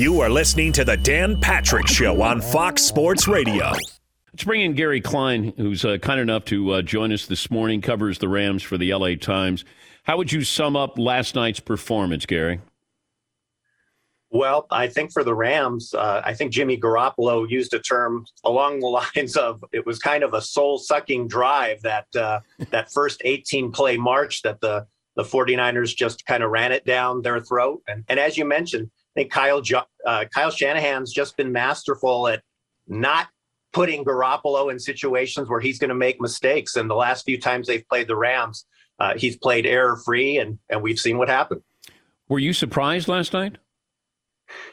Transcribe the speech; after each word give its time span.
You 0.00 0.20
are 0.22 0.30
listening 0.30 0.72
to 0.72 0.84
the 0.86 0.96
Dan 0.96 1.38
Patrick 1.38 1.86
Show 1.86 2.22
on 2.22 2.40
Fox 2.40 2.80
Sports 2.80 3.28
Radio. 3.28 3.66
Let's 4.32 4.44
bring 4.44 4.62
in 4.62 4.72
Gary 4.72 5.02
Klein, 5.02 5.52
who's 5.58 5.84
uh, 5.84 5.98
kind 5.98 6.18
enough 6.18 6.46
to 6.46 6.70
uh, 6.70 6.80
join 6.80 7.12
us 7.12 7.26
this 7.26 7.50
morning, 7.50 7.82
covers 7.82 8.16
the 8.16 8.26
Rams 8.26 8.62
for 8.62 8.78
the 8.78 8.94
LA 8.94 9.16
Times. 9.16 9.66
How 10.04 10.16
would 10.16 10.32
you 10.32 10.42
sum 10.42 10.74
up 10.74 10.98
last 10.98 11.34
night's 11.34 11.60
performance, 11.60 12.24
Gary? 12.24 12.62
Well, 14.30 14.66
I 14.70 14.86
think 14.86 15.12
for 15.12 15.22
the 15.22 15.34
Rams, 15.34 15.92
uh, 15.92 16.22
I 16.24 16.32
think 16.32 16.50
Jimmy 16.50 16.78
Garoppolo 16.78 17.46
used 17.46 17.74
a 17.74 17.78
term 17.78 18.24
along 18.42 18.80
the 18.80 18.86
lines 19.16 19.36
of 19.36 19.62
it 19.70 19.84
was 19.84 19.98
kind 19.98 20.24
of 20.24 20.32
a 20.32 20.40
soul-sucking 20.40 21.28
drive 21.28 21.82
that 21.82 22.06
uh, 22.16 22.40
that 22.70 22.90
first 22.90 23.20
18 23.22 23.70
play 23.70 23.98
march 23.98 24.40
that 24.44 24.62
the 24.62 24.86
the 25.16 25.24
49ers 25.24 25.94
just 25.94 26.24
kind 26.24 26.42
of 26.42 26.50
ran 26.50 26.72
it 26.72 26.86
down 26.86 27.20
their 27.20 27.40
throat. 27.40 27.82
And, 27.86 28.04
and 28.08 28.18
as 28.18 28.38
you 28.38 28.46
mentioned, 28.46 28.86
I 28.86 28.99
think 29.20 29.32
Kyle 29.32 29.62
uh, 30.06 30.24
Kyle 30.34 30.50
Shanahan's 30.50 31.12
just 31.12 31.36
been 31.36 31.52
masterful 31.52 32.28
at 32.28 32.42
not 32.88 33.28
putting 33.72 34.04
Garoppolo 34.04 34.70
in 34.70 34.78
situations 34.78 35.48
where 35.48 35.60
he's 35.60 35.78
going 35.78 35.90
to 35.90 35.94
make 35.94 36.20
mistakes. 36.20 36.76
And 36.76 36.88
the 36.88 36.94
last 36.94 37.24
few 37.24 37.38
times 37.38 37.66
they've 37.66 37.86
played 37.88 38.08
the 38.08 38.16
Rams, 38.16 38.66
uh, 38.98 39.14
he's 39.16 39.36
played 39.36 39.66
error 39.66 39.96
free, 40.04 40.38
and 40.38 40.58
and 40.70 40.82
we've 40.82 40.98
seen 40.98 41.18
what 41.18 41.28
happened. 41.28 41.62
Were 42.28 42.38
you 42.38 42.52
surprised 42.52 43.08
last 43.08 43.32
night? 43.32 43.58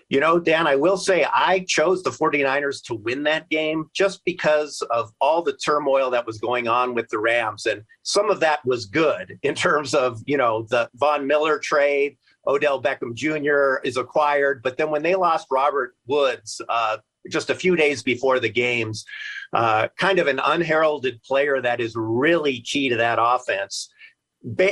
You 0.10 0.20
know, 0.20 0.40
Dan, 0.40 0.66
I 0.66 0.76
will 0.76 0.98
say 0.98 1.24
I 1.32 1.64
chose 1.68 2.02
the 2.02 2.10
49ers 2.10 2.82
to 2.86 2.96
win 2.96 3.24
that 3.24 3.48
game 3.50 3.92
just 3.94 4.26
because 4.26 4.82
of 4.90 5.12
all 5.22 5.44
the 5.44 5.54
turmoil 5.54 6.10
that 6.12 6.26
was 6.26 6.40
going 6.40 6.68
on 6.68 6.96
with 6.96 7.10
the 7.10 7.20
Rams. 7.20 7.68
And 7.68 7.84
some 8.02 8.32
of 8.32 8.40
that 8.40 8.66
was 8.66 8.88
good 8.88 9.38
in 9.44 9.54
terms 9.54 9.94
of, 9.94 10.20
you 10.26 10.38
know, 10.38 10.66
the 10.72 10.90
Von 10.96 11.28
Miller 11.28 11.60
trade, 11.60 12.18
Odell 12.48 12.82
Beckham 12.82 13.14
Jr. 13.14 13.86
is 13.86 13.98
acquired. 13.98 14.64
But 14.64 14.78
then 14.78 14.90
when 14.90 15.04
they 15.04 15.16
lost 15.16 15.48
Robert 15.52 15.96
Woods 16.08 16.62
uh, 16.70 16.98
just 17.30 17.50
a 17.50 17.56
few 17.56 17.76
days 17.76 18.02
before 18.02 18.40
the 18.40 18.50
games, 18.50 19.06
uh, 19.54 19.90
kind 19.98 20.20
of 20.20 20.28
an 20.28 20.40
unheralded 20.44 21.22
player 21.24 21.62
that 21.62 21.80
is 21.80 21.94
really 21.96 22.62
key 22.62 22.90
to 22.90 22.98
that 22.98 23.20
offense. 23.22 23.90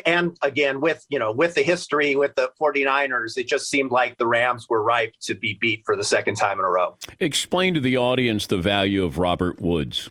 And 0.06 0.38
again, 0.42 0.80
with 0.80 1.03
you 1.09 1.20
know, 1.20 1.31
with 1.31 1.56
the 1.56 1.64
history 1.64 2.16
with 2.16 2.36
the 2.36 2.52
49ers, 2.62 3.38
it 3.38 3.48
just 3.48 3.70
seemed 3.70 3.92
like 3.92 4.18
the 4.18 4.28
Rams 4.28 4.68
were 4.70 4.81
ripe 4.81 5.14
to 5.23 5.36
be 5.36 5.58
beat 5.59 5.81
for 5.86 5.96
the 5.96 6.03
second 6.03 6.36
time 6.36 6.59
in 6.59 6.66
a 6.66 6.70
row. 6.70 6.98
Explain 7.20 7.73
to 7.73 7.80
the 7.80 7.98
audience 7.98 8.46
the 8.46 8.58
value 8.58 9.03
of 9.03 9.18
Robert 9.18 9.59
Woods. 9.59 10.09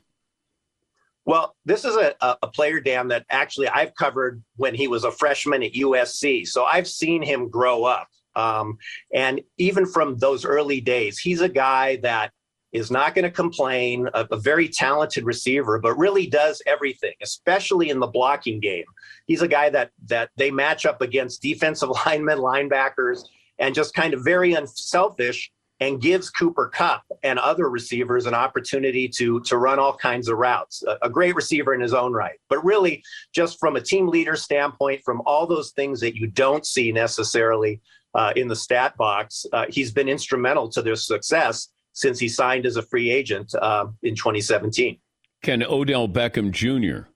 Well, 1.27 1.57
this 1.65 1.85
is 1.85 1.97
a, 1.97 2.15
a 2.21 2.49
player, 2.49 2.81
Dan, 2.81 3.09
that 3.09 3.25
actually 3.31 3.69
I've 3.69 3.95
covered 3.95 4.43
when 4.57 4.75
he 4.75 4.89
was 4.89 5.05
a 5.05 5.11
freshman 5.11 5.63
at 5.63 5.73
USC. 5.73 6.47
So 6.47 6.65
I've 6.65 6.87
seen 6.87 7.23
him 7.23 7.49
grow 7.49 7.85
up. 7.85 8.09
Um, 8.37 8.79
and 9.13 9.41
even 9.59 9.87
from 9.87 10.19
those 10.19 10.45
early 10.45 10.81
days, 10.81 11.19
he's 11.19 11.41
a 11.41 11.49
guy 11.49 11.97
that 11.97 12.33
is 12.73 12.91
not 12.91 13.15
going 13.15 13.23
to 13.23 13.31
complain, 13.31 14.09
a, 14.13 14.27
a, 14.33 14.37
very 14.37 14.69
talented 14.69 15.25
receiver, 15.25 15.79
but 15.79 15.97
really 15.97 16.27
does 16.27 16.61
everything, 16.67 17.13
especially 17.23 17.89
in 17.89 18.01
the 18.01 18.07
blocking 18.09 18.59
game. 18.59 18.85
He's 19.27 19.43
a 19.43 19.49
guy 19.49 19.71
that 19.71 19.93
that 20.07 20.31
they 20.37 20.51
match 20.51 20.85
up 20.85 21.01
against 21.01 21.41
defensive 21.41 21.91
linemen, 22.07 22.39
linebackers, 22.39 23.29
and 23.61 23.75
just 23.75 23.95
kind 23.95 24.13
of 24.13 24.25
very 24.25 24.55
unselfish 24.55 25.53
and 25.81 26.01
gives 26.01 26.31
Cooper 26.31 26.69
Kupp 26.69 27.03
and 27.23 27.39
other 27.39 27.69
receivers 27.69 28.27
an 28.27 28.35
opportunity 28.35 29.09
to 29.09 29.41
to 29.41 29.57
run 29.57 29.79
all 29.79 29.97
kinds 29.97 30.29
of 30.29 30.39
routes. 30.39 30.83
A, 30.87 31.07
a, 31.07 31.11
great 31.11 31.35
receiver 31.35 31.75
in 31.75 31.81
his 31.81 31.95
own 31.95 32.13
right, 32.13 32.39
but 32.49 32.65
really 32.65 33.03
just 33.35 33.59
from 33.59 33.77
a 33.77 33.81
team 33.81 34.09
leader 34.09 34.37
standpoint, 34.37 35.03
from 35.05 35.21
all 35.27 35.47
those 35.47 35.73
things 35.73 36.01
that 36.01 36.15
you 36.15 36.27
don't 36.29 36.65
see 36.65 36.93
necessarily 36.93 37.81
uh, 38.15 38.33
in 38.37 38.49
the 38.49 38.57
stat 38.57 38.97
box, 38.97 39.45
uh, 39.53 39.67
he's 39.69 39.91
been 39.93 40.09
instrumental 40.09 40.69
to 40.69 40.83
their 40.83 40.97
success 40.97 41.69
since 41.93 42.19
he 42.19 42.29
signed 42.29 42.67
as 42.67 42.77
a 42.77 42.83
free 42.83 43.11
agent 43.11 43.53
uh, 43.61 43.87
in 44.03 44.15
2017. 44.15 44.99
Can 45.43 45.63
Odell 45.63 46.09
Beckham 46.09 46.51
Jr. 46.51 47.09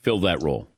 fill 0.00 0.20
that 0.20 0.42
role? 0.42 0.68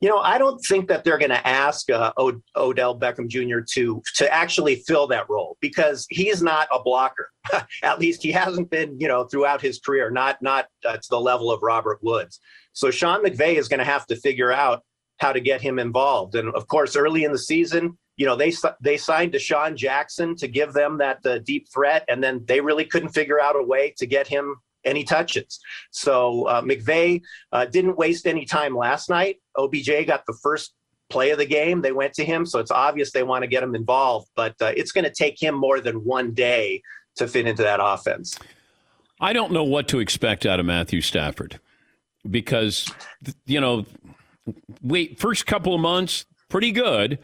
You 0.00 0.08
know, 0.08 0.18
I 0.18 0.38
don't 0.38 0.58
think 0.60 0.88
that 0.88 1.04
they're 1.04 1.18
going 1.18 1.30
to 1.30 1.46
ask 1.46 1.90
uh, 1.90 2.12
o- 2.16 2.40
Odell 2.56 2.98
Beckham 2.98 3.28
Jr. 3.28 3.60
to 3.74 4.02
to 4.16 4.32
actually 4.32 4.76
fill 4.86 5.06
that 5.08 5.28
role 5.28 5.56
because 5.60 6.06
he's 6.10 6.42
not 6.42 6.68
a 6.72 6.82
blocker. 6.82 7.30
At 7.82 7.98
least 7.98 8.22
he 8.22 8.32
hasn't 8.32 8.70
been, 8.70 8.98
you 8.98 9.08
know, 9.08 9.24
throughout 9.24 9.60
his 9.60 9.78
career. 9.78 10.10
Not 10.10 10.40
not 10.42 10.66
uh, 10.86 10.96
to 10.96 11.08
the 11.10 11.20
level 11.20 11.50
of 11.50 11.62
Robert 11.62 11.98
Woods. 12.02 12.40
So 12.72 12.90
Sean 12.90 13.24
McVay 13.24 13.56
is 13.56 13.68
going 13.68 13.78
to 13.78 13.84
have 13.84 14.06
to 14.06 14.16
figure 14.16 14.52
out 14.52 14.82
how 15.18 15.32
to 15.32 15.40
get 15.40 15.60
him 15.60 15.78
involved. 15.78 16.34
And 16.34 16.54
of 16.54 16.68
course, 16.68 16.96
early 16.96 17.24
in 17.24 17.32
the 17.32 17.38
season, 17.38 17.98
you 18.16 18.26
know, 18.26 18.36
they 18.36 18.52
they 18.80 18.96
signed 18.96 19.32
DeSean 19.32 19.76
Jackson 19.76 20.36
to 20.36 20.48
give 20.48 20.72
them 20.72 20.98
that 20.98 21.24
uh, 21.24 21.38
deep 21.38 21.68
threat, 21.72 22.04
and 22.08 22.22
then 22.22 22.44
they 22.46 22.60
really 22.60 22.84
couldn't 22.84 23.10
figure 23.10 23.40
out 23.40 23.56
a 23.56 23.62
way 23.62 23.94
to 23.98 24.06
get 24.06 24.26
him 24.26 24.56
any 24.84 25.04
touches. 25.04 25.60
So 25.90 26.44
uh, 26.44 26.62
McVay 26.62 27.22
uh, 27.52 27.66
didn't 27.66 27.96
waste 27.96 28.26
any 28.26 28.44
time 28.44 28.76
last 28.76 29.10
night. 29.10 29.36
OBJ 29.56 30.06
got 30.06 30.24
the 30.26 30.36
first 30.42 30.74
play 31.10 31.30
of 31.30 31.38
the 31.38 31.46
game. 31.46 31.82
They 31.82 31.92
went 31.92 32.14
to 32.14 32.24
him, 32.24 32.46
so 32.46 32.58
it's 32.58 32.70
obvious 32.70 33.12
they 33.12 33.22
want 33.22 33.42
to 33.42 33.48
get 33.48 33.62
him 33.62 33.74
involved. 33.74 34.28
But 34.36 34.54
uh, 34.60 34.72
it's 34.76 34.92
going 34.92 35.04
to 35.04 35.12
take 35.12 35.40
him 35.40 35.54
more 35.54 35.80
than 35.80 36.04
one 36.04 36.32
day 36.32 36.82
to 37.16 37.26
fit 37.26 37.46
into 37.46 37.62
that 37.62 37.80
offense. 37.82 38.38
I 39.20 39.32
don't 39.32 39.52
know 39.52 39.64
what 39.64 39.88
to 39.88 39.98
expect 39.98 40.46
out 40.46 40.60
of 40.60 40.66
Matthew 40.66 41.00
Stafford 41.00 41.58
because 42.28 42.90
you 43.46 43.60
know, 43.60 43.86
wait, 44.82 45.18
first 45.18 45.46
couple 45.46 45.74
of 45.74 45.80
months 45.80 46.24
pretty 46.48 46.72
good. 46.72 47.18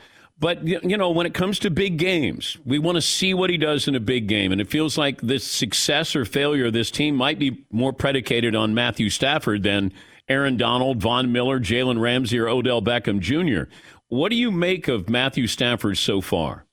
But, 0.44 0.62
you 0.66 0.98
know, 0.98 1.08
when 1.08 1.24
it 1.24 1.32
comes 1.32 1.58
to 1.60 1.70
big 1.70 1.96
games, 1.96 2.58
we 2.66 2.78
want 2.78 2.96
to 2.96 3.00
see 3.00 3.32
what 3.32 3.48
he 3.48 3.56
does 3.56 3.88
in 3.88 3.94
a 3.94 4.00
big 4.00 4.26
game. 4.26 4.52
And 4.52 4.60
it 4.60 4.68
feels 4.68 4.98
like 4.98 5.22
the 5.22 5.38
success 5.38 6.14
or 6.14 6.26
failure 6.26 6.66
of 6.66 6.74
this 6.74 6.90
team 6.90 7.16
might 7.16 7.38
be 7.38 7.64
more 7.72 7.94
predicated 7.94 8.54
on 8.54 8.74
Matthew 8.74 9.08
Stafford 9.08 9.62
than 9.62 9.90
Aaron 10.28 10.58
Donald, 10.58 11.00
Von 11.00 11.32
Miller, 11.32 11.60
Jalen 11.60 11.98
Ramsey, 11.98 12.38
or 12.38 12.46
Odell 12.46 12.82
Beckham 12.82 13.20
Jr. 13.20 13.72
What 14.08 14.28
do 14.28 14.36
you 14.36 14.50
make 14.50 14.86
of 14.86 15.08
Matthew 15.08 15.46
Stafford 15.46 15.96
so 15.96 16.20
far? 16.20 16.66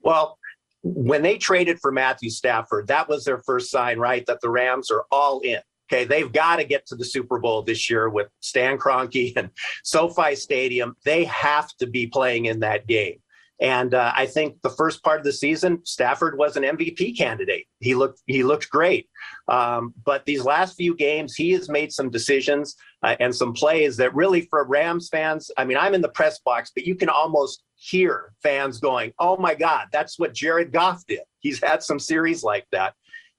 Well, 0.00 0.36
when 0.82 1.22
they 1.22 1.38
traded 1.38 1.78
for 1.78 1.92
Matthew 1.92 2.30
Stafford, 2.30 2.88
that 2.88 3.08
was 3.08 3.24
their 3.24 3.38
first 3.38 3.70
sign, 3.70 4.00
right? 4.00 4.26
That 4.26 4.40
the 4.40 4.50
Rams 4.50 4.90
are 4.90 5.04
all 5.12 5.38
in. 5.38 5.60
Okay, 5.92 6.04
they've 6.04 6.32
got 6.32 6.56
to 6.56 6.64
get 6.64 6.84
to 6.86 6.96
the 6.96 7.04
Super 7.04 7.38
Bowl 7.38 7.62
this 7.62 7.88
year 7.88 8.08
with 8.08 8.28
Stan 8.40 8.76
Kroenke 8.78 9.32
and 9.36 9.50
SoFi 9.84 10.34
Stadium. 10.34 10.96
They 11.04 11.24
have 11.24 11.68
to 11.78 11.86
be 11.86 12.06
playing 12.06 12.46
in 12.46 12.60
that 12.60 12.86
game. 12.86 13.20
And 13.60 13.94
uh, 13.94 14.12
I 14.14 14.26
think 14.26 14.60
the 14.62 14.70
first 14.70 15.02
part 15.02 15.18
of 15.18 15.24
the 15.24 15.32
season, 15.32 15.80
Stafford 15.84 16.36
was 16.36 16.56
an 16.56 16.62
MVP 16.62 17.16
candidate. 17.16 17.66
He 17.80 17.94
looked 17.94 18.20
he 18.26 18.42
looked 18.42 18.68
great, 18.68 19.08
um, 19.48 19.94
but 20.04 20.26
these 20.26 20.44
last 20.44 20.76
few 20.76 20.94
games, 20.94 21.34
he 21.34 21.52
has 21.52 21.70
made 21.70 21.90
some 21.90 22.10
decisions 22.10 22.76
uh, 23.02 23.16
and 23.18 23.34
some 23.34 23.54
plays 23.54 23.96
that 23.96 24.14
really, 24.14 24.42
for 24.42 24.64
Rams 24.64 25.08
fans, 25.08 25.50
I 25.56 25.64
mean, 25.64 25.78
I'm 25.78 25.94
in 25.94 26.02
the 26.02 26.10
press 26.10 26.38
box, 26.40 26.70
but 26.74 26.86
you 26.86 26.94
can 26.96 27.08
almost 27.08 27.62
hear 27.76 28.34
fans 28.42 28.78
going, 28.78 29.12
"Oh 29.18 29.38
my 29.38 29.54
God, 29.54 29.86
that's 29.90 30.18
what 30.18 30.34
Jared 30.34 30.70
Goff 30.70 31.06
did." 31.06 31.20
He's 31.40 31.62
had 31.62 31.82
some 31.82 31.98
series 31.98 32.44
like 32.44 32.66
that, 32.72 32.92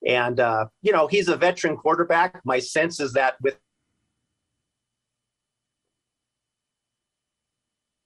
and, 0.05 0.39
uh, 0.39 0.67
you 0.81 0.91
know, 0.91 1.07
he's 1.07 1.27
a 1.27 1.35
veteran 1.35 1.77
quarterback. 1.77 2.41
My 2.45 2.59
sense 2.59 2.99
is 2.99 3.13
that 3.13 3.35
with 3.41 3.57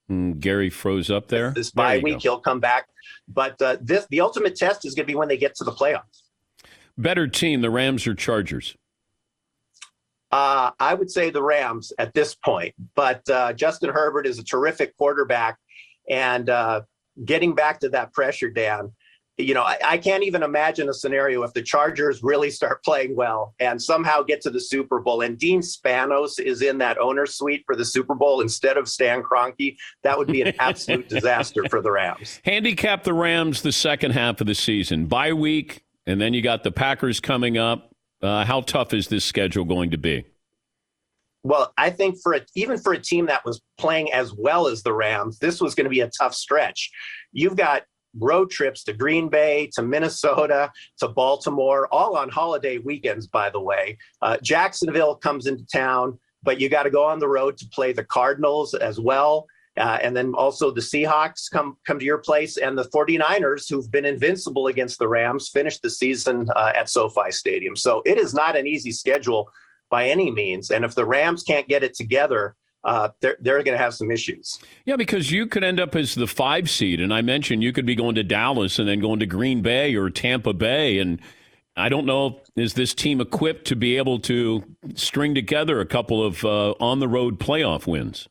mm, 0.10 0.40
Gary 0.40 0.70
froze 0.70 1.12
up 1.12 1.28
there. 1.28 1.52
This 1.52 1.72
bye 1.72 2.00
week, 2.00 2.16
go. 2.16 2.20
he'll 2.20 2.40
come 2.40 2.60
back. 2.60 2.88
But 3.28 3.62
uh, 3.62 3.78
this, 3.82 4.08
the 4.10 4.22
ultimate 4.22 4.56
test 4.56 4.86
is 4.86 4.94
going 4.94 5.06
to 5.06 5.12
be 5.12 5.16
when 5.16 5.28
they 5.28 5.38
get 5.38 5.56
to 5.56 5.64
the 5.64 5.72
playoffs. 5.72 6.24
Better 6.98 7.28
team, 7.28 7.62
the 7.62 7.70
Rams 7.70 8.06
or 8.08 8.14
Chargers? 8.14 8.76
Uh, 10.32 10.72
I 10.80 10.94
would 10.94 11.12
say 11.12 11.30
the 11.30 11.44
Rams 11.44 11.92
at 12.00 12.14
this 12.14 12.36
point. 12.36 12.74
But 12.96 13.28
uh, 13.30 13.54
Justin 13.54 13.90
Herbert 13.90 14.26
is 14.26 14.40
a 14.40 14.44
terrific 14.44 14.96
quarterback. 14.98 15.58
And 16.10 16.50
uh, 16.50 16.82
getting 17.26 17.54
back 17.54 17.80
to 17.82 17.90
that 17.90 18.14
pressure, 18.14 18.50
Dan, 18.50 18.92
you 19.42 19.54
know, 19.54 19.64
I, 19.64 19.78
I, 19.84 19.98
can't 19.98 20.24
even 20.24 20.44
imagine 20.44 20.90
a 20.90 20.94
scenario 20.94 21.44
if 21.44 21.54
the 21.54 21.62
Chargers 21.62 22.22
really 22.24 22.50
start 22.50 22.84
playing 22.84 23.16
well 23.16 23.54
and 23.60 23.82
somehow 23.82 24.22
get 24.22 24.42
to 24.42 24.50
the 24.50 24.60
Super 24.60 25.00
Bowl 25.00 25.22
and 25.22 25.38
Dean 25.38 25.62
Spanos 25.62 26.40
is 26.40 26.62
in 26.62 26.78
that 26.80 26.98
owner 26.98 27.26
suite 27.26 27.64
for 27.66 27.76
the 27.76 27.86
Super 27.86 28.16
Bowl 28.16 28.42
instead 28.42 28.78
of 28.78 28.88
Stan 28.88 29.24
Kroenke. 29.24 29.76
That 30.04 30.18
would 30.18 30.28
be 30.28 30.42
an 30.42 30.54
absolute 30.60 31.10
disaster 31.10 31.64
for 31.70 31.82
the 31.82 31.92
Rams. 31.92 32.40
Handicap 32.44 33.04
the 33.04 33.14
Rams 33.14 33.62
the 33.62 33.72
second 33.72 34.12
half 34.12 34.42
of 34.42 34.48
the 34.48 34.56
season. 34.56 35.08
Bye 35.08 35.34
week, 35.34 35.84
and 36.06 36.20
then 36.20 36.34
you 36.34 36.42
got 36.42 36.64
the 36.64 36.72
Packers 36.72 37.20
coming 37.20 37.58
up. 37.58 37.94
Uh, 38.22 38.46
how 38.46 38.62
tough 38.62 38.94
is 38.94 39.08
this 39.08 39.26
schedule 39.26 39.66
going 39.66 39.92
to 39.92 39.98
be? 39.98 40.26
Well, 41.44 41.74
I 41.78 41.90
think 41.90 42.18
for 42.22 42.34
a, 42.34 42.42
even 42.56 42.78
for 42.78 42.94
a 42.94 43.00
team 43.00 43.26
that 43.26 43.44
was 43.44 43.62
playing 43.78 44.14
as 44.14 44.34
well 44.34 44.68
as 44.68 44.84
the 44.84 44.94
Rams, 44.94 45.40
this 45.40 45.60
was 45.60 45.74
going 45.74 45.86
to 45.86 45.90
be 45.90 46.02
a 46.02 46.10
tough 46.10 46.36
stretch. 46.36 46.92
You've 47.32 47.56
got 47.56 47.84
road 48.18 48.50
trips 48.50 48.84
to 48.86 48.94
Green 48.94 49.30
Bay, 49.30 49.70
to 49.74 49.82
Minnesota, 49.82 50.72
to 51.00 51.08
Baltimore, 51.08 51.88
all 51.92 52.16
on 52.16 52.30
holiday 52.30 52.78
weekends, 52.78 53.28
by 53.28 53.50
the 53.50 53.60
way. 53.60 53.98
Uh, 54.22 54.38
Jacksonville 54.42 55.16
comes 55.16 55.48
into 55.48 55.66
town, 55.68 56.20
but 56.44 56.60
you 56.60 56.70
got 56.70 56.84
to 56.84 56.90
go 56.90 57.04
on 57.04 57.20
the 57.20 57.28
road 57.28 57.58
to 57.58 57.68
play 57.70 57.94
the 57.94 58.04
Cardinals 58.04 58.74
as 58.74 59.00
well. 59.00 59.46
Uh, 59.78 59.98
and 60.02 60.16
then 60.16 60.34
also 60.34 60.70
the 60.70 60.82
Seahawks 60.82 61.50
come 61.50 61.78
come 61.88 61.98
to 61.98 62.06
your 62.06 62.18
place, 62.18 62.58
and 62.58 62.78
the 62.78 62.90
49ers, 62.94 63.70
who've 63.70 63.90
been 63.90 64.04
invincible 64.04 64.68
against 64.68 65.00
the 65.00 65.08
Rams, 65.08 65.48
finished 65.48 65.82
the 65.82 65.90
season 65.90 66.50
uh, 66.56 66.74
at 66.76 66.90
SoFi 66.90 67.32
Stadium. 67.32 67.78
So 67.78 68.02
it 68.06 68.18
is 68.18 68.34
not 68.34 68.58
an 68.58 68.68
easy 68.68 68.92
schedule 68.92 69.50
by 69.90 70.10
any 70.10 70.30
means. 70.30 70.72
And 70.72 70.84
if 70.84 70.94
the 70.94 71.06
Rams 71.06 71.44
can't 71.44 71.70
get 71.70 71.84
it 71.84 71.94
together, 71.94 72.56
uh, 72.84 73.10
they're, 73.20 73.38
they're 73.40 73.64
going 73.64 73.78
to 73.78 73.84
have 73.84 73.94
some 73.94 74.12
issues. 74.12 74.60
Yeah, 74.86 74.96
because 74.96 75.32
you 75.32 75.46
could 75.46 75.64
end 75.64 75.80
up 75.80 75.96
as 75.96 76.16
the 76.16 76.28
five 76.28 76.70
seed. 76.70 77.00
And 77.00 77.14
I 77.14 77.22
mentioned 77.22 77.64
you 77.64 77.74
could 77.74 77.86
be 77.86 77.96
going 77.96 78.16
to 78.16 78.24
Dallas 78.24 78.80
and 78.80 78.88
then 78.88 79.00
going 79.00 79.20
to 79.20 79.26
Green 79.26 79.62
Bay 79.62 79.96
or 79.96 80.10
Tampa 80.10 80.54
Bay. 80.54 80.98
And 80.98 81.22
I 81.78 81.90
don't 81.90 82.06
know, 82.06 82.42
is 82.56 82.74
this 82.74 82.94
team 82.94 83.22
equipped 83.22 83.66
to 83.68 83.76
be 83.76 83.98
able 83.98 84.20
to 84.22 84.64
string 84.96 85.36
together 85.36 85.80
a 85.80 85.86
couple 85.86 86.24
of 86.24 86.44
uh, 86.44 86.72
on 86.80 87.00
the 87.00 87.08
road 87.08 87.40
playoff 87.40 87.88
wins? 87.88 88.28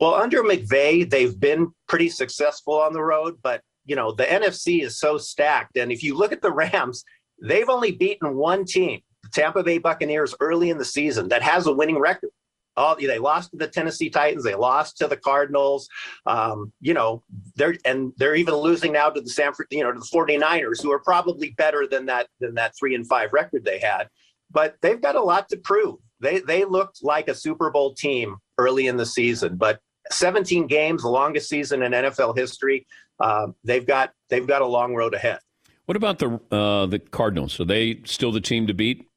Well, 0.00 0.14
under 0.14 0.42
McVay, 0.42 1.08
they've 1.08 1.38
been 1.38 1.72
pretty 1.86 2.08
successful 2.08 2.74
on 2.74 2.92
the 2.92 3.02
road, 3.02 3.38
but 3.42 3.62
you 3.86 3.94
know 3.94 4.12
the 4.12 4.24
NFC 4.24 4.82
is 4.82 4.98
so 4.98 5.18
stacked, 5.18 5.76
and 5.76 5.92
if 5.92 6.02
you 6.02 6.16
look 6.16 6.32
at 6.32 6.42
the 6.42 6.50
Rams, 6.52 7.04
they've 7.40 7.68
only 7.68 7.92
beaten 7.92 8.36
one 8.36 8.64
team, 8.64 9.00
the 9.22 9.28
Tampa 9.32 9.62
Bay 9.62 9.78
Buccaneers, 9.78 10.34
early 10.40 10.70
in 10.70 10.78
the 10.78 10.84
season 10.84 11.28
that 11.28 11.42
has 11.42 11.66
a 11.66 11.72
winning 11.72 11.98
record. 11.98 12.30
Oh, 12.76 12.96
they 12.98 13.18
lost 13.18 13.50
to 13.52 13.56
the 13.56 13.68
Tennessee 13.68 14.10
Titans. 14.10 14.44
They 14.44 14.54
lost 14.54 14.98
to 14.98 15.06
the 15.06 15.16
Cardinals. 15.16 15.88
Um, 16.26 16.72
you 16.80 16.94
know, 16.94 17.22
they're 17.56 17.76
and 17.84 18.12
they're 18.16 18.34
even 18.34 18.54
losing 18.54 18.92
now 18.92 19.10
to 19.10 19.20
the 19.20 19.28
Sanford, 19.28 19.66
you 19.70 19.82
know, 19.82 19.92
to 19.92 19.98
the 19.98 20.08
49ers, 20.12 20.82
who 20.82 20.92
are 20.92 20.98
probably 20.98 21.50
better 21.50 21.86
than 21.86 22.06
that 22.06 22.28
than 22.40 22.54
that 22.54 22.74
three 22.78 22.94
and 22.94 23.06
five 23.06 23.32
record 23.32 23.64
they 23.64 23.78
had. 23.78 24.08
But 24.50 24.76
they've 24.82 25.00
got 25.00 25.16
a 25.16 25.22
lot 25.22 25.48
to 25.50 25.56
prove. 25.56 25.96
They 26.20 26.40
they 26.40 26.64
looked 26.64 27.02
like 27.02 27.28
a 27.28 27.34
Super 27.34 27.70
Bowl 27.70 27.94
team 27.94 28.36
early 28.58 28.86
in 28.86 28.96
the 28.96 29.06
season, 29.06 29.56
but 29.56 29.80
17 30.10 30.66
games, 30.66 31.02
the 31.02 31.08
longest 31.08 31.48
season 31.48 31.82
in 31.82 31.92
NFL 31.92 32.36
history. 32.36 32.86
Uh, 33.20 33.48
they've 33.62 33.86
got 33.86 34.12
they've 34.28 34.46
got 34.46 34.62
a 34.62 34.66
long 34.66 34.94
road 34.94 35.14
ahead. 35.14 35.38
What 35.86 35.96
about 35.96 36.18
the 36.18 36.40
uh, 36.50 36.86
the 36.86 36.98
Cardinals? 36.98 37.60
Are 37.60 37.64
they 37.64 38.00
still 38.04 38.32
the 38.32 38.40
team 38.40 38.66
to 38.66 38.74
beat? 38.74 39.08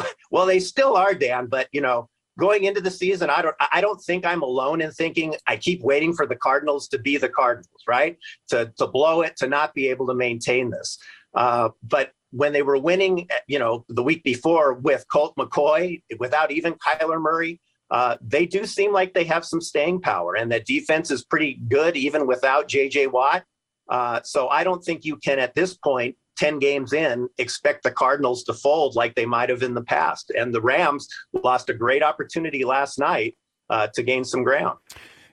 Well, 0.32 0.46
they 0.46 0.60
still 0.60 0.96
are, 0.96 1.12
Dan. 1.12 1.46
But 1.46 1.68
you 1.72 1.80
know, 1.80 2.08
going 2.38 2.64
into 2.64 2.80
the 2.80 2.90
season, 2.90 3.30
I 3.30 3.42
don't 3.42 3.56
I 3.72 3.80
don't 3.80 4.00
think 4.00 4.24
I'm 4.24 4.42
alone 4.42 4.80
in 4.80 4.92
thinking 4.92 5.34
I 5.46 5.56
keep 5.56 5.82
waiting 5.82 6.14
for 6.14 6.26
the 6.26 6.36
Cardinals 6.36 6.88
to 6.88 6.98
be 6.98 7.16
the 7.16 7.28
Cardinals, 7.28 7.82
right? 7.88 8.16
To 8.48 8.72
to 8.78 8.86
blow 8.86 9.22
it, 9.22 9.36
to 9.38 9.48
not 9.48 9.74
be 9.74 9.88
able 9.88 10.06
to 10.06 10.14
maintain 10.14 10.70
this. 10.70 10.98
Uh, 11.34 11.70
but 11.82 12.12
when 12.32 12.52
they 12.52 12.62
were 12.62 12.78
winning, 12.78 13.28
you 13.48 13.58
know, 13.58 13.84
the 13.88 14.02
week 14.02 14.22
before 14.22 14.74
with 14.74 15.04
Colt 15.12 15.34
McCoy, 15.36 16.02
without 16.18 16.52
even 16.52 16.74
Kyler 16.74 17.20
Murray, 17.20 17.60
uh, 17.90 18.16
they 18.20 18.46
do 18.46 18.64
seem 18.66 18.92
like 18.92 19.14
they 19.14 19.24
have 19.24 19.44
some 19.44 19.60
staying 19.60 20.00
power, 20.00 20.36
and 20.36 20.50
that 20.52 20.64
defense 20.64 21.10
is 21.10 21.24
pretty 21.24 21.60
good 21.68 21.96
even 21.96 22.26
without 22.26 22.68
J.J. 22.68 23.08
Watt. 23.08 23.44
Uh, 23.88 24.20
so 24.22 24.48
I 24.48 24.62
don't 24.62 24.84
think 24.84 25.04
you 25.04 25.16
can, 25.16 25.40
at 25.40 25.54
this 25.54 25.74
point, 25.74 26.16
10 26.40 26.58
games 26.58 26.94
in, 26.94 27.28
expect 27.36 27.82
the 27.82 27.90
Cardinals 27.90 28.42
to 28.44 28.54
fold 28.54 28.96
like 28.96 29.14
they 29.14 29.26
might 29.26 29.50
have 29.50 29.62
in 29.62 29.74
the 29.74 29.82
past. 29.82 30.30
And 30.30 30.54
the 30.54 30.60
Rams 30.60 31.06
lost 31.34 31.68
a 31.68 31.74
great 31.74 32.02
opportunity 32.02 32.64
last 32.64 32.98
night 32.98 33.36
uh, 33.68 33.88
to 33.88 34.02
gain 34.02 34.24
some 34.24 34.42
ground. 34.42 34.78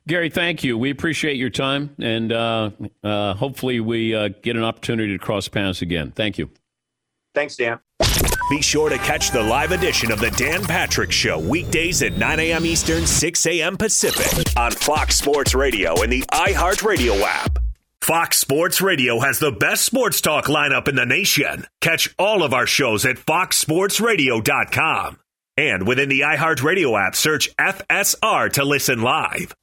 Gary, 0.06 0.30
thank 0.30 0.64
you. 0.64 0.78
We 0.78 0.90
appreciate 0.90 1.36
your 1.36 1.50
time, 1.50 1.96
and 2.00 2.32
uh, 2.32 2.72
uh, 3.04 3.34
hopefully 3.34 3.80
we 3.80 4.14
uh, 4.14 4.30
get 4.42 4.56
an 4.56 4.64
opportunity 4.64 5.12
to 5.14 5.20
cross 5.20 5.48
paths 5.48 5.82
again. 5.82 6.12
Thank 6.12 6.38
you. 6.38 6.50
Thanks, 7.34 7.56
Dan. 7.56 7.80
Be 8.50 8.62
sure 8.62 8.90
to 8.90 8.98
catch 9.00 9.32
the 9.32 9.44
live 9.44 9.72
edition 9.72 10.12
of 10.12 10.20
the 10.20 10.32
Dan 10.32 10.64
Patrick 10.64 11.12
Show 11.12 11.40
weekdays 11.40 12.02
at 12.04 12.14
9 12.14 12.40
a.m. 12.40 12.66
Eastern, 12.66 13.06
6 13.06 13.46
a.m. 13.48 13.76
Pacific 13.76 14.48
on 14.58 14.72
Fox 14.72 15.18
Sports 15.18 15.54
Radio 15.54 16.02
and 16.02 16.12
the 16.12 16.22
iHeartRadio 16.32 17.22
app. 17.22 17.60
Fox 18.08 18.38
Sports 18.38 18.80
Radio 18.80 19.20
has 19.20 19.40
the 19.40 19.52
best 19.52 19.84
sports 19.84 20.22
talk 20.22 20.46
lineup 20.46 20.88
in 20.88 20.96
the 20.96 21.06
nation. 21.06 21.68
Catch 21.82 22.16
all 22.18 22.42
of 22.42 22.54
our 22.54 22.66
shows 22.66 23.06
at 23.06 23.18
foxsportsradio.com. 23.18 25.20
And 25.58 25.86
within 25.86 26.08
the 26.08 26.22
iHeartRadio 26.22 27.06
app, 27.06 27.18
search 27.18 27.54
FSR 27.58 28.50
to 28.54 28.64
listen 28.64 29.02
live. 29.02 29.54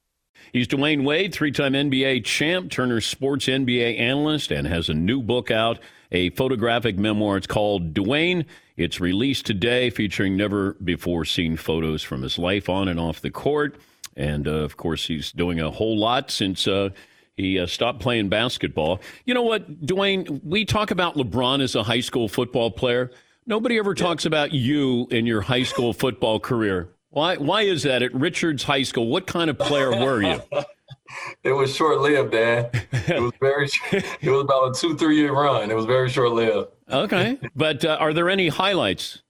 He's 0.52 0.68
Dwyane 0.68 1.04
Wade, 1.04 1.32
three 1.32 1.52
time 1.52 1.72
NBA 1.72 2.26
champ, 2.26 2.70
Turner 2.70 3.00
Sports 3.00 3.46
NBA 3.46 3.98
analyst, 3.98 4.50
and 4.50 4.66
has 4.66 4.90
a 4.90 4.94
new 4.94 5.22
book 5.22 5.50
out, 5.50 5.78
a 6.12 6.28
photographic 6.28 6.98
memoir. 6.98 7.38
It's 7.38 7.46
called 7.46 7.94
Dwyane. 7.94 8.44
It's 8.76 9.00
released 9.00 9.46
today, 9.46 9.88
featuring 9.88 10.36
never 10.36 10.74
before 10.84 11.24
seen 11.24 11.56
photos 11.56 12.02
from 12.02 12.20
his 12.20 12.38
life 12.38 12.68
on 12.68 12.88
and 12.88 13.00
off 13.00 13.22
the 13.22 13.30
court. 13.30 13.76
And 14.18 14.46
uh, 14.46 14.50
of 14.50 14.76
course, 14.76 15.06
he's 15.06 15.32
doing 15.32 15.60
a 15.60 15.70
whole 15.70 15.98
lot 15.98 16.30
since. 16.30 16.68
Uh, 16.68 16.90
he 17.36 17.58
uh, 17.58 17.66
stopped 17.66 18.00
playing 18.00 18.28
basketball. 18.28 19.00
You 19.24 19.34
know 19.34 19.42
what, 19.42 19.84
Dwyane? 19.84 20.40
We 20.44 20.64
talk 20.64 20.90
about 20.90 21.16
LeBron 21.16 21.62
as 21.62 21.74
a 21.74 21.82
high 21.82 22.00
school 22.00 22.28
football 22.28 22.70
player. 22.70 23.10
Nobody 23.46 23.78
ever 23.78 23.94
talks 23.94 24.24
about 24.24 24.52
you 24.52 25.06
in 25.10 25.26
your 25.26 25.40
high 25.40 25.64
school 25.64 25.92
football 25.92 26.38
career. 26.40 26.90
Why? 27.10 27.36
Why 27.36 27.62
is 27.62 27.82
that 27.84 28.02
at 28.02 28.14
Richards 28.14 28.64
High 28.64 28.82
School? 28.82 29.06
What 29.08 29.26
kind 29.26 29.48
of 29.48 29.58
player 29.58 29.90
were 29.90 30.22
you? 30.22 30.42
it 31.44 31.52
was 31.52 31.74
short 31.74 32.00
lived, 32.00 32.32
Dan. 32.32 32.70
It 32.92 33.20
was 33.20 33.32
very. 33.40 33.68
it 33.92 34.30
was 34.30 34.42
about 34.42 34.76
a 34.76 34.80
two 34.80 34.96
three 34.96 35.16
year 35.16 35.32
run. 35.32 35.70
It 35.70 35.74
was 35.74 35.84
very 35.84 36.10
short 36.10 36.32
lived. 36.32 36.70
Okay, 36.90 37.38
but 37.54 37.84
uh, 37.84 37.96
are 38.00 38.12
there 38.12 38.28
any 38.28 38.48
highlights? 38.48 39.22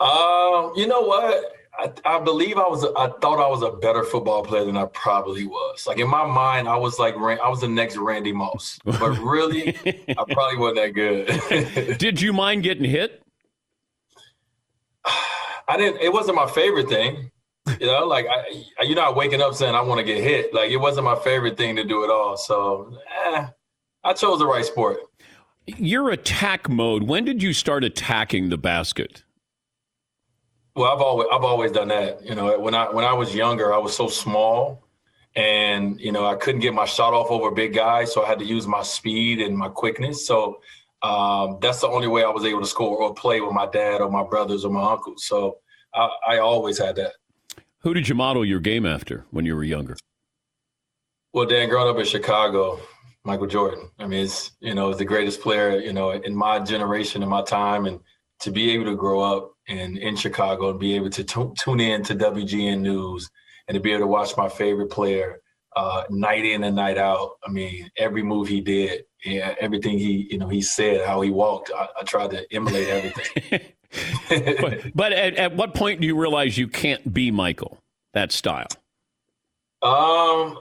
Um, 0.00 0.72
you 0.74 0.88
know 0.88 1.02
what? 1.02 1.52
I, 1.82 2.16
I, 2.16 2.20
believe 2.20 2.58
I 2.58 2.68
was. 2.68 2.84
I 2.84 3.08
thought 3.20 3.44
I 3.44 3.48
was 3.48 3.62
a 3.62 3.72
better 3.72 4.04
football 4.04 4.44
player 4.44 4.64
than 4.64 4.76
I 4.76 4.84
probably 4.86 5.46
was. 5.46 5.86
Like 5.86 5.98
in 5.98 6.08
my 6.08 6.24
mind, 6.24 6.68
I 6.68 6.76
was 6.76 6.98
like 6.98 7.14
I 7.16 7.48
was 7.48 7.60
the 7.60 7.68
next 7.68 7.96
Randy 7.96 8.32
Moss, 8.32 8.78
but 8.84 8.98
really, 9.18 9.76
I 9.86 10.24
probably 10.30 10.58
wasn't 10.58 10.76
that 10.76 10.92
good. 10.94 11.98
Did 11.98 12.20
you 12.20 12.32
mind 12.32 12.62
getting 12.62 12.84
hit? 12.84 13.22
I 15.04 15.76
didn't. 15.76 16.00
It 16.00 16.12
wasn't 16.12 16.36
my 16.36 16.46
favorite 16.46 16.88
thing. 16.88 17.30
You 17.80 17.86
know, 17.86 18.06
like 18.06 18.26
I, 18.26 18.82
you're 18.82 18.96
not 18.96 19.16
waking 19.16 19.42
up 19.42 19.54
saying 19.54 19.74
I 19.74 19.80
want 19.80 19.98
to 19.98 20.04
get 20.04 20.22
hit. 20.22 20.54
Like 20.54 20.70
it 20.70 20.76
wasn't 20.76 21.04
my 21.04 21.16
favorite 21.16 21.56
thing 21.56 21.76
to 21.76 21.84
do 21.84 22.04
at 22.04 22.10
all. 22.10 22.36
So, 22.36 22.96
eh, 23.26 23.46
I 24.04 24.12
chose 24.12 24.38
the 24.38 24.46
right 24.46 24.64
sport. 24.64 24.98
Your 25.66 26.10
attack 26.10 26.68
mode. 26.68 27.04
When 27.04 27.24
did 27.24 27.42
you 27.42 27.52
start 27.52 27.84
attacking 27.84 28.50
the 28.50 28.58
basket? 28.58 29.24
Well, 30.74 30.90
I've 30.90 31.02
always 31.02 31.28
I've 31.30 31.44
always 31.44 31.72
done 31.72 31.88
that. 31.88 32.24
You 32.24 32.34
know, 32.34 32.58
when 32.58 32.74
I 32.74 32.90
when 32.90 33.04
I 33.04 33.12
was 33.12 33.34
younger, 33.34 33.74
I 33.74 33.78
was 33.78 33.94
so 33.94 34.08
small, 34.08 34.82
and 35.36 36.00
you 36.00 36.12
know 36.12 36.24
I 36.24 36.34
couldn't 36.34 36.62
get 36.62 36.72
my 36.72 36.86
shot 36.86 37.12
off 37.12 37.30
over 37.30 37.50
big 37.50 37.74
guys, 37.74 38.12
so 38.12 38.24
I 38.24 38.28
had 38.28 38.38
to 38.38 38.44
use 38.44 38.66
my 38.66 38.82
speed 38.82 39.40
and 39.40 39.56
my 39.56 39.68
quickness. 39.68 40.26
So 40.26 40.60
um, 41.02 41.58
that's 41.60 41.80
the 41.80 41.88
only 41.88 42.08
way 42.08 42.24
I 42.24 42.28
was 42.28 42.44
able 42.44 42.60
to 42.60 42.66
score 42.66 42.96
or 42.96 43.14
play 43.14 43.40
with 43.40 43.52
my 43.52 43.66
dad 43.66 44.00
or 44.00 44.10
my 44.10 44.22
brothers 44.22 44.64
or 44.64 44.70
my 44.70 44.92
uncles. 44.92 45.26
So 45.26 45.58
I, 45.94 46.08
I 46.28 46.38
always 46.38 46.78
had 46.78 46.96
that. 46.96 47.12
Who 47.80 47.92
did 47.92 48.08
you 48.08 48.14
model 48.14 48.44
your 48.44 48.60
game 48.60 48.86
after 48.86 49.26
when 49.30 49.44
you 49.44 49.56
were 49.56 49.64
younger? 49.64 49.96
Well, 51.34 51.46
Dan, 51.46 51.68
growing 51.68 51.88
up 51.88 51.98
in 51.98 52.06
Chicago, 52.06 52.80
Michael 53.24 53.46
Jordan. 53.46 53.90
I 53.98 54.06
mean, 54.06 54.24
it's 54.24 54.52
you 54.60 54.74
know, 54.74 54.94
the 54.94 55.04
greatest 55.04 55.42
player 55.42 55.78
you 55.78 55.92
know 55.92 56.12
in 56.12 56.34
my 56.34 56.60
generation, 56.60 57.22
in 57.22 57.28
my 57.28 57.42
time, 57.42 57.84
and 57.84 58.00
to 58.40 58.50
be 58.50 58.70
able 58.70 58.86
to 58.86 58.96
grow 58.96 59.20
up 59.20 59.51
in, 59.68 59.96
in 59.98 60.16
Chicago 60.16 60.70
and 60.70 60.80
be 60.80 60.94
able 60.94 61.10
to 61.10 61.24
t- 61.24 61.52
tune 61.58 61.80
in 61.80 62.02
to 62.04 62.14
WGN 62.14 62.80
News 62.80 63.30
and 63.68 63.74
to 63.74 63.80
be 63.80 63.90
able 63.92 64.00
to 64.00 64.06
watch 64.06 64.36
my 64.36 64.48
favorite 64.48 64.90
player 64.90 65.40
uh, 65.76 66.04
night 66.10 66.44
in 66.44 66.64
and 66.64 66.76
night 66.76 66.98
out. 66.98 67.32
I 67.46 67.50
mean, 67.50 67.88
every 67.96 68.22
move 68.22 68.48
he 68.48 68.60
did, 68.60 69.04
yeah, 69.24 69.54
everything 69.60 69.98
he 69.98 70.28
you 70.30 70.38
know 70.38 70.48
he 70.48 70.60
said, 70.60 71.06
how 71.06 71.20
he 71.20 71.30
walked, 71.30 71.70
I, 71.74 71.88
I 72.00 72.02
tried 72.02 72.30
to 72.30 72.54
emulate 72.54 72.88
everything. 72.88 73.60
but, 74.60 74.94
but 74.94 75.12
at, 75.12 75.36
at 75.36 75.56
what 75.56 75.74
point 75.74 76.00
do 76.00 76.06
you 76.06 76.18
realize 76.18 76.58
you 76.58 76.68
can't 76.68 77.12
be 77.12 77.30
Michael 77.30 77.78
that 78.14 78.32
style? 78.32 78.68
Um, 79.82 80.58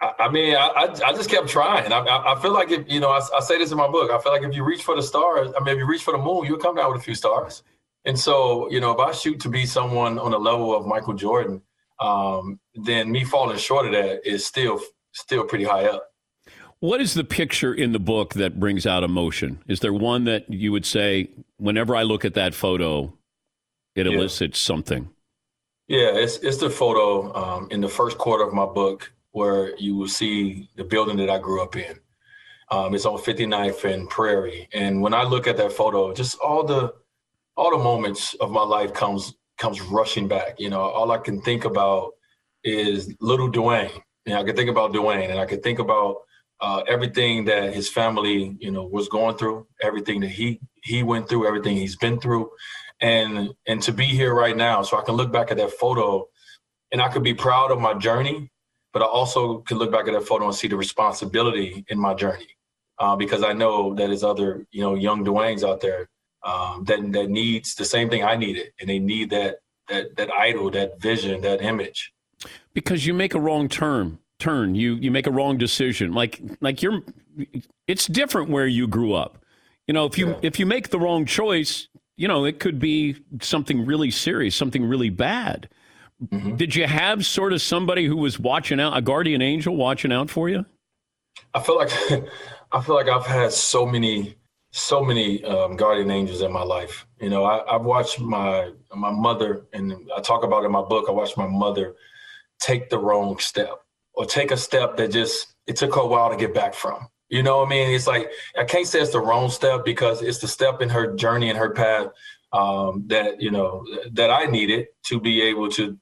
I, 0.00 0.28
mean, 0.30 0.54
I, 0.54 0.94
I 1.04 1.12
just 1.12 1.30
kept 1.30 1.48
trying. 1.48 1.92
I, 1.92 2.00
I 2.00 2.40
feel 2.40 2.52
like 2.52 2.70
if 2.70 2.90
you 2.90 3.00
know, 3.00 3.10
I, 3.10 3.20
I, 3.36 3.40
say 3.40 3.58
this 3.58 3.72
in 3.72 3.78
my 3.78 3.88
book. 3.88 4.10
I 4.10 4.18
feel 4.20 4.32
like 4.32 4.42
if 4.42 4.54
you 4.54 4.64
reach 4.64 4.82
for 4.82 4.94
the 4.94 5.02
stars, 5.02 5.50
I 5.58 5.64
mean, 5.64 5.74
if 5.74 5.78
you 5.78 5.86
reach 5.86 6.02
for 6.02 6.12
the 6.12 6.22
moon, 6.22 6.44
you'll 6.44 6.58
come 6.58 6.76
down 6.76 6.92
with 6.92 7.00
a 7.00 7.04
few 7.04 7.14
stars. 7.14 7.62
And 8.08 8.18
so, 8.18 8.70
you 8.70 8.80
know, 8.80 8.90
if 8.90 8.98
I 8.98 9.12
shoot 9.12 9.38
to 9.40 9.50
be 9.50 9.66
someone 9.66 10.18
on 10.18 10.30
the 10.30 10.38
level 10.38 10.74
of 10.74 10.86
Michael 10.86 11.12
Jordan, 11.12 11.60
um, 12.00 12.58
then 12.74 13.12
me 13.12 13.22
falling 13.22 13.58
short 13.58 13.84
of 13.84 13.92
that 13.92 14.26
is 14.26 14.46
still 14.46 14.80
still 15.12 15.44
pretty 15.44 15.64
high 15.64 15.84
up. 15.84 16.08
What 16.80 17.02
is 17.02 17.12
the 17.12 17.22
picture 17.22 17.74
in 17.74 17.92
the 17.92 17.98
book 17.98 18.32
that 18.34 18.58
brings 18.58 18.86
out 18.86 19.02
emotion? 19.02 19.62
Is 19.68 19.80
there 19.80 19.92
one 19.92 20.24
that 20.24 20.48
you 20.48 20.72
would 20.72 20.86
say, 20.86 21.28
whenever 21.58 21.94
I 21.94 22.02
look 22.02 22.24
at 22.24 22.32
that 22.34 22.54
photo, 22.54 23.12
it 23.94 24.06
elicits 24.06 24.62
yeah. 24.62 24.66
something? 24.66 25.10
Yeah, 25.86 26.12
it's 26.14 26.38
it's 26.38 26.56
the 26.56 26.70
photo 26.70 27.34
um, 27.34 27.68
in 27.70 27.82
the 27.82 27.88
first 27.90 28.16
quarter 28.16 28.44
of 28.44 28.54
my 28.54 28.64
book 28.64 29.12
where 29.32 29.76
you 29.76 29.94
will 29.96 30.08
see 30.08 30.70
the 30.76 30.84
building 30.84 31.18
that 31.18 31.28
I 31.28 31.38
grew 31.38 31.62
up 31.62 31.76
in. 31.76 31.98
Um, 32.70 32.94
it's 32.94 33.04
on 33.04 33.18
59th 33.18 33.84
and 33.84 34.08
Prairie, 34.08 34.66
and 34.72 35.02
when 35.02 35.12
I 35.12 35.24
look 35.24 35.46
at 35.46 35.58
that 35.58 35.72
photo, 35.72 36.14
just 36.14 36.38
all 36.38 36.64
the 36.64 36.94
all 37.58 37.76
the 37.76 37.82
moments 37.82 38.34
of 38.34 38.52
my 38.52 38.62
life 38.62 38.94
comes 38.94 39.34
comes 39.58 39.80
rushing 39.82 40.28
back. 40.28 40.54
You 40.60 40.70
know, 40.70 40.80
all 40.80 41.10
I 41.10 41.18
can 41.18 41.42
think 41.42 41.64
about 41.64 42.12
is 42.62 43.12
little 43.20 43.50
Dwyane. 43.50 43.90
You 44.24 44.34
know, 44.34 44.40
I 44.40 44.44
could 44.44 44.54
think 44.54 44.70
about 44.70 44.92
Dwyane, 44.92 45.28
and 45.30 45.40
I 45.40 45.44
could 45.44 45.64
think 45.64 45.80
about 45.80 46.18
uh, 46.60 46.82
everything 46.86 47.44
that 47.46 47.74
his 47.74 47.88
family, 47.88 48.56
you 48.60 48.70
know, 48.70 48.84
was 48.86 49.08
going 49.08 49.36
through, 49.36 49.66
everything 49.82 50.20
that 50.20 50.30
he 50.30 50.60
he 50.84 51.02
went 51.02 51.28
through, 51.28 51.48
everything 51.48 51.76
he's 51.76 51.96
been 51.96 52.20
through, 52.20 52.48
and 53.00 53.52
and 53.66 53.82
to 53.82 53.92
be 53.92 54.04
here 54.04 54.34
right 54.34 54.56
now, 54.56 54.82
so 54.82 54.96
I 54.96 55.02
can 55.02 55.16
look 55.16 55.32
back 55.32 55.50
at 55.50 55.56
that 55.56 55.72
photo, 55.72 56.28
and 56.92 57.02
I 57.02 57.08
could 57.08 57.24
be 57.24 57.34
proud 57.34 57.72
of 57.72 57.80
my 57.80 57.94
journey, 57.94 58.48
but 58.92 59.02
I 59.02 59.06
also 59.06 59.58
could 59.66 59.78
look 59.78 59.90
back 59.90 60.06
at 60.06 60.12
that 60.12 60.28
photo 60.28 60.44
and 60.46 60.54
see 60.54 60.68
the 60.68 60.76
responsibility 60.76 61.84
in 61.88 61.98
my 61.98 62.14
journey, 62.14 62.50
uh, 63.00 63.16
because 63.16 63.42
I 63.42 63.52
know 63.52 63.94
that 63.96 64.06
there's 64.06 64.22
other, 64.22 64.64
you 64.70 64.82
know, 64.82 64.94
young 64.94 65.24
Dwyane's 65.24 65.64
out 65.64 65.80
there 65.80 66.08
um, 66.42 66.84
that 66.84 67.00
that 67.12 67.30
needs 67.30 67.74
the 67.74 67.84
same 67.84 68.08
thing 68.10 68.22
I 68.24 68.36
needed, 68.36 68.72
and 68.80 68.88
they 68.88 68.98
need 68.98 69.30
that 69.30 69.56
that 69.88 70.16
that 70.16 70.30
idol, 70.32 70.70
that 70.70 71.00
vision, 71.00 71.40
that 71.42 71.62
image. 71.62 72.12
Because 72.72 73.06
you 73.06 73.14
make 73.14 73.34
a 73.34 73.40
wrong 73.40 73.68
turn, 73.68 74.18
turn 74.38 74.74
you 74.74 74.94
you 74.94 75.10
make 75.10 75.26
a 75.26 75.30
wrong 75.30 75.58
decision. 75.58 76.12
Like 76.12 76.40
like 76.60 76.82
you're, 76.82 77.02
it's 77.86 78.06
different 78.06 78.50
where 78.50 78.66
you 78.66 78.86
grew 78.86 79.14
up. 79.14 79.38
You 79.86 79.94
know, 79.94 80.06
if 80.06 80.18
you 80.18 80.28
yeah. 80.28 80.38
if 80.42 80.58
you 80.58 80.66
make 80.66 80.90
the 80.90 80.98
wrong 80.98 81.24
choice, 81.26 81.88
you 82.16 82.28
know 82.28 82.44
it 82.44 82.60
could 82.60 82.78
be 82.78 83.16
something 83.40 83.84
really 83.84 84.10
serious, 84.10 84.54
something 84.54 84.84
really 84.84 85.10
bad. 85.10 85.68
Mm-hmm. 86.24 86.56
Did 86.56 86.74
you 86.74 86.86
have 86.86 87.24
sort 87.24 87.52
of 87.52 87.62
somebody 87.62 88.06
who 88.06 88.16
was 88.16 88.40
watching 88.40 88.80
out, 88.80 88.96
a 88.96 89.00
guardian 89.00 89.40
angel 89.40 89.76
watching 89.76 90.12
out 90.12 90.30
for 90.30 90.48
you? 90.48 90.66
I 91.54 91.60
feel 91.60 91.76
like 91.76 91.90
I 92.72 92.80
feel 92.80 92.94
like 92.94 93.08
I've 93.08 93.26
had 93.26 93.52
so 93.52 93.86
many 93.86 94.36
so 94.78 95.04
many 95.04 95.44
um, 95.44 95.76
guardian 95.76 96.10
angels 96.10 96.42
in 96.42 96.52
my 96.52 96.62
life. 96.62 97.06
You 97.20 97.30
know, 97.30 97.44
I, 97.44 97.72
have 97.72 97.84
watched 97.84 98.20
my 98.20 98.70
my 98.94 99.10
mother, 99.10 99.66
and 99.72 99.92
I 100.16 100.20
talk 100.20 100.44
about 100.44 100.64
in 100.64 100.72
my 100.72 100.82
book. 100.82 101.06
I 101.08 101.12
watched 101.12 101.36
my 101.36 101.46
mother 101.46 101.94
take 102.60 102.90
the 102.90 102.98
wrong 102.98 103.38
step, 103.38 103.74
or 104.14 104.24
take 104.24 104.50
a 104.50 104.56
step 104.56 104.96
that 104.96 105.10
just 105.10 105.54
it 105.66 105.76
took 105.76 105.94
her 105.94 106.00
a 106.02 106.06
while 106.06 106.30
to 106.30 106.36
get 106.36 106.54
back 106.54 106.74
from. 106.74 107.08
You 107.28 107.42
know 107.42 107.58
what 107.58 107.66
I 107.66 107.70
mean? 107.70 107.90
It's 107.90 108.06
like 108.06 108.30
I 108.58 108.64
can't 108.64 108.86
say 108.86 109.00
it's 109.00 109.12
the 109.12 109.20
wrong 109.20 109.50
step 109.50 109.84
because 109.84 110.22
it's 110.22 110.38
the 110.38 110.48
step 110.48 110.80
in 110.80 110.88
her 110.88 111.14
journey 111.14 111.50
and 111.50 111.58
her 111.58 111.70
path 111.70 112.08
um, 112.52 113.04
that 113.08 113.40
you 113.40 113.50
know 113.50 113.84
that 114.12 114.30
I 114.30 114.44
needed 114.44 114.86
to 115.06 115.20
be 115.20 115.42
able 115.42 115.68
to 115.72 115.98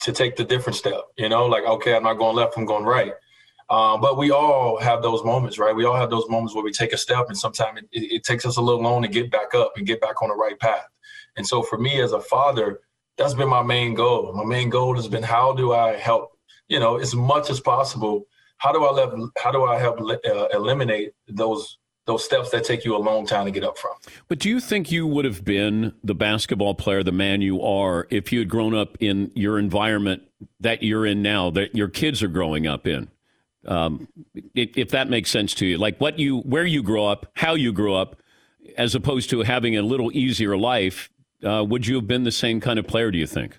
to 0.00 0.12
take 0.12 0.36
the 0.36 0.44
different 0.44 0.76
step. 0.76 1.02
You 1.18 1.28
know, 1.28 1.46
like 1.46 1.64
okay, 1.64 1.94
I'm 1.94 2.04
not 2.04 2.14
going 2.14 2.36
left, 2.36 2.56
I'm 2.56 2.66
going 2.66 2.84
right. 2.84 3.12
Um, 3.72 4.02
but 4.02 4.18
we 4.18 4.30
all 4.30 4.78
have 4.80 5.00
those 5.00 5.24
moments, 5.24 5.58
right? 5.58 5.74
We 5.74 5.86
all 5.86 5.96
have 5.96 6.10
those 6.10 6.28
moments 6.28 6.54
where 6.54 6.62
we 6.62 6.72
take 6.72 6.92
a 6.92 6.98
step, 6.98 7.28
and 7.28 7.38
sometimes 7.38 7.78
it, 7.78 7.88
it, 7.90 8.16
it 8.16 8.22
takes 8.22 8.44
us 8.44 8.58
a 8.58 8.60
little 8.60 8.82
long 8.82 9.00
to 9.00 9.08
get 9.08 9.30
back 9.30 9.54
up 9.54 9.72
and 9.76 9.86
get 9.86 9.98
back 9.98 10.20
on 10.20 10.28
the 10.28 10.34
right 10.34 10.58
path. 10.60 10.86
And 11.38 11.46
so, 11.46 11.62
for 11.62 11.78
me 11.78 12.02
as 12.02 12.12
a 12.12 12.20
father, 12.20 12.80
that's 13.16 13.32
been 13.32 13.48
my 13.48 13.62
main 13.62 13.94
goal. 13.94 14.34
My 14.34 14.44
main 14.44 14.68
goal 14.68 14.94
has 14.96 15.08
been 15.08 15.22
how 15.22 15.54
do 15.54 15.72
I 15.72 15.96
help, 15.96 16.38
you 16.68 16.78
know, 16.78 16.98
as 16.98 17.14
much 17.14 17.48
as 17.48 17.60
possible. 17.60 18.26
How 18.58 18.72
do 18.72 18.84
I 18.84 18.92
let, 18.92 19.08
how 19.38 19.50
do 19.50 19.64
I 19.64 19.78
help 19.78 20.00
uh, 20.02 20.48
eliminate 20.52 21.12
those 21.26 21.78
those 22.04 22.24
steps 22.24 22.50
that 22.50 22.64
take 22.64 22.84
you 22.84 22.94
a 22.94 22.98
long 22.98 23.24
time 23.24 23.44
to 23.46 23.52
get 23.52 23.62
up 23.62 23.78
from. 23.78 23.92
But 24.26 24.40
do 24.40 24.48
you 24.48 24.58
think 24.58 24.90
you 24.90 25.06
would 25.06 25.24
have 25.24 25.44
been 25.44 25.94
the 26.02 26.16
basketball 26.16 26.74
player, 26.74 27.04
the 27.04 27.12
man 27.12 27.42
you 27.42 27.62
are, 27.62 28.08
if 28.10 28.32
you 28.32 28.40
had 28.40 28.48
grown 28.48 28.74
up 28.74 28.96
in 29.00 29.30
your 29.36 29.56
environment 29.56 30.24
that 30.58 30.82
you're 30.82 31.06
in 31.06 31.22
now, 31.22 31.48
that 31.50 31.76
your 31.76 31.86
kids 31.86 32.20
are 32.20 32.28
growing 32.28 32.66
up 32.66 32.88
in? 32.88 33.08
Um, 33.66 34.08
if 34.54 34.90
that 34.90 35.08
makes 35.08 35.30
sense 35.30 35.54
to 35.54 35.66
you. 35.66 35.78
Like 35.78 35.98
what 36.00 36.18
you, 36.18 36.38
where 36.40 36.66
you 36.66 36.82
grew 36.82 37.04
up, 37.04 37.26
how 37.34 37.54
you 37.54 37.72
grew 37.72 37.94
up, 37.94 38.16
as 38.76 38.94
opposed 38.94 39.30
to 39.30 39.42
having 39.42 39.76
a 39.76 39.82
little 39.82 40.10
easier 40.12 40.56
life. 40.56 41.10
Uh, 41.44 41.64
would 41.64 41.86
you 41.86 41.96
have 41.96 42.06
been 42.06 42.22
the 42.22 42.32
same 42.32 42.60
kind 42.60 42.78
of 42.78 42.86
player? 42.86 43.10
Do 43.10 43.18
you 43.18 43.26
think? 43.26 43.58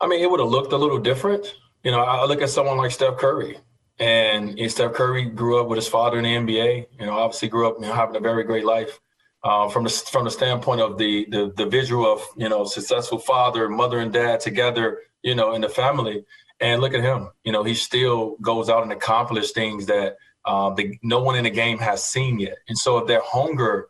I 0.00 0.08
mean, 0.08 0.20
it 0.20 0.30
would 0.30 0.40
have 0.40 0.48
looked 0.48 0.72
a 0.72 0.76
little 0.76 0.98
different. 0.98 1.54
You 1.84 1.92
know, 1.92 2.00
I 2.00 2.24
look 2.26 2.42
at 2.42 2.50
someone 2.50 2.76
like 2.76 2.90
Steph 2.90 3.18
Curry, 3.18 3.58
and 3.98 4.58
you 4.58 4.64
know, 4.64 4.68
Steph 4.68 4.92
Curry 4.92 5.26
grew 5.26 5.60
up 5.60 5.68
with 5.68 5.76
his 5.76 5.88
father 5.88 6.18
in 6.18 6.24
the 6.24 6.54
NBA. 6.54 6.86
You 6.98 7.06
know, 7.06 7.12
obviously 7.12 7.48
grew 7.48 7.68
up 7.68 7.76
you 7.80 7.86
know, 7.86 7.94
having 7.94 8.16
a 8.16 8.20
very 8.20 8.44
great 8.44 8.64
life. 8.64 9.00
Uh, 9.44 9.68
from 9.68 9.82
the 9.82 9.90
from 9.90 10.24
the 10.24 10.30
standpoint 10.30 10.80
of 10.80 10.98
the, 10.98 11.26
the 11.30 11.52
the 11.56 11.66
visual 11.66 12.06
of 12.06 12.22
you 12.36 12.48
know 12.48 12.64
successful 12.64 13.18
father, 13.18 13.68
mother, 13.68 13.98
and 13.98 14.12
dad 14.12 14.38
together, 14.38 15.00
you 15.22 15.34
know, 15.34 15.54
in 15.54 15.60
the 15.60 15.68
family. 15.68 16.24
And 16.62 16.80
look 16.80 16.94
at 16.94 17.02
him. 17.02 17.28
You 17.44 17.52
know, 17.52 17.64
he 17.64 17.74
still 17.74 18.36
goes 18.40 18.70
out 18.70 18.84
and 18.84 18.92
accomplishes 18.92 19.50
things 19.50 19.84
that 19.86 20.16
uh, 20.44 20.70
the, 20.70 20.96
no 21.02 21.20
one 21.20 21.36
in 21.36 21.44
the 21.44 21.50
game 21.50 21.78
has 21.78 22.04
seen 22.04 22.38
yet. 22.38 22.56
And 22.68 22.78
so, 22.78 22.98
if 22.98 23.08
that 23.08 23.22
hunger 23.24 23.88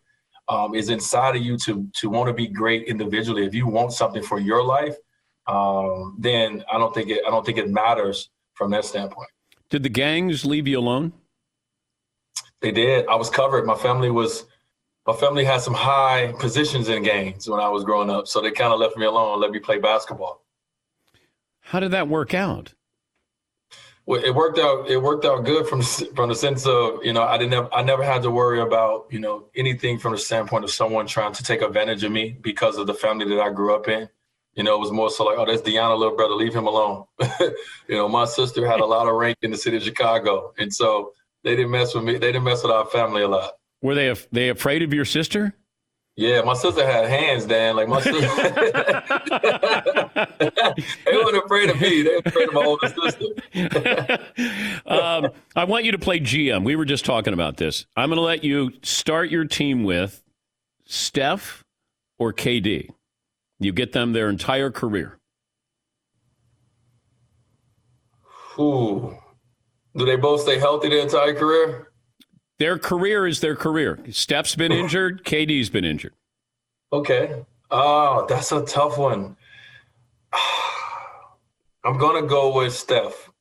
um, 0.49 0.75
is 0.75 0.89
inside 0.89 1.37
of 1.37 1.43
you 1.43 1.57
to 1.59 1.87
to 2.01 2.09
want 2.09 2.29
to 2.29 2.35
be 2.35 2.49
great 2.49 2.89
individually, 2.89 3.47
if 3.47 3.55
you 3.55 3.67
want 3.67 3.93
something 3.93 4.23
for 4.23 4.41
your 4.41 4.65
life, 4.65 4.97
um, 5.47 6.17
then 6.19 6.65
I 6.73 6.79
don't 6.79 6.95
think 6.95 7.11
it 7.11 7.23
I 7.27 7.31
don't 7.31 7.45
think 7.45 7.59
it 7.59 7.71
matters 7.71 8.31
from 8.55 8.71
that 8.73 8.85
standpoint. 8.85 9.29
Did 9.71 9.83
the 9.83 9.89
gangs 9.89 10.45
leave 10.45 10.67
you 10.67 10.79
alone? 10.79 11.13
They 12.61 12.71
did. 12.71 13.07
I 13.07 13.17
was 13.17 13.29
covered. 13.29 13.67
My 13.67 13.75
family 13.75 14.11
was 14.11 14.47
my 15.07 15.15
family 15.15 15.45
had 15.45 15.61
some 15.61 15.75
high 15.75 16.33
positions 16.39 16.89
in 16.89 17.03
gangs 17.03 17.49
when 17.49 17.61
I 17.61 17.69
was 17.69 17.85
growing 17.85 18.09
up, 18.09 18.29
so 18.29 18.41
they 18.41 18.53
kind 18.53 18.73
of 18.73 18.79
left 18.79 18.97
me 18.97 19.07
alone, 19.07 19.41
let 19.41 19.51
me 19.51 19.59
play 19.59 19.79
basketball. 19.79 20.42
How 21.73 21.81
did 21.81 21.93
that 21.93 22.07
work 22.07 22.35
out? 22.35 22.75
Well, 24.05 24.23
it 24.23 24.35
worked 24.35 24.59
out. 24.59 24.91
It 24.91 24.99
worked 24.99 25.25
out 25.25 25.47
good 25.47 25.67
from 25.67 25.81
from 25.81 26.29
the 26.29 26.35
sense 26.35 26.67
of 26.67 27.03
you 27.03 27.15
know 27.15 27.23
I 27.23 27.39
didn't 27.39 27.55
have, 27.55 27.71
I 27.73 27.83
never 27.83 28.03
had 28.05 28.21
to 28.25 28.31
worry 28.31 28.61
about 28.61 29.07
you 29.09 29.19
know 29.19 29.47
anything 29.57 29.99
from 29.99 30.13
the 30.13 30.19
standpoint 30.19 30.65
of 30.65 30.71
someone 30.71 31.07
trying 31.07 31.33
to 31.33 31.43
take 31.43 31.63
advantage 31.63 32.05
of 32.05 32.13
me 32.13 32.37
because 32.43 32.77
of 32.77 32.87
the 32.87 32.93
family 32.93 33.27
that 33.31 33.41
I 33.41 33.49
grew 33.49 33.75
up 33.75 33.89
in. 33.89 34.07
You 34.53 34.65
know, 34.65 34.75
it 34.75 34.81
was 34.81 34.93
more 34.93 35.09
so 35.09 35.25
like, 35.25 35.39
oh, 35.39 35.47
that's 35.47 35.63
Deanna, 35.63 35.99
little 35.99 36.15
brother, 36.15 36.35
leave 36.35 36.55
him 36.55 36.67
alone. 36.67 37.07
you 37.41 37.97
know, 37.97 38.07
my 38.07 38.27
sister 38.27 38.67
had 38.67 38.81
a 38.81 38.85
lot 38.85 39.09
of 39.09 39.15
rank 39.15 39.39
in 39.41 39.51
the 39.51 39.57
city 39.57 39.79
of 39.79 39.83
Chicago, 39.83 40.53
and 40.59 40.71
so 40.71 41.15
they 41.43 41.57
didn't 41.57 41.71
mess 41.71 41.95
with 41.95 42.05
me. 42.05 42.13
They 42.19 42.33
didn't 42.33 42.45
mess 42.45 42.63
with 42.63 42.73
our 42.73 42.85
family 42.85 43.23
a 43.23 43.29
lot. 43.29 43.55
Were 43.81 43.95
they 43.95 44.15
they 44.31 44.51
afraid 44.51 44.83
of 44.83 44.93
your 44.93 45.07
sister? 45.07 45.55
Yeah, 46.15 46.43
my 46.43 46.53
sister 46.53 46.85
had 46.85 47.09
hands, 47.09 47.47
Dan. 47.47 47.75
Like 47.75 47.89
my 47.89 48.01
sister, 48.03 48.21
they 51.07 51.17
weren't 51.17 51.45
afraid 51.45 51.71
of 51.71 51.81
me. 51.81 52.03
They 52.03 52.11
were 52.11 52.23
afraid 52.25 52.49
of 52.49 52.55
my 52.55 52.65
older 52.65 52.89
sister. 52.89 53.25
um, 54.87 55.29
I 55.57 55.65
want 55.65 55.85
you 55.85 55.93
to 55.93 55.99
play 55.99 56.21
GM. 56.21 56.65
We 56.65 56.77
were 56.77 56.85
just 56.85 57.07
talking 57.07 57.33
about 57.33 57.57
this. 57.57 57.87
I'm 57.97 58.11
going 58.11 58.19
to 58.19 58.23
let 58.23 58.45
you 58.45 58.73
start 58.83 59.31
your 59.31 59.47
team 59.47 59.85
with 59.85 60.23
Steph 60.85 61.65
or 62.19 62.35
KD. 62.35 62.91
You 63.59 63.73
get 63.73 63.93
them 63.93 64.13
their 64.13 64.29
entire 64.29 64.71
career. 64.71 65.19
Ooh. 68.59 69.17
Do 69.97 70.05
they 70.05 70.17
both 70.17 70.43
stay 70.43 70.59
healthy 70.59 70.91
their 70.91 71.01
entire 71.01 71.35
career? 71.35 71.92
Their 72.63 72.79
career 72.79 73.27
is 73.27 73.41
their 73.41 73.57
career. 73.57 73.99
Steph's 74.13 74.55
been 74.55 74.71
injured. 74.71 75.25
KD's 75.25 75.69
been 75.69 75.85
injured. 75.85 76.13
Okay. 76.93 77.43
Oh, 77.73 78.25
that's 78.29 78.53
a 78.53 78.65
tough 78.65 78.99
one. 78.99 79.37
I'm 81.85 81.99
gonna 81.99 82.25
go 82.25 82.55
with 82.55 82.73
Steph. 82.73 83.33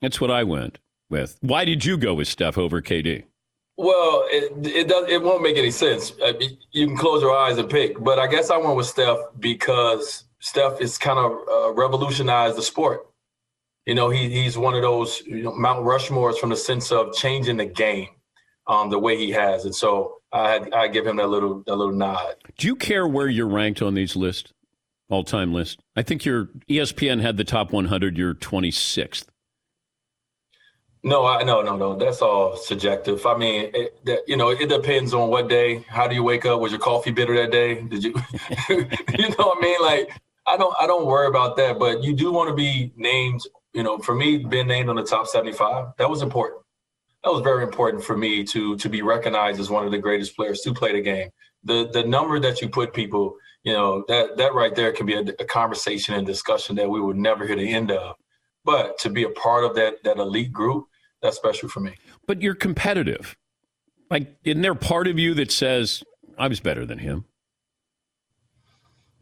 That's 0.00 0.20
what 0.20 0.30
I 0.30 0.44
went 0.44 0.78
with. 1.10 1.38
Why 1.40 1.64
did 1.64 1.84
you 1.84 1.96
go 1.96 2.14
with 2.14 2.28
Steph 2.28 2.56
over 2.56 2.80
KD? 2.80 3.24
Well, 3.76 4.26
it 4.28 4.64
it 4.64 4.86
does 4.86 5.08
it 5.08 5.20
won't 5.20 5.42
make 5.42 5.56
any 5.56 5.72
sense. 5.72 6.12
I 6.24 6.34
mean, 6.34 6.56
you 6.70 6.86
can 6.86 6.96
close 6.96 7.20
your 7.20 7.36
eyes 7.36 7.58
and 7.58 7.68
pick, 7.68 7.98
but 7.98 8.20
I 8.20 8.28
guess 8.28 8.48
I 8.48 8.58
went 8.58 8.76
with 8.76 8.86
Steph 8.86 9.18
because 9.40 10.22
Steph 10.38 10.80
is 10.80 10.98
kind 10.98 11.18
of 11.18 11.32
uh, 11.50 11.72
revolutionized 11.72 12.56
the 12.56 12.62
sport. 12.62 13.08
You 13.86 13.94
know, 13.94 14.08
he 14.08 14.30
he's 14.30 14.56
one 14.56 14.74
of 14.74 14.82
those 14.82 15.22
you 15.26 15.42
know, 15.42 15.54
Mount 15.54 15.84
Rushmores 15.84 16.38
from 16.38 16.50
the 16.50 16.56
sense 16.56 16.90
of 16.90 17.12
changing 17.14 17.58
the 17.58 17.66
game, 17.66 18.08
um, 18.66 18.90
the 18.90 18.98
way 18.98 19.16
he 19.16 19.30
has, 19.30 19.64
and 19.64 19.74
so 19.74 20.16
I 20.32 20.66
I 20.72 20.88
give 20.88 21.06
him 21.06 21.16
that 21.16 21.28
little 21.28 21.62
that 21.66 21.76
little 21.76 21.94
nod. 21.94 22.36
Do 22.56 22.66
you 22.66 22.76
care 22.76 23.06
where 23.06 23.28
you're 23.28 23.48
ranked 23.48 23.82
on 23.82 23.94
these 23.94 24.16
lists, 24.16 24.52
all 25.10 25.22
time 25.22 25.52
list? 25.52 25.80
I 25.96 26.02
think 26.02 26.24
your 26.24 26.46
ESPN 26.68 27.20
had 27.20 27.36
the 27.36 27.44
top 27.44 27.72
100. 27.72 28.16
You're 28.16 28.34
26th. 28.34 29.26
No, 31.06 31.26
I, 31.26 31.42
no, 31.42 31.60
no, 31.60 31.76
no. 31.76 31.94
That's 31.96 32.22
all 32.22 32.56
subjective. 32.56 33.26
I 33.26 33.36
mean, 33.36 33.70
it, 33.74 34.02
that, 34.06 34.20
you 34.26 34.38
know, 34.38 34.48
it 34.48 34.70
depends 34.70 35.12
on 35.12 35.28
what 35.28 35.50
day. 35.50 35.84
How 35.86 36.08
do 36.08 36.14
you 36.14 36.22
wake 36.22 36.46
up? 36.46 36.60
Was 36.60 36.72
your 36.72 36.80
coffee 36.80 37.10
bitter 37.10 37.36
that 37.36 37.52
day? 37.52 37.82
Did 37.82 38.02
you, 38.02 38.14
you 38.70 39.28
know 39.28 39.34
what 39.36 39.58
I 39.58 39.60
mean? 39.60 39.82
Like, 39.82 40.18
I 40.46 40.56
don't, 40.56 40.74
I 40.80 40.86
don't 40.86 41.04
worry 41.04 41.26
about 41.26 41.58
that. 41.58 41.78
But 41.78 42.02
you 42.02 42.16
do 42.16 42.32
want 42.32 42.48
to 42.48 42.54
be 42.54 42.90
named 42.96 43.42
you 43.74 43.82
know, 43.82 43.98
for 43.98 44.14
me, 44.14 44.38
being 44.38 44.68
named 44.68 44.88
on 44.88 44.96
the 44.96 45.02
top 45.02 45.26
75, 45.26 45.88
that 45.98 46.08
was 46.08 46.22
important. 46.22 46.62
That 47.24 47.32
was 47.32 47.42
very 47.42 47.64
important 47.64 48.04
for 48.04 48.16
me 48.16 48.44
to 48.44 48.76
to 48.76 48.88
be 48.88 49.02
recognized 49.02 49.58
as 49.58 49.70
one 49.70 49.84
of 49.84 49.90
the 49.90 49.98
greatest 49.98 50.36
players 50.36 50.60
to 50.60 50.72
play 50.72 50.92
the 50.92 51.00
game. 51.00 51.30
The 51.64 51.88
the 51.92 52.04
number 52.04 52.38
that 52.38 52.60
you 52.60 52.68
put 52.68 52.92
people, 52.92 53.36
you 53.62 53.72
know, 53.72 54.04
that 54.08 54.36
that 54.36 54.54
right 54.54 54.74
there 54.74 54.92
can 54.92 55.06
be 55.06 55.14
a, 55.14 55.24
a 55.40 55.44
conversation 55.44 56.14
and 56.14 56.26
discussion 56.26 56.76
that 56.76 56.88
we 56.88 57.00
would 57.00 57.16
never 57.16 57.46
hear 57.46 57.56
the 57.56 57.72
end 57.72 57.90
of. 57.90 58.16
But 58.64 58.98
to 58.98 59.10
be 59.10 59.24
a 59.24 59.30
part 59.30 59.64
of 59.64 59.74
that 59.76 60.04
that 60.04 60.18
elite 60.18 60.52
group, 60.52 60.86
that's 61.22 61.36
special 61.36 61.68
for 61.68 61.80
me. 61.80 61.94
But 62.26 62.42
you're 62.42 62.54
competitive. 62.54 63.36
Like, 64.10 64.36
isn't 64.44 64.62
there 64.62 64.74
part 64.74 65.08
of 65.08 65.18
you 65.18 65.32
that 65.34 65.50
says, 65.50 66.04
I 66.38 66.46
was 66.46 66.60
better 66.60 66.84
than 66.84 66.98
him? 66.98 67.24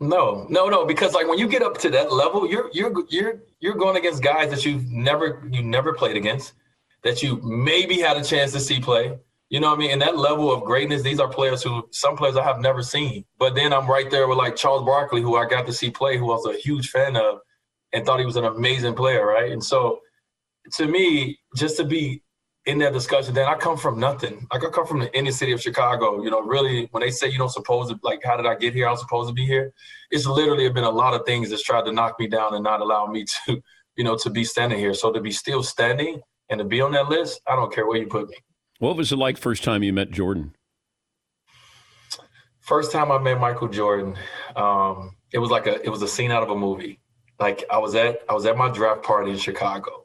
No, 0.03 0.47
no, 0.51 0.69
no. 0.69 0.85
Because 0.85 1.15
like 1.15 1.29
when 1.29 1.39
you 1.39 1.47
get 1.47 1.63
up 1.63 1.79
to 1.79 1.91
that 1.91 2.13
level, 2.13 2.49
you're 2.49 2.69
you're 2.73 2.93
you're 3.09 3.41
you're 3.61 3.75
going 3.75 3.97
against 3.97 4.21
guys 4.21 4.51
that 4.51 4.65
you've 4.65 4.91
never 4.91 5.47
you 5.49 5.63
never 5.63 5.93
played 5.93 6.17
against, 6.17 6.55
that 7.05 7.23
you 7.23 7.41
maybe 7.43 8.01
had 8.01 8.17
a 8.17 8.25
chance 8.25 8.51
to 8.53 8.61
see 8.61 8.81
play. 8.81 9.17
You 9.49 9.61
know 9.61 9.69
what 9.69 9.77
I 9.77 9.79
mean? 9.79 9.91
And 9.93 10.03
that 10.03 10.17
level 10.17 10.53
of 10.53 10.65
greatness, 10.65 11.03
these 11.03 11.21
are 11.21 11.29
players 11.29 11.63
who 11.63 11.87
some 11.93 12.17
players 12.17 12.37
I 12.37 12.43
have 12.43 12.59
never 12.59 12.83
seen. 12.83 13.25
But 13.39 13.55
then 13.55 13.73
I'm 13.73 13.89
right 13.89 14.11
there 14.11 14.27
with 14.27 14.39
like 14.39 14.57
Charles 14.57 14.85
Barkley, 14.85 15.23
who 15.23 15.37
I 15.37 15.47
got 15.47 15.67
to 15.67 15.73
see 15.73 15.91
play, 15.91 16.17
who 16.17 16.33
I 16.33 16.35
was 16.35 16.47
a 16.47 16.59
huge 16.59 16.91
fan 16.91 17.17
of, 17.17 17.39
and 17.93 18.05
thought 18.05 18.19
he 18.19 18.27
was 18.27 18.37
an 18.37 18.45
amazing 18.45 18.95
player, 18.95 19.25
right? 19.25 19.53
And 19.53 19.63
so, 19.63 20.01
to 20.79 20.89
me, 20.89 21.39
just 21.55 21.77
to 21.77 21.85
be 21.85 22.23
in 22.65 22.79
that 22.79 22.93
discussion, 22.93 23.35
then 23.35 23.49
I 23.49 23.55
come 23.57 23.77
from 23.77 23.99
nothing. 23.99 24.47
Like 24.53 24.65
I 24.65 24.71
come 24.71 24.87
from 24.87 25.01
the 25.01 25.17
inner 25.17 25.33
city 25.33 25.53
of 25.53 25.61
Chicago. 25.61 26.23
You 26.23 26.31
know, 26.31 26.41
really, 26.41 26.89
when 26.93 27.01
they 27.01 27.11
say 27.11 27.29
you 27.29 27.39
don't 27.39 27.51
supposed 27.51 27.91
to, 27.91 27.99
like, 28.03 28.21
how 28.25 28.37
did 28.37 28.47
I 28.47 28.55
get 28.55 28.75
here? 28.75 28.87
I 28.87 28.91
was 28.91 29.01
supposed 29.01 29.29
to 29.29 29.35
be 29.35 29.45
here. 29.45 29.73
It's 30.11 30.27
literally 30.27 30.69
been 30.69 30.85
a 30.85 30.91
lot 30.91 31.15
of 31.15 31.27
things 31.27 31.51
that's 31.51 31.63
tried 31.63 31.85
to 31.87 31.93
knock 31.93 32.19
me 32.21 32.29
down 32.29 32.55
and 32.55 32.63
not 32.63 32.81
allow 32.81 33.07
me 33.07 33.25
to, 33.25 33.61
you 33.97 34.05
know, 34.05 34.17
to 34.19 34.31
be 34.31 34.45
standing 34.45 34.79
here. 34.79 34.95
So 34.95 35.13
to 35.13 35.21
be 35.21 35.33
still 35.33 35.63
standing 35.63 36.21
and 36.51 36.59
to 36.59 36.65
be 36.65 36.81
on 36.81 36.93
that 36.93 37.09
list, 37.09 37.41
I 37.49 37.57
don't 37.57 37.73
care 37.73 37.87
where 37.87 37.99
you 37.99 38.07
put 38.07 38.29
me. 38.29 38.37
What 38.79 38.97
was 38.97 39.13
it 39.13 39.17
like 39.17 39.39
first 39.39 39.65
time 39.65 39.83
you 39.83 39.93
met 39.93 40.11
Jordan? 40.11 40.55
First 42.61 42.93
time 42.93 43.11
I 43.11 43.19
met 43.19 43.41
Michael 43.41 43.69
Jordan, 43.69 44.17
um, 44.55 45.17
it 45.33 45.39
was 45.39 45.51
like 45.51 45.67
a 45.67 45.83
it 45.83 45.89
was 45.89 46.03
a 46.03 46.07
scene 46.07 46.31
out 46.31 46.45
of 46.45 46.51
a 46.51 46.55
movie. 46.55 47.01
Like 47.41 47.65
I 47.71 47.79
was 47.79 47.97
at 47.97 48.21
I 48.29 48.35
was 48.35 48.47
at 48.47 48.57
my 48.57 48.69
draft 48.71 49.03
party 49.03 49.33
in 49.33 49.37
Chicago 49.37 50.02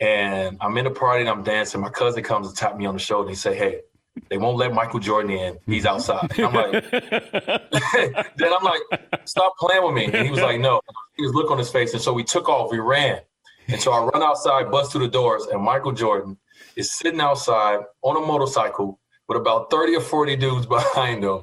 and 0.00 0.56
I'm 0.60 0.76
in 0.78 0.86
a 0.86 0.90
party 0.90 1.20
and 1.20 1.28
I'm 1.28 1.42
dancing. 1.42 1.80
My 1.80 1.90
cousin 1.90 2.22
comes 2.22 2.48
and 2.48 2.56
tap 2.56 2.76
me 2.76 2.86
on 2.86 2.94
the 2.94 3.00
shoulder 3.00 3.28
and 3.28 3.30
he 3.30 3.36
say, 3.36 3.54
"Hey, 3.54 3.80
they 4.28 4.38
won't 4.38 4.56
let 4.56 4.72
Michael 4.72 5.00
Jordan 5.00 5.30
in. 5.30 5.58
He's 5.66 5.86
outside." 5.86 6.30
And 6.36 6.46
I'm 6.46 6.54
like, 6.54 6.90
then 8.36 8.52
I'm 8.52 8.64
like, 8.64 8.82
"Stop 9.24 9.56
playing 9.58 9.84
with 9.84 9.94
me." 9.94 10.06
And 10.06 10.24
he 10.24 10.30
was 10.30 10.40
like, 10.40 10.60
"No." 10.60 10.80
He 11.16 11.22
was 11.22 11.34
look 11.34 11.50
on 11.50 11.58
his 11.58 11.70
face, 11.70 11.92
and 11.92 12.00
so 12.00 12.12
we 12.12 12.24
took 12.24 12.48
off. 12.48 12.72
We 12.72 12.78
ran, 12.78 13.20
and 13.68 13.80
so 13.80 13.92
I 13.92 14.02
run 14.04 14.22
outside, 14.22 14.70
bust 14.70 14.92
through 14.92 15.02
the 15.06 15.12
doors, 15.12 15.46
and 15.46 15.62
Michael 15.62 15.92
Jordan 15.92 16.38
is 16.76 16.96
sitting 16.96 17.20
outside 17.20 17.80
on 18.02 18.16
a 18.16 18.26
motorcycle 18.26 18.98
with 19.28 19.36
about 19.36 19.70
30 19.70 19.96
or 19.96 20.00
40 20.00 20.36
dudes 20.36 20.66
behind 20.78 21.22
him. 21.24 21.42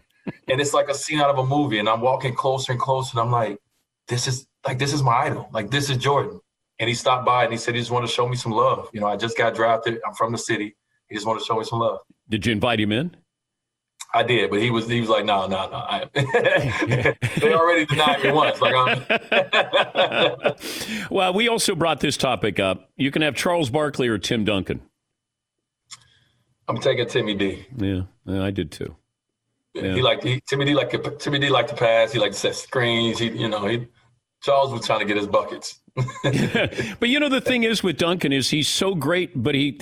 And 0.50 0.60
it's 0.60 0.74
like 0.74 0.90
a 0.90 0.94
scene 0.94 1.22
out 1.22 1.30
of 1.30 1.38
a 1.38 1.46
movie. 1.46 1.80
And 1.80 1.88
I'm 1.88 2.02
walking 2.02 2.34
closer 2.34 2.74
and 2.74 2.82
closer, 2.82 3.12
and 3.14 3.20
I'm 3.20 3.32
like, 3.32 3.60
"This 4.08 4.28
is 4.28 4.48
like 4.66 4.80
this 4.80 4.94
is 4.94 5.04
my 5.04 5.14
idol. 5.14 5.48
Like 5.54 5.70
this 5.70 5.90
is 5.90 5.98
Jordan." 5.98 6.42
And 6.80 6.88
he 6.88 6.96
stopped 6.96 7.26
by 7.26 7.44
and 7.44 7.52
he 7.52 7.58
said 7.58 7.74
he 7.74 7.82
just 7.82 7.92
wanted 7.92 8.08
to 8.08 8.14
show 8.14 8.28
me 8.28 8.36
some 8.36 8.52
love. 8.52 8.90
You 8.94 9.02
know, 9.02 9.08
I 9.08 9.16
just 9.16 9.38
got 9.38 9.56
drafted. 9.56 10.00
I'm 10.06 10.14
from 10.14 10.32
the 10.32 10.38
city. 10.38 10.76
He 11.10 11.16
just 11.16 11.26
wanted 11.26 11.40
to 11.40 11.46
show 11.46 11.58
me 11.58 11.64
some 11.64 11.80
love. 11.80 12.00
Did 12.30 12.46
you 12.46 12.52
invite 12.52 12.80
him 12.80 12.92
in? 12.92 13.16
I 14.14 14.24
did, 14.24 14.50
but 14.50 14.62
he 14.62 14.72
was 14.72 14.88
he 14.88 15.02
was 15.02 15.10
like, 15.10 15.26
no, 15.26 15.48
no, 15.48 15.70
no. 15.70 16.10
they 16.16 17.54
already 17.54 17.86
denied 17.86 18.24
me 18.24 18.32
once. 18.32 18.62
Like, 18.62 18.74
well, 21.12 21.34
we 21.34 21.50
also 21.50 21.76
brought 21.76 22.00
this 22.00 22.16
topic 22.16 22.60
up. 22.60 22.90
You 22.96 23.12
can 23.12 23.22
have 23.22 23.36
Charles 23.36 23.70
Barkley 23.70 24.08
or 24.08 24.18
Tim 24.18 24.46
Duncan. 24.46 24.82
I'm 26.70 26.80
taking 26.80 27.08
Timmy 27.08 27.36
D. 27.36 27.66
Yeah, 27.78 28.04
yeah 28.26 28.44
I 28.44 28.52
did 28.52 28.72
too. 28.72 28.96
Yeah. 29.74 29.94
He 29.94 30.02
liked 30.02 30.24
he, 30.24 30.42
Timmy 30.48 30.66
D 30.66 30.74
like 30.74 31.20
Timmy 31.20 31.40
D 31.40 31.50
liked 31.50 31.70
to 31.70 31.76
pass. 31.76 32.12
He 32.12 32.20
liked 32.20 32.34
to 32.34 32.40
set 32.40 32.56
screens. 32.56 33.20
He 33.20 33.30
you 33.30 33.50
know 33.50 33.68
he 33.68 33.88
Charles 34.42 34.72
was 34.72 34.86
trying 34.86 35.00
to 35.00 35.06
get 35.06 35.18
his 35.18 35.28
buckets. 35.28 35.82
But 37.00 37.10
you 37.10 37.20
know 37.20 37.30
the 37.30 37.42
thing 37.42 37.64
is 37.64 37.82
with 37.82 37.98
Duncan 37.98 38.32
is 38.32 38.50
he's 38.50 38.68
so 38.68 38.94
great, 38.94 39.32
but 39.42 39.56
he 39.56 39.80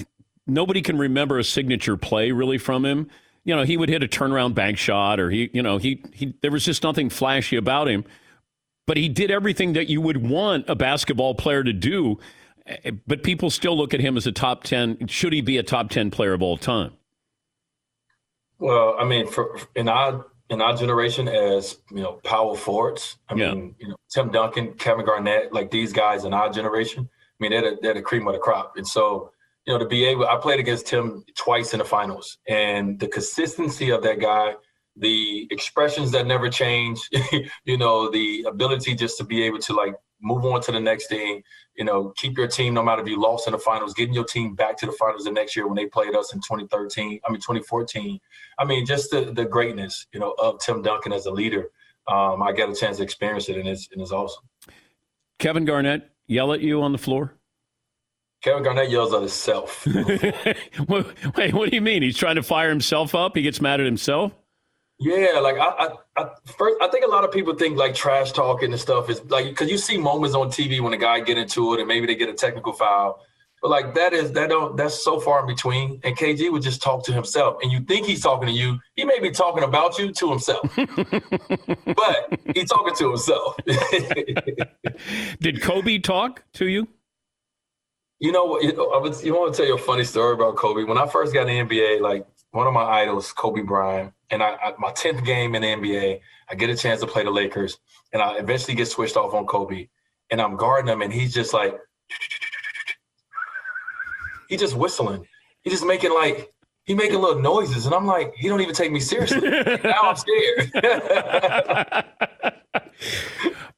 nobody 0.47 0.81
can 0.81 0.97
remember 0.97 1.37
a 1.37 1.43
signature 1.43 1.97
play 1.97 2.31
really 2.31 2.57
from 2.57 2.85
him. 2.85 3.09
You 3.43 3.55
know, 3.55 3.63
he 3.63 3.77
would 3.77 3.89
hit 3.89 4.01
a 4.01 4.07
turnaround 4.07 4.55
bank 4.55 4.77
shot, 4.77 5.19
or 5.19 5.29
he, 5.29 5.49
you 5.53 5.61
know, 5.61 5.77
he 5.77 6.03
he 6.13 6.33
there 6.41 6.51
was 6.51 6.65
just 6.65 6.83
nothing 6.83 7.09
flashy 7.09 7.57
about 7.57 7.87
him. 7.87 8.05
But 8.87 8.97
he 8.97 9.09
did 9.09 9.31
everything 9.31 9.73
that 9.73 9.89
you 9.89 9.99
would 10.01 10.17
want 10.17 10.69
a 10.69 10.75
basketball 10.75 11.35
player 11.35 11.63
to 11.63 11.73
do. 11.73 12.19
Eh, 12.65 12.91
but 13.05 13.23
people 13.23 13.49
still 13.49 13.77
look 13.77 13.93
at 13.93 13.99
him 13.99 14.15
as 14.15 14.25
a 14.25 14.31
top 14.31 14.63
ten. 14.63 15.07
Should 15.07 15.33
he 15.33 15.41
be 15.41 15.57
a 15.57 15.63
top 15.63 15.89
ten 15.89 16.11
player 16.11 16.33
of 16.33 16.41
all 16.41 16.57
time? 16.57 16.93
Well, 18.57 18.95
I 18.97 19.03
mean, 19.03 19.27
for 19.27 19.59
in 19.75 19.89
our 19.89 20.25
in 20.49 20.61
our 20.61 20.75
generation 20.75 21.27
as 21.27 21.77
you 21.91 22.01
know 22.01 22.13
power 22.23 22.55
forwards. 22.55 23.17
I 23.29 23.35
yeah. 23.35 23.53
mean, 23.53 23.75
you 23.79 23.89
know, 23.89 23.95
Tim 24.09 24.31
Duncan, 24.31 24.73
Kevin 24.73 25.05
Garnett, 25.05 25.53
like 25.53 25.71
these 25.71 25.93
guys 25.93 26.25
in 26.25 26.33
our 26.33 26.49
generation. 26.49 27.09
I 27.09 27.37
mean, 27.39 27.51
they're 27.51 27.71
the, 27.71 27.77
they're 27.81 27.93
the 27.93 28.01
cream 28.01 28.27
of 28.27 28.33
the 28.33 28.39
crop, 28.39 28.73
and 28.77 28.87
so 28.87 29.31
you 29.65 29.73
know 29.73 29.79
to 29.79 29.85
be 29.85 30.05
able. 30.05 30.27
I 30.27 30.37
played 30.37 30.59
against 30.59 30.87
Tim 30.87 31.23
twice 31.35 31.73
in 31.73 31.79
the 31.79 31.85
finals, 31.85 32.37
and 32.47 32.99
the 32.99 33.07
consistency 33.07 33.89
of 33.89 34.03
that 34.03 34.19
guy, 34.19 34.53
the 34.95 35.47
expressions 35.51 36.11
that 36.11 36.27
never 36.27 36.49
change, 36.49 37.09
you 37.65 37.77
know, 37.77 38.09
the 38.09 38.45
ability 38.47 38.95
just 38.95 39.17
to 39.17 39.23
be 39.23 39.43
able 39.43 39.59
to 39.59 39.73
like 39.73 39.95
move 40.21 40.45
on 40.45 40.61
to 40.61 40.71
the 40.71 40.79
next 40.79 41.07
thing, 41.07 41.43
you 41.75 41.83
know, 41.83 42.13
keep 42.15 42.37
your 42.37 42.47
team 42.47 42.73
no 42.73 42.83
matter 42.83 43.01
if 43.01 43.07
you 43.07 43.21
lost 43.21 43.47
in 43.47 43.53
the 43.53 43.59
finals, 43.59 43.93
getting 43.93 44.13
your 44.13 44.25
team 44.25 44.55
back 44.55 44.77
to 44.77 44.85
the 44.85 44.91
finals 44.93 45.25
the 45.25 45.31
next 45.31 45.55
year 45.55 45.67
when 45.67 45.75
they 45.75 45.85
played 45.85 46.15
us 46.15 46.33
in 46.33 46.39
2013, 46.39 47.19
I 47.25 47.31
mean 47.31 47.41
2014. 47.41 48.19
I 48.57 48.65
mean, 48.65 48.85
just 48.85 49.11
the 49.11 49.31
the 49.33 49.45
greatness, 49.45 50.07
you 50.13 50.19
know, 50.19 50.33
of 50.39 50.59
Tim 50.59 50.81
Duncan 50.81 51.13
as 51.13 51.25
a 51.25 51.31
leader. 51.31 51.69
Um, 52.07 52.43
I 52.43 52.51
got 52.51 52.69
a 52.69 52.75
chance 52.75 52.97
to 52.97 53.03
experience 53.03 53.49
it 53.49 53.57
and 53.57 53.67
it's 53.67 53.89
and 53.91 54.01
it's 54.01 54.11
awesome. 54.11 54.43
Kevin 55.39 55.65
Garnett 55.65 56.09
yell 56.27 56.53
at 56.53 56.61
you 56.61 56.81
on 56.81 56.91
the 56.91 56.97
floor? 56.97 57.33
Kevin 58.41 58.63
Garnett 58.63 58.91
yells 58.91 59.13
at 59.13 59.21
himself. 59.21 59.87
Wait, 60.87 61.53
what 61.53 61.69
do 61.69 61.75
you 61.75 61.81
mean? 61.81 62.03
He's 62.03 62.17
trying 62.17 62.35
to 62.35 62.43
fire 62.43 62.69
himself 62.69 63.15
up? 63.15 63.35
He 63.35 63.41
gets 63.41 63.59
mad 63.59 63.79
at 63.79 63.85
himself? 63.87 64.33
Yeah, 64.97 65.39
like 65.41 65.57
I, 65.57 65.65
I, 65.67 65.89
I, 66.17 66.29
first, 66.57 66.77
I 66.81 66.87
think 66.87 67.05
a 67.05 67.09
lot 67.09 67.25
of 67.25 67.31
people 67.31 67.53
think 67.53 67.77
like 67.77 67.93
trash 67.93 68.31
talking 68.31 68.71
and 68.71 68.79
stuff 68.79 69.09
is 69.09 69.21
like 69.25 69.45
because 69.47 69.69
you 69.69 69.77
see 69.77 69.97
moments 69.97 70.35
on 70.35 70.47
TV 70.47 70.79
when 70.79 70.93
a 70.93 70.97
guy 70.97 71.19
get 71.19 71.37
into 71.37 71.73
it 71.73 71.79
and 71.79 71.87
maybe 71.87 72.07
they 72.07 72.15
get 72.15 72.29
a 72.29 72.33
technical 72.33 72.71
foul, 72.71 73.19
but 73.61 73.69
like 73.69 73.93
that 73.95 74.13
is 74.13 74.31
that 74.31 74.47
don't 74.47 74.77
that's 74.77 75.03
so 75.03 75.19
far 75.19 75.41
in 75.41 75.47
between. 75.47 75.99
And 76.05 76.17
KG 76.17 76.49
would 76.49 76.61
just 76.61 76.81
talk 76.81 77.03
to 77.05 77.11
himself, 77.11 77.57
and 77.61 77.73
you 77.73 77.81
think 77.81 78.05
he's 78.05 78.21
talking 78.21 78.47
to 78.47 78.53
you, 78.53 78.79
he 78.95 79.03
may 79.03 79.19
be 79.19 79.31
talking 79.31 79.63
about 79.63 79.99
you 79.99 80.13
to 80.13 80.29
himself, 80.29 80.73
but 80.77 82.39
he's 82.53 82.69
talking 82.69 82.95
to 82.95 83.09
himself. 83.09 83.57
Did 85.41 85.61
Kobe 85.61 85.99
talk 85.99 86.43
to 86.53 86.67
you? 86.67 86.87
You 88.19 88.31
know 88.31 88.45
what? 88.45 88.63
You, 88.63 88.71
know, 88.71 88.91
I 88.91 88.97
was, 88.97 89.25
you 89.25 89.33
want 89.33 89.53
to 89.53 89.57
tell 89.57 89.67
you 89.67 89.75
a 89.75 89.77
funny 89.77 90.05
story 90.05 90.35
about 90.35 90.55
Kobe? 90.55 90.85
When 90.85 90.97
I 90.97 91.05
first 91.05 91.33
got 91.33 91.49
in 91.49 91.67
the 91.67 91.75
NBA, 91.75 91.99
like 91.99 92.25
one 92.55 92.67
of 92.67 92.73
my 92.73 92.83
idols, 92.83 93.31
Kobe 93.33 93.61
Bryant 93.61 94.13
and 94.29 94.41
I, 94.41 94.55
I, 94.55 94.73
my 94.79 94.91
10th 94.91 95.25
game 95.25 95.55
in 95.55 95.61
the 95.61 95.67
NBA, 95.67 96.19
I 96.49 96.55
get 96.55 96.69
a 96.69 96.75
chance 96.75 97.01
to 97.01 97.07
play 97.07 97.23
the 97.23 97.31
Lakers, 97.31 97.77
and 98.13 98.21
I 98.21 98.37
eventually 98.37 98.75
get 98.75 98.87
switched 98.87 99.17
off 99.17 99.33
on 99.33 99.45
Kobe, 99.45 99.87
and 100.29 100.41
I'm 100.41 100.55
guarding 100.55 100.91
him, 100.91 101.01
and 101.01 101.13
he's 101.13 101.33
just 101.33 101.53
like, 101.53 101.75
he 104.49 104.57
just 104.57 104.75
whistling, 104.75 105.25
he 105.63 105.69
just 105.69 105.85
making 105.85 106.13
like 106.13 106.51
he 106.85 106.93
making 106.93 107.19
little 107.19 107.41
noises, 107.41 107.85
and 107.85 107.95
I'm 107.95 108.05
like, 108.05 108.33
he 108.35 108.47
don't 108.47 108.61
even 108.61 108.75
take 108.75 108.91
me 108.91 108.99
seriously. 108.99 109.49
now 109.83 110.01
I'm 110.03 110.15
scared. 110.15 110.71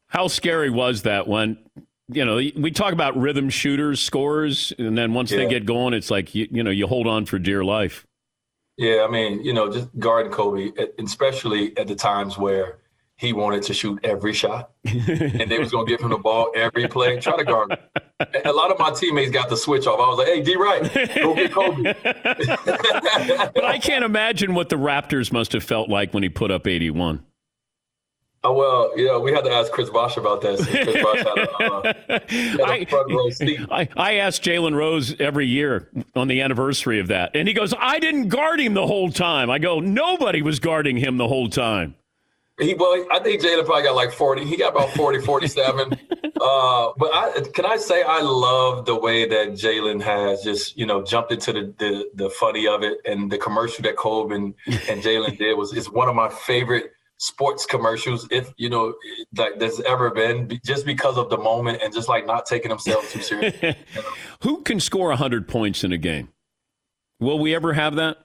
How 0.07 0.27
scary 0.27 0.69
was 0.69 1.03
that 1.03 1.27
when 1.27 1.57
you 2.09 2.25
know 2.25 2.35
we 2.35 2.71
talk 2.71 2.91
about 2.91 3.15
rhythm 3.17 3.49
shooters, 3.49 4.01
scores, 4.01 4.73
and 4.77 4.97
then 4.97 5.13
once 5.13 5.31
yeah. 5.31 5.37
they 5.37 5.47
get 5.47 5.65
going, 5.65 5.93
it's 5.93 6.11
like 6.11 6.35
you, 6.35 6.47
you 6.51 6.63
know 6.63 6.71
you 6.71 6.87
hold 6.87 7.07
on 7.07 7.25
for 7.25 7.39
dear 7.39 7.63
life. 7.63 8.06
Yeah, 8.77 9.05
I 9.07 9.11
mean, 9.11 9.43
you 9.43 9.53
know, 9.53 9.71
just 9.71 9.89
guarding 9.97 10.31
Kobe, 10.31 10.71
especially 10.99 11.75
at 11.77 11.87
the 11.87 11.95
times 11.95 12.37
where 12.37 12.77
he 13.17 13.33
wanted 13.33 13.63
to 13.63 13.73
shoot 13.73 13.99
every 14.03 14.33
shot, 14.33 14.69
and 14.85 15.49
they 15.49 15.57
was 15.57 15.71
gonna 15.71 15.87
give 15.87 15.99
him 15.99 16.11
the 16.11 16.19
ball 16.19 16.51
every 16.55 16.87
play. 16.87 17.19
Try 17.19 17.37
to 17.37 17.43
guard 17.43 17.71
him. 17.71 17.79
A 18.45 18.51
lot 18.51 18.71
of 18.71 18.77
my 18.77 18.91
teammates 18.91 19.31
got 19.31 19.49
the 19.49 19.57
switch 19.57 19.87
off. 19.87 19.99
I 19.99 20.07
was 20.07 20.19
like, 20.19 20.27
"Hey, 20.27 20.41
D. 20.41 20.55
Wright, 20.55 20.81
go 21.15 21.33
get 21.33 21.51
Kobe." 21.51 21.95
but 22.03 23.63
I 23.65 23.79
can't 23.79 24.05
imagine 24.05 24.53
what 24.53 24.69
the 24.69 24.75
Raptors 24.75 25.31
must 25.31 25.53
have 25.53 25.63
felt 25.63 25.89
like 25.89 26.13
when 26.13 26.21
he 26.21 26.29
put 26.29 26.51
up 26.51 26.67
eighty-one. 26.67 27.23
Oh 28.47 28.53
well, 28.53 28.97
yeah, 28.97 29.17
we 29.17 29.33
had 29.33 29.43
to 29.43 29.51
ask 29.51 29.73
Chris 29.73 29.89
Bosh 29.89 30.15
about 30.15 30.39
this. 30.39 30.65
Chris 30.65 31.03
Bosh 31.03 31.17
had 31.17 31.37
a, 31.37 31.51
uh, 31.51 31.93
had 32.07 32.69
a 32.69 32.85
front 32.85 33.11
row 33.11 33.29
seat. 33.29 33.59
I, 33.69 33.89
I 33.97 34.13
asked 34.15 34.41
Jalen 34.41 34.73
Rose 34.73 35.19
every 35.19 35.47
year 35.47 35.89
on 36.15 36.29
the 36.29 36.39
anniversary 36.39 37.01
of 37.01 37.07
that, 37.07 37.35
and 37.35 37.45
he 37.45 37.53
goes, 37.53 37.73
"I 37.77 37.99
didn't 37.99 38.29
guard 38.29 38.61
him 38.61 38.73
the 38.73 38.87
whole 38.87 39.11
time." 39.11 39.49
I 39.49 39.59
go, 39.59 39.81
"Nobody 39.81 40.41
was 40.41 40.61
guarding 40.61 40.95
him 40.95 41.17
the 41.17 41.27
whole 41.27 41.49
time." 41.49 41.95
He 42.57 42.73
well, 42.73 43.05
I 43.11 43.19
think 43.19 43.41
Jalen 43.41 43.65
probably 43.65 43.83
got 43.83 43.95
like 43.95 44.13
40. 44.13 44.45
He 44.45 44.55
got 44.55 44.73
about 44.73 44.91
40, 44.91 45.19
47. 45.19 45.91
uh, 46.23 46.91
but 46.97 47.13
I, 47.13 47.43
can 47.53 47.65
I 47.65 47.75
say 47.75 48.01
I 48.01 48.21
love 48.21 48.85
the 48.85 48.95
way 48.95 49.27
that 49.27 49.49
Jalen 49.49 50.01
has 50.01 50.41
just, 50.41 50.77
you 50.77 50.85
know, 50.85 51.03
jumped 51.03 51.33
into 51.33 51.51
the, 51.51 51.73
the, 51.77 52.09
the 52.15 52.29
funny 52.31 52.65
of 52.65 52.81
it. 52.81 52.97
And 53.05 53.31
the 53.31 53.37
commercial 53.37 53.83
that 53.83 53.95
and, 54.31 54.55
and 54.89 55.03
Jalen 55.03 55.37
did 55.37 55.55
was 55.55 55.71
is 55.73 55.91
one 55.91 56.09
of 56.09 56.15
my 56.15 56.29
favorite 56.29 56.93
sports 57.19 57.65
commercials 57.65 58.27
if 58.29 58.53
you 58.57 58.69
know 58.69 58.93
like 59.35 59.57
there's 59.57 59.79
ever 59.81 60.11
been 60.11 60.47
just 60.63 60.85
because 60.85 61.17
of 61.17 61.29
the 61.31 61.37
moment 61.37 61.81
and 61.83 61.91
just 61.91 62.07
like 62.07 62.27
not 62.27 62.45
taking 62.45 62.69
themselves 62.69 63.11
too 63.11 63.21
seriously. 63.21 63.75
You 63.93 64.01
know? 64.01 64.09
Who 64.43 64.61
can 64.61 64.79
score 64.79 65.09
100 65.09 65.47
points 65.47 65.83
in 65.83 65.91
a 65.91 65.97
game? 65.97 66.29
Will 67.19 67.39
we 67.39 67.55
ever 67.55 67.73
have 67.73 67.95
that? 67.95 68.17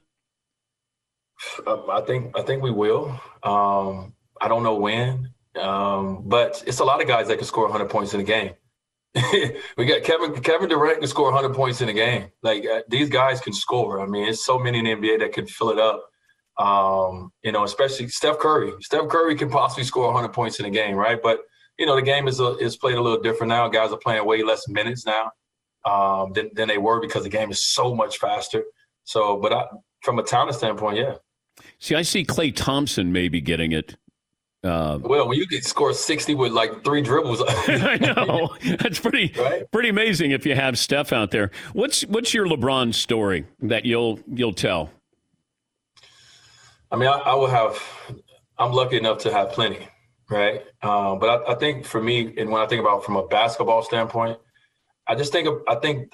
Um, 1.66 1.86
I 1.90 2.02
think 2.02 2.36
I 2.38 2.42
think 2.42 2.62
we 2.62 2.70
will. 2.70 3.20
Um, 3.42 4.14
I 4.40 4.48
don't 4.48 4.62
know 4.62 4.76
when. 4.76 5.32
Um, 5.60 6.22
but 6.26 6.62
it's 6.66 6.80
a 6.80 6.84
lot 6.84 7.02
of 7.02 7.08
guys 7.08 7.28
that 7.28 7.36
can 7.36 7.46
score 7.46 7.64
100 7.64 7.90
points 7.90 8.14
in 8.14 8.20
a 8.20 8.24
game. 8.24 8.52
we 9.76 9.84
got 9.84 10.02
Kevin 10.02 10.34
Kevin 10.40 10.68
Durant 10.68 11.00
can 11.00 11.08
score 11.08 11.30
100 11.30 11.54
points 11.54 11.82
in 11.82 11.88
a 11.88 11.92
game. 11.92 12.30
Like 12.42 12.64
uh, 12.66 12.80
these 12.88 13.10
guys 13.10 13.40
can 13.40 13.52
score. 13.52 14.00
I 14.00 14.06
mean, 14.06 14.28
it's 14.28 14.44
so 14.44 14.58
many 14.58 14.78
in 14.78 14.84
the 14.84 14.92
NBA 14.92 15.18
that 15.20 15.32
can 15.32 15.46
fill 15.46 15.70
it 15.70 15.78
up. 15.78 16.08
Um, 16.58 17.32
you 17.42 17.50
know, 17.50 17.64
especially 17.64 18.08
Steph 18.08 18.38
Curry. 18.38 18.72
Steph 18.80 19.08
Curry 19.08 19.34
can 19.36 19.50
possibly 19.50 19.84
score 19.84 20.06
100 20.12 20.28
points 20.32 20.60
in 20.60 20.66
a 20.66 20.70
game, 20.70 20.96
right? 20.96 21.20
But 21.22 21.40
you 21.78 21.86
know, 21.86 21.96
the 21.96 22.02
game 22.02 22.28
is 22.28 22.40
a, 22.40 22.56
is 22.58 22.76
played 22.76 22.96
a 22.96 23.00
little 23.00 23.20
different 23.20 23.48
now. 23.48 23.68
Guys 23.68 23.90
are 23.92 23.98
playing 23.98 24.24
way 24.26 24.42
less 24.42 24.68
minutes 24.68 25.06
now 25.06 25.30
um, 25.84 26.32
than 26.32 26.50
than 26.54 26.68
they 26.68 26.78
were 26.78 27.00
because 27.00 27.22
the 27.22 27.28
game 27.28 27.50
is 27.50 27.64
so 27.64 27.94
much 27.94 28.18
faster. 28.18 28.64
So, 29.04 29.36
but 29.36 29.52
I, 29.52 29.64
from 30.02 30.18
a 30.18 30.22
talent 30.22 30.54
standpoint, 30.54 30.98
yeah. 30.98 31.14
See, 31.78 31.94
I 31.94 32.02
see 32.02 32.24
Klay 32.24 32.54
Thompson 32.54 33.12
maybe 33.12 33.40
getting 33.40 33.72
it. 33.72 33.96
Uh, 34.64 34.98
well, 35.02 35.26
when 35.26 35.36
you 35.36 35.46
get 35.46 35.64
score 35.64 35.92
sixty 35.92 36.34
with 36.36 36.52
like 36.52 36.84
three 36.84 37.02
dribbles, 37.02 37.42
I 37.48 37.96
know 37.96 38.54
that's 38.78 39.00
pretty 39.00 39.32
right? 39.38 39.68
pretty 39.72 39.88
amazing. 39.88 40.30
If 40.30 40.46
you 40.46 40.54
have 40.54 40.78
Steph 40.78 41.12
out 41.12 41.32
there, 41.32 41.50
what's 41.72 42.02
what's 42.02 42.32
your 42.32 42.46
LeBron 42.46 42.94
story 42.94 43.44
that 43.60 43.84
you'll 43.84 44.20
you'll 44.32 44.52
tell? 44.52 44.90
I 46.92 46.96
mean, 46.96 47.08
I, 47.08 47.18
I 47.18 47.34
will 47.34 47.48
have. 47.48 47.82
I'm 48.58 48.72
lucky 48.72 48.98
enough 48.98 49.18
to 49.18 49.32
have 49.32 49.50
plenty, 49.50 49.88
right? 50.30 50.62
Um, 50.82 51.18
but 51.18 51.48
I, 51.48 51.52
I, 51.52 51.54
think 51.54 51.86
for 51.86 52.02
me, 52.02 52.34
and 52.36 52.50
when 52.50 52.60
I 52.60 52.66
think 52.66 52.80
about 52.82 53.02
from 53.02 53.16
a 53.16 53.26
basketball 53.26 53.82
standpoint, 53.82 54.38
I 55.08 55.14
just 55.14 55.32
think 55.32 55.48
I 55.68 55.74
think 55.76 56.12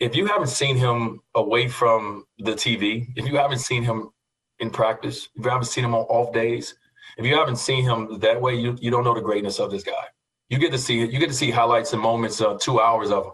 if 0.00 0.16
you 0.16 0.26
haven't 0.26 0.48
seen 0.48 0.76
him 0.76 1.20
away 1.36 1.68
from 1.68 2.24
the 2.40 2.52
TV, 2.52 3.06
if 3.14 3.26
you 3.26 3.36
haven't 3.36 3.60
seen 3.60 3.84
him 3.84 4.10
in 4.58 4.70
practice, 4.70 5.28
if 5.36 5.44
you 5.44 5.50
haven't 5.50 5.66
seen 5.66 5.84
him 5.84 5.94
on 5.94 6.02
off 6.02 6.34
days, 6.34 6.74
if 7.16 7.24
you 7.24 7.36
haven't 7.36 7.56
seen 7.56 7.84
him 7.84 8.18
that 8.18 8.40
way, 8.40 8.56
you 8.56 8.76
you 8.80 8.90
don't 8.90 9.04
know 9.04 9.14
the 9.14 9.20
greatness 9.20 9.60
of 9.60 9.70
this 9.70 9.84
guy. 9.84 10.04
You 10.48 10.58
get 10.58 10.72
to 10.72 10.78
see 10.78 10.98
you 10.98 11.18
get 11.20 11.28
to 11.28 11.34
see 11.34 11.52
highlights 11.52 11.92
and 11.92 12.02
moments, 12.02 12.40
uh, 12.40 12.58
two 12.60 12.80
hours 12.80 13.12
of 13.12 13.24
him. 13.24 13.32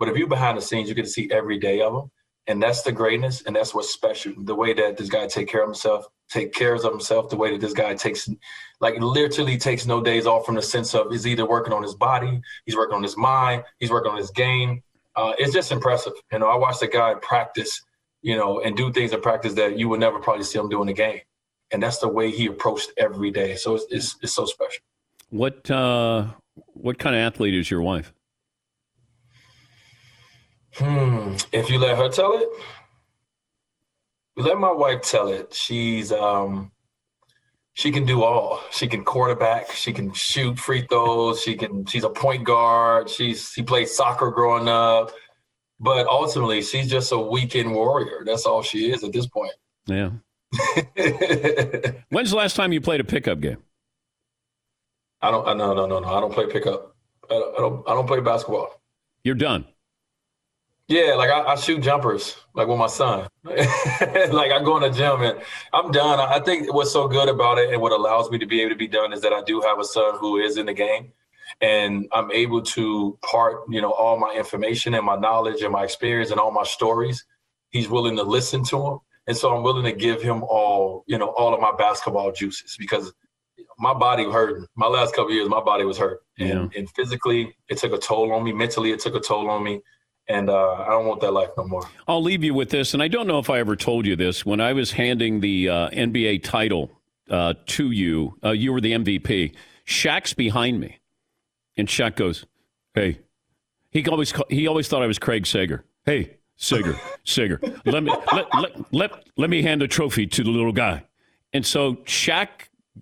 But 0.00 0.08
if 0.08 0.16
you're 0.16 0.28
behind 0.28 0.58
the 0.58 0.62
scenes, 0.62 0.88
you 0.88 0.96
get 0.96 1.04
to 1.04 1.10
see 1.10 1.30
every 1.30 1.58
day 1.58 1.80
of 1.80 1.94
him, 1.94 2.10
and 2.48 2.62
that's 2.62 2.82
the 2.82 2.92
greatness, 2.92 3.42
and 3.42 3.54
that's 3.54 3.74
what's 3.74 3.90
special. 3.90 4.32
The 4.36 4.54
way 4.54 4.72
that 4.74 4.96
this 4.96 5.08
guy 5.08 5.26
take 5.26 5.48
care 5.48 5.62
of 5.62 5.68
himself, 5.68 6.06
take 6.28 6.52
cares 6.52 6.84
of 6.84 6.92
himself. 6.92 7.30
The 7.30 7.36
way 7.36 7.52
that 7.52 7.60
this 7.60 7.72
guy 7.72 7.94
takes, 7.94 8.28
like, 8.80 8.98
literally 8.98 9.56
takes 9.56 9.86
no 9.86 10.00
days 10.00 10.26
off 10.26 10.44
from 10.46 10.56
the 10.56 10.62
sense 10.62 10.94
of 10.94 11.10
he's 11.10 11.26
either 11.26 11.46
working 11.46 11.72
on 11.72 11.82
his 11.82 11.94
body, 11.94 12.40
he's 12.66 12.76
working 12.76 12.96
on 12.96 13.02
his 13.02 13.16
mind, 13.16 13.62
he's 13.78 13.90
working 13.90 14.10
on 14.10 14.18
his 14.18 14.30
game. 14.30 14.82
Uh, 15.14 15.32
it's 15.38 15.52
just 15.52 15.70
impressive. 15.72 16.12
You 16.32 16.40
know, 16.40 16.48
I 16.48 16.56
watched 16.56 16.82
a 16.82 16.88
guy 16.88 17.14
practice 17.14 17.82
you 18.22 18.36
know, 18.36 18.60
and 18.60 18.76
do 18.76 18.92
things 18.92 19.12
in 19.12 19.20
practice 19.20 19.54
that 19.54 19.78
you 19.78 19.88
would 19.88 20.00
never 20.00 20.18
probably 20.18 20.44
see 20.44 20.58
him 20.58 20.68
do 20.68 20.82
in 20.82 20.88
a 20.88 20.92
game. 20.92 21.20
And 21.70 21.82
that's 21.82 21.98
the 21.98 22.08
way 22.08 22.30
he 22.30 22.46
approached 22.46 22.90
every 22.96 23.30
day. 23.30 23.56
So 23.56 23.74
it's 23.74 23.86
it's, 23.90 24.16
it's 24.22 24.34
so 24.34 24.46
special. 24.46 24.82
What 25.30 25.70
uh, 25.70 26.28
what 26.54 26.98
kind 26.98 27.14
of 27.14 27.20
athlete 27.20 27.54
is 27.54 27.70
your 27.70 27.82
wife? 27.82 28.12
Hmm. 30.74 31.36
If 31.52 31.70
you 31.70 31.78
let 31.78 31.96
her 31.96 32.08
tell 32.08 32.34
it, 32.34 32.48
you 34.36 34.44
let 34.44 34.58
my 34.58 34.72
wife 34.72 35.02
tell 35.02 35.28
it. 35.28 35.52
She's 35.54 36.12
um 36.12 36.70
she 37.78 37.92
can 37.92 38.04
do 38.04 38.24
all. 38.24 38.60
She 38.72 38.88
can 38.88 39.04
quarterback. 39.04 39.70
She 39.70 39.92
can 39.92 40.12
shoot 40.12 40.58
free 40.58 40.84
throws. 40.88 41.40
She 41.40 41.54
can. 41.54 41.86
She's 41.86 42.02
a 42.02 42.10
point 42.10 42.42
guard. 42.42 43.08
She's 43.08 43.52
she 43.52 43.62
played 43.62 43.86
soccer 43.86 44.32
growing 44.32 44.66
up. 44.66 45.12
But 45.78 46.08
ultimately, 46.08 46.60
she's 46.62 46.90
just 46.90 47.12
a 47.12 47.18
weekend 47.18 47.72
warrior. 47.72 48.24
That's 48.26 48.46
all 48.46 48.62
she 48.62 48.90
is 48.90 49.04
at 49.04 49.12
this 49.12 49.28
point. 49.28 49.52
Yeah. 49.86 50.10
When's 52.08 52.30
the 52.30 52.36
last 52.36 52.56
time 52.56 52.72
you 52.72 52.80
played 52.80 53.00
a 53.00 53.04
pickup 53.04 53.38
game? 53.40 53.58
I 55.22 55.30
don't. 55.30 55.46
No, 55.56 55.72
no, 55.72 55.86
no, 55.86 56.00
no. 56.00 56.08
I 56.08 56.20
don't 56.20 56.32
play 56.32 56.46
pickup. 56.46 56.96
I 57.30 57.34
don't. 57.34 57.54
I 57.54 57.60
don't, 57.60 57.88
I 57.90 57.94
don't 57.94 58.06
play 58.08 58.20
basketball. 58.20 58.80
You're 59.22 59.36
done. 59.36 59.66
Yeah, 60.88 61.14
like 61.16 61.28
I, 61.28 61.42
I, 61.42 61.54
shoot 61.56 61.82
jumpers, 61.82 62.34
like 62.54 62.66
with 62.66 62.78
my 62.78 62.86
son. 62.86 63.28
like 63.44 63.60
I 64.52 64.62
go 64.64 64.78
in 64.78 64.82
the 64.82 64.90
gym 64.90 65.20
and 65.20 65.38
I'm 65.74 65.90
done. 65.92 66.18
I 66.18 66.40
think 66.40 66.72
what's 66.72 66.92
so 66.92 67.06
good 67.06 67.28
about 67.28 67.58
it 67.58 67.70
and 67.70 67.82
what 67.82 67.92
allows 67.92 68.30
me 68.30 68.38
to 68.38 68.46
be 68.46 68.62
able 68.62 68.70
to 68.70 68.76
be 68.76 68.88
done 68.88 69.12
is 69.12 69.20
that 69.20 69.34
I 69.34 69.42
do 69.42 69.60
have 69.60 69.78
a 69.78 69.84
son 69.84 70.16
who 70.18 70.38
is 70.38 70.56
in 70.56 70.64
the 70.64 70.72
game 70.72 71.12
and 71.60 72.08
I'm 72.12 72.32
able 72.32 72.62
to 72.62 73.18
part, 73.22 73.64
you 73.68 73.82
know, 73.82 73.90
all 73.90 74.18
my 74.18 74.32
information 74.34 74.94
and 74.94 75.04
my 75.04 75.16
knowledge 75.16 75.60
and 75.60 75.72
my 75.72 75.84
experience 75.84 76.30
and 76.30 76.40
all 76.40 76.52
my 76.52 76.64
stories. 76.64 77.24
He's 77.68 77.90
willing 77.90 78.16
to 78.16 78.22
listen 78.22 78.64
to 78.64 78.82
them. 78.82 78.98
And 79.26 79.36
so 79.36 79.54
I'm 79.54 79.62
willing 79.62 79.84
to 79.84 79.92
give 79.92 80.22
him 80.22 80.42
all, 80.42 81.04
you 81.06 81.18
know, 81.18 81.28
all 81.36 81.52
of 81.52 81.60
my 81.60 81.72
basketball 81.76 82.32
juices 82.32 82.76
because 82.78 83.12
my 83.78 83.92
body 83.92 84.24
hurt. 84.24 84.66
My 84.74 84.86
last 84.86 85.14
couple 85.14 85.32
years, 85.32 85.50
my 85.50 85.60
body 85.60 85.84
was 85.84 85.98
hurt. 85.98 86.20
And, 86.38 86.74
and 86.74 86.88
physically, 86.90 87.54
it 87.68 87.76
took 87.76 87.92
a 87.92 87.98
toll 87.98 88.32
on 88.32 88.42
me. 88.42 88.52
Mentally, 88.52 88.90
it 88.90 89.00
took 89.00 89.14
a 89.14 89.20
toll 89.20 89.50
on 89.50 89.62
me. 89.62 89.82
And 90.28 90.50
uh, 90.50 90.72
I 90.74 90.90
don't 90.90 91.06
want 91.06 91.20
that 91.22 91.32
life 91.32 91.50
no 91.56 91.66
more. 91.66 91.88
I'll 92.06 92.22
leave 92.22 92.44
you 92.44 92.52
with 92.52 92.70
this. 92.70 92.92
And 92.92 93.02
I 93.02 93.08
don't 93.08 93.26
know 93.26 93.38
if 93.38 93.48
I 93.48 93.60
ever 93.60 93.76
told 93.76 94.04
you 94.04 94.14
this. 94.14 94.44
When 94.44 94.60
I 94.60 94.74
was 94.74 94.92
handing 94.92 95.40
the 95.40 95.68
uh, 95.68 95.90
NBA 95.90 96.42
title 96.42 96.90
uh, 97.30 97.54
to 97.66 97.90
you, 97.90 98.36
uh, 98.44 98.50
you 98.50 98.72
were 98.72 98.80
the 98.80 98.92
MVP. 98.92 99.54
Shaq's 99.86 100.34
behind 100.34 100.80
me. 100.80 100.98
And 101.76 101.88
Shaq 101.88 102.16
goes, 102.16 102.44
"Hey." 102.94 103.20
He 103.90 104.06
always 104.06 104.32
he 104.48 104.66
always 104.66 104.88
thought 104.88 105.02
I 105.02 105.06
was 105.06 105.18
Craig 105.18 105.46
Sager. 105.46 105.84
Hey, 106.04 106.36
Sager, 106.56 106.96
Sager, 107.24 107.60
let 107.84 108.02
me 108.02 108.12
let, 108.32 108.54
let, 108.54 108.92
let, 108.94 109.28
let 109.36 109.50
me 109.50 109.62
hand 109.62 109.80
the 109.80 109.88
trophy 109.88 110.26
to 110.26 110.44
the 110.44 110.50
little 110.50 110.72
guy. 110.72 111.04
And 111.52 111.64
so 111.64 111.94
Shaq 112.04 112.48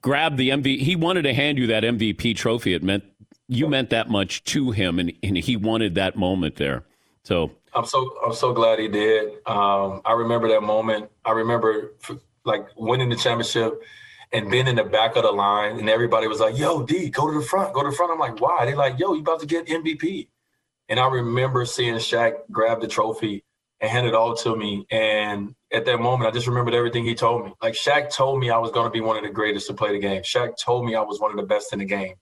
grabbed 0.01 0.37
the 0.37 0.51
MVP. 0.51 0.81
He 0.81 0.95
wanted 0.95 1.23
to 1.23 1.35
hand 1.35 1.59
you 1.59 1.67
that 1.69 1.83
MVP 1.83 2.37
trophy. 2.37 2.75
It 2.75 2.83
meant 2.83 3.05
you 3.49 3.69
meant 3.69 3.91
that 3.91 4.09
much 4.09 4.45
to 4.45 4.71
him, 4.71 4.99
and, 4.99 5.13
and 5.23 5.37
he 5.37 5.57
wanted 5.57 5.95
that 5.97 6.17
moment 6.17 6.57
there. 6.57 6.85
So 7.27 7.51
I'm 7.75 7.85
so 7.85 8.17
I'm 8.25 8.35
so 8.35 8.53
glad 8.53 8.79
he 8.79 8.87
did. 8.87 9.45
Um, 9.47 10.01
I 10.05 10.13
remember 10.13 10.47
that 10.51 10.63
moment. 10.63 11.11
I 11.25 11.33
remember 11.33 11.95
like 12.45 12.69
winning 12.77 13.09
the 13.09 13.17
championship 13.17 13.83
and 14.33 14.49
being 14.49 14.69
in 14.69 14.77
the 14.77 14.85
back 14.85 15.17
of 15.17 15.25
the 15.25 15.33
line, 15.33 15.81
and 15.81 15.91
everybody 15.91 16.29
was 16.29 16.39
like, 16.39 16.57
"Yo, 16.57 16.85
D, 16.85 17.11
go 17.11 17.29
to 17.29 17.41
the 17.41 17.45
front, 17.45 17.75
go 17.75 17.83
to 17.83 17.91
the 17.91 17.97
front." 17.97 18.13
I'm 18.13 18.21
like, 18.21 18.41
"Why?" 18.41 18.65
They're 18.65 18.77
like, 18.77 19.01
"Yo, 19.01 19.13
you 19.15 19.23
about 19.23 19.41
to 19.41 19.47
get 19.47 19.67
MVP." 19.67 20.29
And 20.89 21.01
I 21.01 21.09
remember 21.09 21.65
seeing 21.65 21.97
Shaq 21.97 22.35
grab 22.53 22.81
the 22.81 22.87
trophy 22.87 23.43
and 23.81 23.91
hand 23.91 24.07
it 24.07 24.15
all 24.15 24.37
to 24.37 24.55
me. 24.55 24.87
And 24.93 25.57
at 25.73 25.85
that 25.87 25.99
moment, 25.99 26.29
I 26.29 26.31
just 26.31 26.47
remembered 26.47 26.75
everything 26.75 27.05
he 27.05 27.17
told 27.17 27.47
me. 27.47 27.55
Like 27.61 27.75
Shaq 27.75 28.15
told 28.15 28.39
me 28.39 28.51
I 28.51 28.59
was 28.59 28.71
going 28.71 28.87
to 28.87 28.93
be 28.93 29.01
one 29.01 29.17
of 29.17 29.25
the 29.25 29.31
greatest 29.31 29.67
to 29.67 29.75
play 29.75 29.91
the 29.91 29.99
game. 29.99 30.23
Shaq 30.23 30.57
told 30.65 30.85
me 30.85 30.95
I 30.95 31.03
was 31.03 31.19
one 31.19 31.33
of 31.33 31.37
the 31.37 31.43
best 31.43 31.73
in 31.73 31.81
the 31.81 31.87
game. 31.87 32.15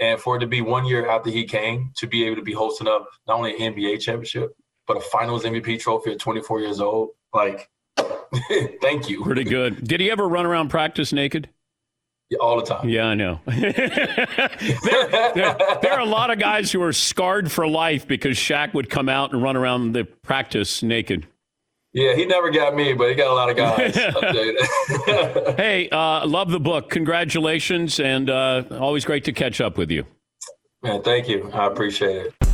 And 0.00 0.20
for 0.20 0.36
it 0.36 0.40
to 0.40 0.46
be 0.46 0.60
one 0.60 0.86
year 0.86 1.08
after 1.08 1.30
he 1.30 1.44
came, 1.44 1.92
to 1.96 2.06
be 2.06 2.24
able 2.24 2.36
to 2.36 2.42
be 2.42 2.52
hosting 2.52 2.88
up 2.88 3.08
not 3.28 3.36
only 3.36 3.54
an 3.54 3.74
NBA 3.74 4.00
championship, 4.00 4.50
but 4.86 4.96
a 4.96 5.00
finals 5.00 5.44
MVP 5.44 5.80
trophy 5.80 6.12
at 6.12 6.18
24 6.18 6.60
years 6.60 6.80
old, 6.80 7.10
like 7.32 7.70
Thank 8.80 9.08
you. 9.08 9.22
Pretty 9.22 9.44
good. 9.44 9.86
Did 9.86 10.00
he 10.00 10.10
ever 10.10 10.28
run 10.28 10.46
around 10.46 10.68
practice 10.68 11.12
naked? 11.12 11.48
Yeah, 12.30 12.38
all 12.38 12.56
the 12.56 12.64
time. 12.64 12.88
Yeah, 12.88 13.06
I 13.06 13.14
know. 13.14 13.40
there, 13.46 13.72
there, 13.72 15.56
there, 15.82 15.92
are 15.92 16.00
a 16.00 16.06
lot 16.06 16.30
of 16.30 16.38
guys 16.38 16.72
who 16.72 16.82
are 16.82 16.92
scarred 16.92 17.52
for 17.52 17.68
life 17.68 18.08
because 18.08 18.36
Shaq 18.36 18.72
would 18.74 18.88
come 18.88 19.08
out 19.08 19.32
and 19.32 19.42
run 19.42 19.56
around 19.56 19.92
the 19.92 20.04
practice 20.04 20.82
naked. 20.82 21.26
Yeah, 21.94 22.16
he 22.16 22.26
never 22.26 22.50
got 22.50 22.74
me, 22.74 22.92
but 22.92 23.08
he 23.08 23.14
got 23.14 23.30
a 23.30 23.34
lot 23.34 23.50
of 23.50 23.56
guys. 23.56 23.94
hey, 25.56 25.88
uh, 25.90 26.26
love 26.26 26.50
the 26.50 26.58
book. 26.58 26.90
Congratulations, 26.90 28.00
and 28.00 28.28
uh, 28.28 28.64
always 28.72 29.04
great 29.04 29.22
to 29.24 29.32
catch 29.32 29.60
up 29.60 29.78
with 29.78 29.92
you. 29.92 30.04
Man, 30.82 31.02
thank 31.02 31.28
you. 31.28 31.48
I 31.52 31.66
appreciate 31.66 32.16
it. 32.26 32.43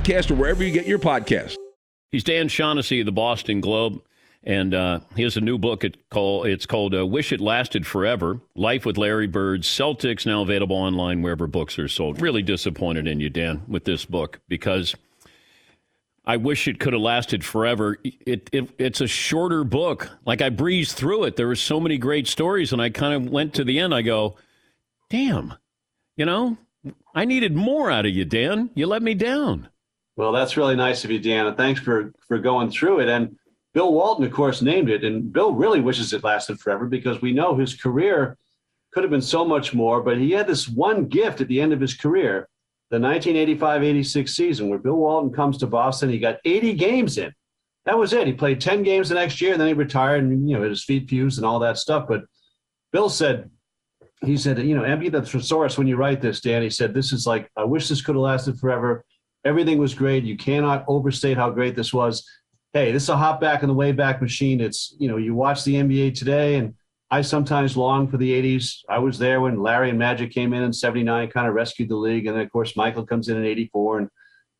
podcast 0.00 0.30
or 0.30 0.34
wherever 0.34 0.64
you 0.64 0.72
get 0.72 0.86
your 0.86 0.98
podcast. 0.98 1.56
He's 2.10 2.24
Dan 2.24 2.48
Shaughnessy 2.48 3.00
of 3.00 3.06
the 3.06 3.12
Boston 3.12 3.60
Globe, 3.60 4.00
and 4.42 4.74
uh, 4.74 5.00
he 5.14 5.22
has 5.22 5.36
a 5.36 5.40
new 5.40 5.58
book. 5.58 5.84
It 5.84 6.08
call, 6.08 6.44
it's 6.44 6.66
called 6.66 6.94
uh, 6.94 7.06
Wish 7.06 7.32
It 7.32 7.40
Lasted 7.40 7.86
Forever 7.86 8.40
Life 8.54 8.86
with 8.86 8.96
Larry 8.96 9.26
Bird, 9.26 9.62
Celtics, 9.62 10.24
now 10.24 10.42
available 10.42 10.76
online 10.76 11.22
wherever 11.22 11.46
books 11.46 11.78
are 11.78 11.86
sold. 11.86 12.20
Really 12.20 12.42
disappointed 12.42 13.06
in 13.06 13.20
you, 13.20 13.28
Dan, 13.28 13.62
with 13.68 13.84
this 13.84 14.06
book 14.06 14.40
because 14.48 14.96
I 16.24 16.38
wish 16.38 16.66
it 16.66 16.80
could 16.80 16.94
have 16.94 17.02
lasted 17.02 17.44
forever. 17.44 17.98
It, 18.02 18.48
it, 18.52 18.70
it's 18.78 19.00
a 19.00 19.06
shorter 19.06 19.64
book. 19.64 20.10
Like 20.24 20.40
I 20.40 20.48
breezed 20.48 20.96
through 20.96 21.24
it. 21.24 21.36
There 21.36 21.46
were 21.46 21.56
so 21.56 21.78
many 21.78 21.98
great 21.98 22.26
stories, 22.26 22.72
and 22.72 22.80
I 22.80 22.88
kind 22.88 23.14
of 23.14 23.30
went 23.30 23.54
to 23.54 23.64
the 23.64 23.78
end. 23.78 23.94
I 23.94 24.02
go, 24.02 24.36
damn 25.10 25.54
You 26.16 26.24
know, 26.24 26.56
I 27.14 27.26
needed 27.26 27.54
more 27.54 27.90
out 27.90 28.06
of 28.06 28.12
you, 28.12 28.24
Dan. 28.24 28.70
You 28.74 28.86
let 28.86 29.02
me 29.02 29.14
down. 29.14 29.68
Well, 30.20 30.32
that's 30.32 30.58
really 30.58 30.76
nice 30.76 31.02
of 31.02 31.10
you, 31.10 31.18
Dan, 31.18 31.46
and 31.46 31.56
thanks 31.56 31.80
for 31.80 32.12
for 32.28 32.38
going 32.38 32.70
through 32.70 33.00
it. 33.00 33.08
And 33.08 33.38
Bill 33.72 33.90
Walton, 33.90 34.26
of 34.26 34.32
course, 34.32 34.60
named 34.60 34.90
it, 34.90 35.02
and 35.02 35.32
Bill 35.32 35.54
really 35.54 35.80
wishes 35.80 36.12
it 36.12 36.22
lasted 36.22 36.60
forever 36.60 36.84
because 36.84 37.22
we 37.22 37.32
know 37.32 37.56
his 37.56 37.74
career 37.74 38.36
could 38.92 39.02
have 39.02 39.10
been 39.10 39.22
so 39.22 39.46
much 39.46 39.72
more. 39.72 40.02
But 40.02 40.18
he 40.18 40.32
had 40.32 40.46
this 40.46 40.68
one 40.68 41.06
gift 41.06 41.40
at 41.40 41.48
the 41.48 41.58
end 41.58 41.72
of 41.72 41.80
his 41.80 41.94
career, 41.94 42.50
the 42.90 42.98
1985-86 42.98 44.28
season, 44.28 44.68
where 44.68 44.78
Bill 44.78 44.96
Walton 44.96 45.32
comes 45.32 45.56
to 45.56 45.66
Boston. 45.66 46.10
He 46.10 46.18
got 46.18 46.36
80 46.44 46.74
games 46.74 47.16
in. 47.16 47.32
That 47.86 47.96
was 47.96 48.12
it. 48.12 48.26
He 48.26 48.34
played 48.34 48.60
10 48.60 48.82
games 48.82 49.08
the 49.08 49.14
next 49.14 49.40
year, 49.40 49.52
and 49.52 49.60
then 49.60 49.68
he 49.68 49.72
retired, 49.72 50.22
and 50.22 50.50
you 50.50 50.58
know 50.58 50.68
his 50.68 50.84
feet 50.84 51.08
fused 51.08 51.38
and 51.38 51.46
all 51.46 51.60
that 51.60 51.78
stuff. 51.78 52.06
But 52.06 52.24
Bill 52.92 53.08
said, 53.08 53.48
he 54.22 54.36
said, 54.36 54.58
you 54.58 54.76
know, 54.76 54.84
empty 54.84 55.08
the 55.08 55.22
thesaurus 55.22 55.78
when 55.78 55.86
you 55.86 55.96
write 55.96 56.20
this, 56.20 56.42
Dan. 56.42 56.60
He 56.60 56.68
said, 56.68 56.92
this 56.92 57.10
is 57.10 57.26
like, 57.26 57.50
I 57.56 57.64
wish 57.64 57.88
this 57.88 58.02
could 58.02 58.16
have 58.16 58.22
lasted 58.22 58.60
forever. 58.60 59.02
Everything 59.44 59.78
was 59.78 59.94
great. 59.94 60.24
You 60.24 60.36
cannot 60.36 60.84
overstate 60.86 61.36
how 61.36 61.50
great 61.50 61.74
this 61.74 61.92
was. 61.92 62.28
Hey, 62.72 62.92
this 62.92 63.04
is 63.04 63.08
a 63.08 63.16
hop 63.16 63.40
back 63.40 63.62
in 63.62 63.68
the 63.68 63.74
way 63.74 63.92
back 63.92 64.20
machine. 64.20 64.60
It's, 64.60 64.94
you 64.98 65.08
know, 65.08 65.16
you 65.16 65.34
watch 65.34 65.64
the 65.64 65.74
NBA 65.74 66.16
today, 66.16 66.56
and 66.56 66.74
I 67.10 67.22
sometimes 67.22 67.76
long 67.76 68.06
for 68.08 68.16
the 68.16 68.30
80s. 68.30 68.80
I 68.88 68.98
was 68.98 69.18
there 69.18 69.40
when 69.40 69.62
Larry 69.62 69.90
and 69.90 69.98
Magic 69.98 70.30
came 70.30 70.52
in 70.52 70.62
in 70.62 70.72
79, 70.72 71.30
kind 71.30 71.48
of 71.48 71.54
rescued 71.54 71.88
the 71.88 71.96
league. 71.96 72.26
And 72.26 72.36
then, 72.36 72.44
of 72.44 72.52
course, 72.52 72.76
Michael 72.76 73.06
comes 73.06 73.28
in 73.28 73.36
in 73.36 73.44
84 73.44 73.98
and 73.98 74.08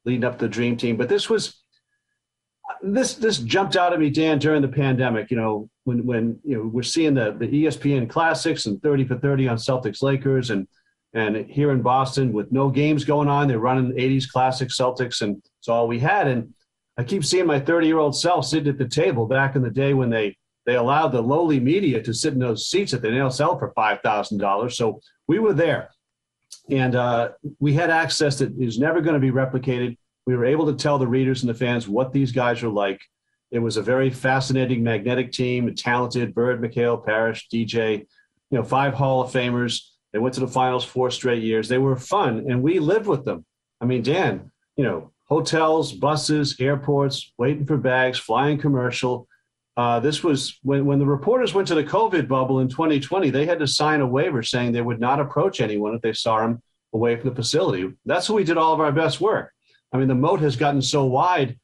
leading 0.05 0.25
up 0.25 0.39
the 0.39 0.49
dream 0.49 0.77
team. 0.77 0.97
But 0.97 1.09
this 1.09 1.31
was, 1.31 1.63
this 2.83 3.15
this 3.15 3.39
jumped 3.39 3.77
out 3.77 3.93
at 3.93 4.01
me, 4.01 4.11
Dan, 4.11 4.39
during 4.39 4.63
the 4.63 4.69
pandemic. 4.69 5.31
You 5.31 5.37
know, 5.37 5.69
when 5.85 6.07
when 6.07 6.39
you 6.45 6.57
know 6.57 6.71
we're 6.73 6.83
seeing 6.83 7.15
the 7.15 7.33
the 7.33 7.65
ESPN 7.65 8.09
classics 8.09 8.67
and 8.67 8.81
30 8.83 9.05
for 9.05 9.19
30 9.19 9.49
on 9.49 9.57
Celtics 9.57 10.03
Lakers 10.03 10.51
and 10.51 10.67
and 11.13 11.37
here 11.47 11.73
in 11.73 11.83
Boston, 11.83 12.33
with 12.33 12.53
no 12.53 12.69
games 12.69 13.05
going 13.05 13.29
on, 13.29 13.49
they're 13.49 13.59
running 13.59 13.93
80s 13.93 14.31
classic 14.31 14.69
Celtics, 14.69 15.23
and 15.23 15.43
it's 15.59 15.69
all 15.69 15.89
we 15.89 15.99
had. 15.99 16.29
And 16.29 16.55
I 16.97 17.03
keep 17.03 17.25
seeing 17.25 17.47
my 17.47 17.59
30 17.59 17.87
year 17.87 17.99
old 17.99 18.17
self 18.17 18.47
sitting 18.47 18.69
at 18.69 18.79
the 18.79 18.89
table 18.89 19.27
back 19.27 19.57
in 19.57 19.63
the 19.63 19.71
day 19.71 19.95
when 19.95 20.11
they 20.11 20.37
they 20.67 20.77
allowed 20.77 21.09
the 21.09 21.23
lowly 21.23 21.59
media 21.59 22.03
to 22.03 22.13
sit 22.13 22.35
in 22.35 22.39
those 22.39 22.69
seats 22.69 22.93
at 22.93 23.03
the 23.03 23.11
nail 23.11 23.31
cell 23.31 23.59
for 23.59 23.73
five 23.75 24.03
thousand 24.03 24.39
dollars. 24.39 24.77
So 24.77 25.01
we 25.27 25.39
were 25.39 25.55
there, 25.55 25.91
and 26.69 26.95
uh, 26.95 27.31
we 27.59 27.73
had 27.73 27.91
access 27.91 28.39
that 28.39 28.53
is 28.61 28.79
never 28.79 29.01
going 29.01 29.15
to 29.15 29.21
be 29.21 29.33
replicated. 29.33 29.97
We 30.27 30.37
were 30.37 30.45
able 30.45 30.67
to 30.67 30.75
tell 30.75 30.99
the 30.99 31.09
readers 31.09 31.43
and 31.43 31.51
the 31.51 31.55
fans 31.55 31.89
what 31.89 32.13
these 32.13 32.31
guys 32.31 32.63
are 32.63 32.69
like. 32.69 33.01
It 33.51 33.59
was 33.59 33.79
a 33.79 33.83
very 33.83 34.11
fascinating, 34.11 34.85
magnetic 34.85 35.33
team, 35.33 35.75
talented. 35.75 36.35
Bird, 36.35 36.61
McHale, 36.61 37.05
Parish, 37.05 37.49
DJ, 37.53 37.99
you 38.51 38.59
know, 38.59 38.63
five 38.63 38.95
Hall 38.95 39.23
of 39.23 39.33
Famers 39.33 39.90
they 40.13 40.19
went 40.19 40.35
to 40.35 40.41
the 40.41 40.49
finals 40.49 40.85
four 40.85 41.11
straight 41.11 41.43
years. 41.43 41.69
They 41.69 41.79
were 41.79 41.97
fun, 41.97 42.47
and 42.49 42.63
we 42.63 42.79
lived 42.79 43.07
with 43.07 43.25
them. 43.25 43.45
I 43.81 43.85
mean, 43.85 44.03
Dan, 44.03 44.51
you 44.77 44.85
know, 44.85 45.13
hotels, 45.25 45.93
buses, 45.93 46.57
airports, 46.59 47.33
waiting 47.39 47.67
for 47.67 47.77
bags, 47.77 48.19
flying 48.19 48.59
commercial. 48.59 49.27
Uh, 49.77 50.01
this 50.01 50.23
was 50.23 50.59
when, 50.63 50.85
when 50.85 50.99
the 50.99 51.07
reporters 51.07 51.55
went 51.55 51.69
to 51.69 51.75
the 51.75 51.85
COVID 51.85 52.29
bubble 52.29 52.61
in 52.61 52.69
2020, 52.69 53.31
they 53.31 53.47
had 53.47 53.61
to 53.61 53.67
sign 53.67 54.01
a 54.01 54.07
waiver 54.07 54.43
saying 54.43 54.73
they 54.73 54.83
would 54.83 55.01
not 55.01 55.21
approach 55.21 55.61
anyone 55.61 55.95
if 55.95 56.03
they 56.03 56.13
saw 56.13 56.41
them 56.41 56.61
away 56.93 57.17
from 57.17 57.31
the 57.31 57.37
facility. 57.37 57.91
That's 58.05 58.29
when 58.29 58.37
we 58.37 58.45
did 58.45 58.59
all 58.59 58.75
of 58.75 58.81
our 58.81 58.93
best 58.93 59.21
work. 59.21 59.53
I 59.93 59.99
mean, 59.99 60.09
the 60.09 60.15
moat 60.15 60.41
has 60.41 60.57
gotten 60.57 60.83
so 60.83 61.05
wide 61.05 61.57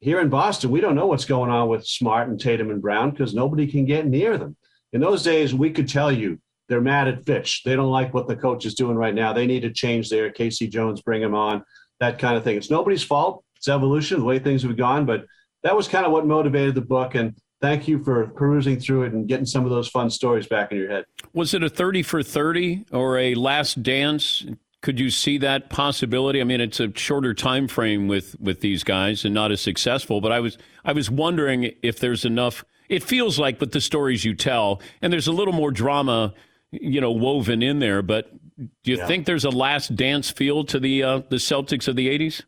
here 0.00 0.20
in 0.20 0.28
Boston, 0.28 0.70
we 0.70 0.80
don't 0.80 0.94
know 0.94 1.06
what's 1.06 1.24
going 1.24 1.50
on 1.50 1.68
with 1.68 1.86
Smart 1.86 2.28
and 2.28 2.40
Tatum 2.40 2.70
and 2.70 2.80
Brown 2.80 3.10
because 3.10 3.34
nobody 3.34 3.66
can 3.66 3.84
get 3.84 4.06
near 4.06 4.38
them. 4.38 4.56
In 4.92 5.00
those 5.00 5.22
days, 5.22 5.54
we 5.54 5.70
could 5.70 5.88
tell 5.88 6.12
you 6.12 6.40
they're 6.68 6.80
mad 6.80 7.08
at 7.08 7.24
Fitch. 7.24 7.62
They 7.64 7.76
don't 7.76 7.90
like 7.90 8.12
what 8.12 8.28
the 8.28 8.36
coach 8.36 8.66
is 8.66 8.74
doing 8.74 8.96
right 8.96 9.14
now. 9.14 9.32
They 9.32 9.46
need 9.46 9.60
to 9.60 9.72
change 9.72 10.10
there. 10.10 10.30
K.C. 10.30 10.68
Jones, 10.68 11.00
bring 11.00 11.22
him 11.22 11.34
on, 11.34 11.64
that 12.00 12.18
kind 12.18 12.36
of 12.36 12.44
thing. 12.44 12.56
It's 12.56 12.70
nobody's 12.70 13.02
fault. 13.02 13.44
It's 13.56 13.68
evolution, 13.68 14.20
the 14.20 14.24
way 14.24 14.38
things 14.38 14.62
have 14.62 14.76
gone. 14.76 15.06
But 15.06 15.24
that 15.62 15.74
was 15.74 15.88
kind 15.88 16.06
of 16.06 16.12
what 16.12 16.26
motivated 16.26 16.74
the 16.74 16.82
book. 16.82 17.14
And 17.14 17.34
thank 17.60 17.88
you 17.88 18.02
for 18.04 18.28
perusing 18.28 18.78
through 18.78 19.04
it 19.04 19.12
and 19.12 19.26
getting 19.26 19.46
some 19.46 19.64
of 19.64 19.70
those 19.70 19.88
fun 19.88 20.10
stories 20.10 20.46
back 20.46 20.70
in 20.70 20.78
your 20.78 20.90
head. 20.90 21.04
Was 21.32 21.54
it 21.54 21.62
a 21.62 21.68
30 21.68 22.02
for 22.02 22.22
30 22.22 22.84
or 22.92 23.18
a 23.18 23.34
last 23.34 23.82
dance? 23.82 24.46
Could 24.80 25.00
you 25.00 25.10
see 25.10 25.38
that 25.38 25.70
possibility? 25.70 26.40
I 26.40 26.44
mean, 26.44 26.60
it's 26.60 26.78
a 26.78 26.92
shorter 26.94 27.34
time 27.34 27.66
frame 27.66 28.06
with, 28.06 28.38
with 28.38 28.60
these 28.60 28.84
guys 28.84 29.24
and 29.24 29.34
not 29.34 29.50
as 29.50 29.60
successful. 29.60 30.20
But 30.20 30.30
I 30.30 30.38
was 30.38 30.56
I 30.84 30.92
was 30.92 31.10
wondering 31.10 31.72
if 31.82 31.98
there's 31.98 32.24
enough. 32.24 32.64
It 32.88 33.02
feels 33.02 33.38
like 33.38 33.60
with 33.60 33.72
the 33.72 33.80
stories 33.80 34.24
you 34.24 34.34
tell, 34.34 34.80
and 35.02 35.12
there's 35.12 35.26
a 35.26 35.32
little 35.32 35.52
more 35.52 35.70
drama 35.70 36.32
you 36.70 37.00
know, 37.00 37.12
woven 37.12 37.62
in 37.62 37.78
there. 37.78 38.02
But 38.02 38.30
do 38.56 38.92
you 38.92 38.98
yeah. 38.98 39.06
think 39.06 39.26
there's 39.26 39.44
a 39.44 39.50
last 39.50 39.94
dance 39.96 40.30
feel 40.30 40.64
to 40.64 40.80
the 40.80 41.02
uh, 41.02 41.22
the 41.28 41.36
Celtics 41.36 41.88
of 41.88 41.96
the 41.96 42.08
'80s? 42.08 42.42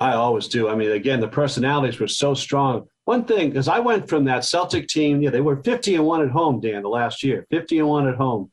I 0.00 0.12
always 0.12 0.46
do. 0.46 0.68
I 0.68 0.76
mean, 0.76 0.92
again, 0.92 1.20
the 1.20 1.28
personalities 1.28 1.98
were 1.98 2.08
so 2.08 2.34
strong. 2.34 2.86
One 3.04 3.24
thing, 3.24 3.50
because 3.50 3.68
I 3.68 3.80
went 3.80 4.08
from 4.08 4.24
that 4.26 4.44
Celtic 4.44 4.86
team, 4.86 5.20
yeah, 5.22 5.30
they 5.30 5.40
were 5.40 5.56
50 5.62 5.96
and 5.96 6.04
one 6.04 6.22
at 6.22 6.30
home, 6.30 6.60
Dan, 6.60 6.82
the 6.82 6.88
last 6.88 7.24
year, 7.24 7.46
50 7.50 7.80
and 7.80 7.88
one 7.88 8.06
at 8.06 8.14
home, 8.14 8.50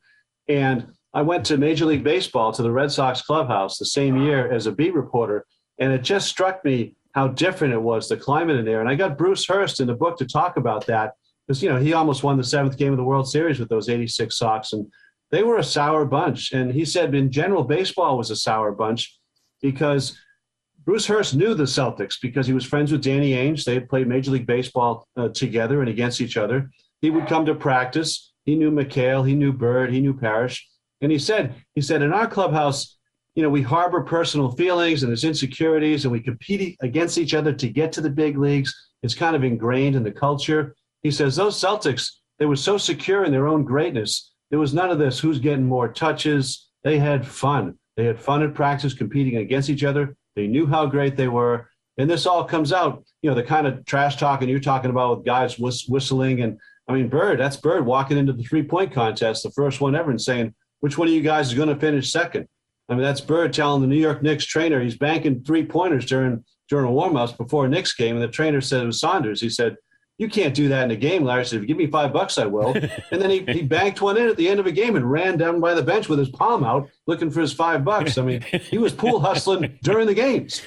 and 0.48 0.88
I 1.14 1.22
went 1.22 1.46
to 1.46 1.56
Major 1.56 1.86
League 1.86 2.02
Baseball 2.02 2.52
to 2.52 2.62
the 2.62 2.70
Red 2.70 2.90
Sox 2.90 3.22
clubhouse 3.22 3.78
the 3.78 3.86
same 3.86 4.20
year 4.20 4.50
as 4.50 4.66
a 4.66 4.72
beat 4.72 4.94
reporter, 4.94 5.44
and 5.78 5.92
it 5.92 6.02
just 6.02 6.28
struck 6.28 6.64
me 6.64 6.96
how 7.12 7.28
different 7.28 7.74
it 7.74 7.80
was, 7.80 8.08
the 8.08 8.16
climate 8.16 8.56
in 8.56 8.64
there. 8.64 8.80
And 8.80 8.88
I 8.88 8.94
got 8.94 9.16
Bruce 9.16 9.46
Hurst 9.46 9.80
in 9.80 9.86
the 9.86 9.94
book 9.94 10.18
to 10.18 10.26
talk 10.26 10.56
about 10.56 10.86
that 10.86 11.12
because 11.46 11.62
you 11.62 11.68
know 11.68 11.78
he 11.78 11.92
almost 11.92 12.22
won 12.22 12.36
the 12.36 12.44
seventh 12.44 12.76
game 12.76 12.92
of 12.92 12.98
the 12.98 13.04
World 13.04 13.28
Series 13.28 13.58
with 13.58 13.68
those 13.68 13.88
'86 13.88 14.36
Sox, 14.36 14.72
and 14.72 14.86
they 15.30 15.42
were 15.42 15.58
a 15.58 15.64
sour 15.64 16.04
bunch. 16.04 16.52
And 16.52 16.72
he 16.72 16.84
said, 16.84 17.14
in 17.14 17.30
general, 17.30 17.64
baseball 17.64 18.16
was 18.16 18.30
a 18.30 18.36
sour 18.36 18.72
bunch 18.72 19.18
because 19.60 20.18
Bruce 20.84 21.06
Hurst 21.06 21.34
knew 21.34 21.54
the 21.54 21.64
Celtics 21.64 22.14
because 22.20 22.46
he 22.46 22.52
was 22.52 22.64
friends 22.64 22.92
with 22.92 23.02
Danny 23.02 23.32
Ainge. 23.32 23.64
They 23.64 23.74
had 23.74 23.88
played 23.88 24.06
Major 24.06 24.30
League 24.30 24.46
Baseball 24.46 25.08
uh, 25.16 25.28
together 25.28 25.80
and 25.80 25.88
against 25.88 26.20
each 26.20 26.36
other. 26.36 26.70
He 27.00 27.10
would 27.10 27.26
come 27.26 27.44
to 27.46 27.54
practice. 27.54 28.32
He 28.44 28.54
knew 28.54 28.70
McHale, 28.70 29.26
he 29.26 29.34
knew 29.34 29.52
Bird, 29.52 29.92
he 29.92 30.00
knew 30.00 30.14
Parish, 30.14 30.68
and 31.00 31.10
he 31.10 31.18
said, 31.18 31.54
he 31.74 31.80
said, 31.80 32.02
in 32.02 32.12
our 32.12 32.28
clubhouse, 32.28 32.96
you 33.34 33.42
know, 33.42 33.50
we 33.50 33.60
harbor 33.60 34.02
personal 34.02 34.52
feelings 34.52 35.02
and 35.02 35.10
there's 35.10 35.24
insecurities, 35.24 36.04
and 36.04 36.12
we 36.12 36.20
compete 36.20 36.76
against 36.80 37.18
each 37.18 37.34
other 37.34 37.52
to 37.52 37.68
get 37.68 37.92
to 37.92 38.00
the 38.00 38.08
big 38.08 38.38
leagues. 38.38 38.72
It's 39.02 39.14
kind 39.14 39.36
of 39.36 39.44
ingrained 39.44 39.96
in 39.96 40.04
the 40.04 40.12
culture. 40.12 40.74
He 41.02 41.10
says 41.10 41.36
those 41.36 41.60
Celtics, 41.60 42.10
they 42.38 42.46
were 42.46 42.56
so 42.56 42.78
secure 42.78 43.24
in 43.24 43.32
their 43.32 43.48
own 43.48 43.64
greatness. 43.64 44.32
There 44.50 44.58
was 44.58 44.74
none 44.74 44.90
of 44.90 44.98
this 44.98 45.18
who's 45.18 45.38
getting 45.38 45.66
more 45.66 45.92
touches. 45.92 46.68
They 46.84 46.98
had 46.98 47.26
fun. 47.26 47.78
They 47.96 48.04
had 48.04 48.20
fun 48.20 48.42
at 48.42 48.54
practice 48.54 48.94
competing 48.94 49.38
against 49.38 49.70
each 49.70 49.84
other. 49.84 50.16
They 50.34 50.46
knew 50.46 50.66
how 50.66 50.86
great 50.86 51.16
they 51.16 51.28
were. 51.28 51.70
And 51.98 52.10
this 52.10 52.26
all 52.26 52.44
comes 52.44 52.72
out, 52.72 53.04
you 53.22 53.30
know, 53.30 53.34
the 53.34 53.42
kind 53.42 53.66
of 53.66 53.84
trash 53.86 54.16
talking 54.16 54.48
you're 54.48 54.60
talking 54.60 54.90
about 54.90 55.16
with 55.16 55.26
guys 55.26 55.58
whist- 55.58 55.90
whistling. 55.90 56.42
And 56.42 56.58
I 56.88 56.92
mean, 56.92 57.08
Bird, 57.08 57.40
that's 57.40 57.56
Bird 57.56 57.86
walking 57.86 58.18
into 58.18 58.34
the 58.34 58.42
three 58.42 58.62
point 58.62 58.92
contest, 58.92 59.42
the 59.42 59.50
first 59.50 59.80
one 59.80 59.96
ever, 59.96 60.10
and 60.10 60.20
saying, 60.20 60.54
which 60.80 60.98
one 60.98 61.08
of 61.08 61.14
you 61.14 61.22
guys 61.22 61.48
is 61.48 61.54
going 61.54 61.70
to 61.70 61.76
finish 61.76 62.12
second? 62.12 62.46
I 62.88 62.94
mean, 62.94 63.02
that's 63.02 63.20
Bird 63.20 63.52
telling 63.52 63.80
the 63.80 63.88
New 63.88 63.96
York 63.96 64.22
Knicks 64.22 64.44
trainer 64.44 64.80
he's 64.80 64.96
banking 64.96 65.42
three 65.42 65.64
pointers 65.64 66.04
during 66.04 66.44
during 66.68 66.92
warmups 66.92 67.36
before 67.36 67.66
Knicks 67.68 67.94
game. 67.94 68.16
And 68.16 68.22
the 68.22 68.28
trainer 68.28 68.60
said 68.60 68.82
it 68.82 68.86
was 68.86 69.00
Saunders. 69.00 69.40
He 69.40 69.48
said, 69.48 69.76
you 70.18 70.28
can't 70.28 70.54
do 70.54 70.68
that 70.68 70.84
in 70.84 70.90
a 70.90 70.96
game. 70.96 71.24
Larry 71.24 71.44
said, 71.44 71.56
if 71.56 71.62
you 71.62 71.68
give 71.68 71.76
me 71.76 71.86
five 71.86 72.12
bucks, 72.12 72.38
I 72.38 72.46
will. 72.46 72.74
and 73.10 73.20
then 73.20 73.30
he, 73.30 73.40
he 73.46 73.62
banked 73.62 74.00
one 74.00 74.16
in 74.16 74.28
at 74.28 74.36
the 74.36 74.48
end 74.48 74.60
of 74.60 74.66
a 74.66 74.72
game 74.72 74.96
and 74.96 75.10
ran 75.10 75.36
down 75.36 75.60
by 75.60 75.74
the 75.74 75.82
bench 75.82 76.08
with 76.08 76.18
his 76.18 76.30
palm 76.30 76.64
out 76.64 76.88
looking 77.06 77.30
for 77.30 77.40
his 77.40 77.52
five 77.52 77.84
bucks. 77.84 78.16
I 78.16 78.22
mean, 78.22 78.40
he 78.40 78.78
was 78.78 78.92
pool 78.92 79.20
hustling 79.20 79.78
during 79.82 80.06
the 80.06 80.14
games. 80.14 80.62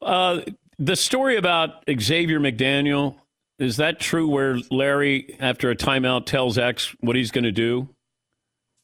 Uh, 0.00 0.40
the 0.78 0.96
story 0.96 1.36
about 1.36 1.84
Xavier 2.00 2.40
McDaniel, 2.40 3.16
is 3.58 3.78
that 3.78 3.98
true 3.98 4.28
where 4.28 4.58
Larry, 4.70 5.36
after 5.40 5.70
a 5.70 5.76
timeout, 5.76 6.26
tells 6.26 6.58
X 6.58 6.94
what 7.00 7.16
he's 7.16 7.30
going 7.30 7.44
to 7.44 7.52
do? 7.52 7.88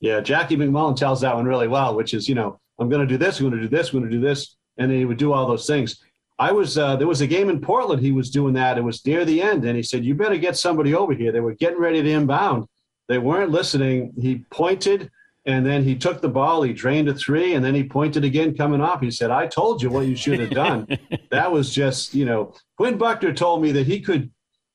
Yeah, 0.00 0.20
Jackie 0.20 0.56
MacMullan 0.56 0.96
tells 0.96 1.20
that 1.20 1.34
one 1.34 1.44
really 1.44 1.68
well, 1.68 1.94
which 1.94 2.14
is, 2.14 2.28
you 2.28 2.34
know, 2.34 2.58
I'm 2.78 2.88
going 2.88 3.06
to 3.06 3.06
do 3.06 3.18
this, 3.18 3.38
I'm 3.38 3.48
going 3.48 3.60
to 3.60 3.68
do 3.68 3.76
this, 3.76 3.92
I'm 3.92 4.00
going 4.00 4.10
to 4.10 4.16
do 4.16 4.20
this. 4.20 4.56
And 4.78 4.90
then 4.90 4.98
he 4.98 5.04
would 5.04 5.18
do 5.18 5.32
all 5.32 5.46
those 5.46 5.66
things. 5.66 6.02
I 6.42 6.50
was 6.50 6.76
uh, 6.76 6.96
there 6.96 7.06
was 7.06 7.20
a 7.20 7.26
game 7.28 7.48
in 7.48 7.60
Portland. 7.60 8.02
He 8.02 8.10
was 8.10 8.28
doing 8.28 8.54
that. 8.54 8.76
It 8.76 8.82
was 8.82 9.06
near 9.06 9.24
the 9.24 9.40
end, 9.40 9.64
and 9.64 9.76
he 9.76 9.82
said, 9.84 10.04
"You 10.04 10.16
better 10.16 10.36
get 10.36 10.56
somebody 10.56 10.92
over 10.92 11.14
here." 11.14 11.30
They 11.30 11.38
were 11.38 11.54
getting 11.54 11.78
ready 11.78 12.02
to 12.02 12.10
inbound. 12.10 12.66
They 13.08 13.18
weren't 13.18 13.52
listening. 13.52 14.12
He 14.20 14.44
pointed, 14.50 15.08
and 15.46 15.64
then 15.64 15.84
he 15.84 15.94
took 15.94 16.20
the 16.20 16.28
ball. 16.28 16.62
He 16.62 16.72
drained 16.72 17.08
a 17.08 17.14
three, 17.14 17.54
and 17.54 17.64
then 17.64 17.76
he 17.76 17.84
pointed 17.84 18.24
again, 18.24 18.56
coming 18.56 18.80
off. 18.80 19.00
He 19.00 19.12
said, 19.12 19.30
"I 19.30 19.46
told 19.46 19.80
you 19.82 19.90
what 19.90 20.06
you 20.06 20.16
should 20.16 20.40
have 20.40 20.50
done." 20.50 20.88
that 21.30 21.52
was 21.52 21.72
just, 21.72 22.12
you 22.12 22.24
know, 22.24 22.52
Quinn 22.76 22.98
Buckner 22.98 23.32
told 23.32 23.62
me 23.62 23.70
that 23.70 23.86
he 23.86 24.00
could. 24.00 24.28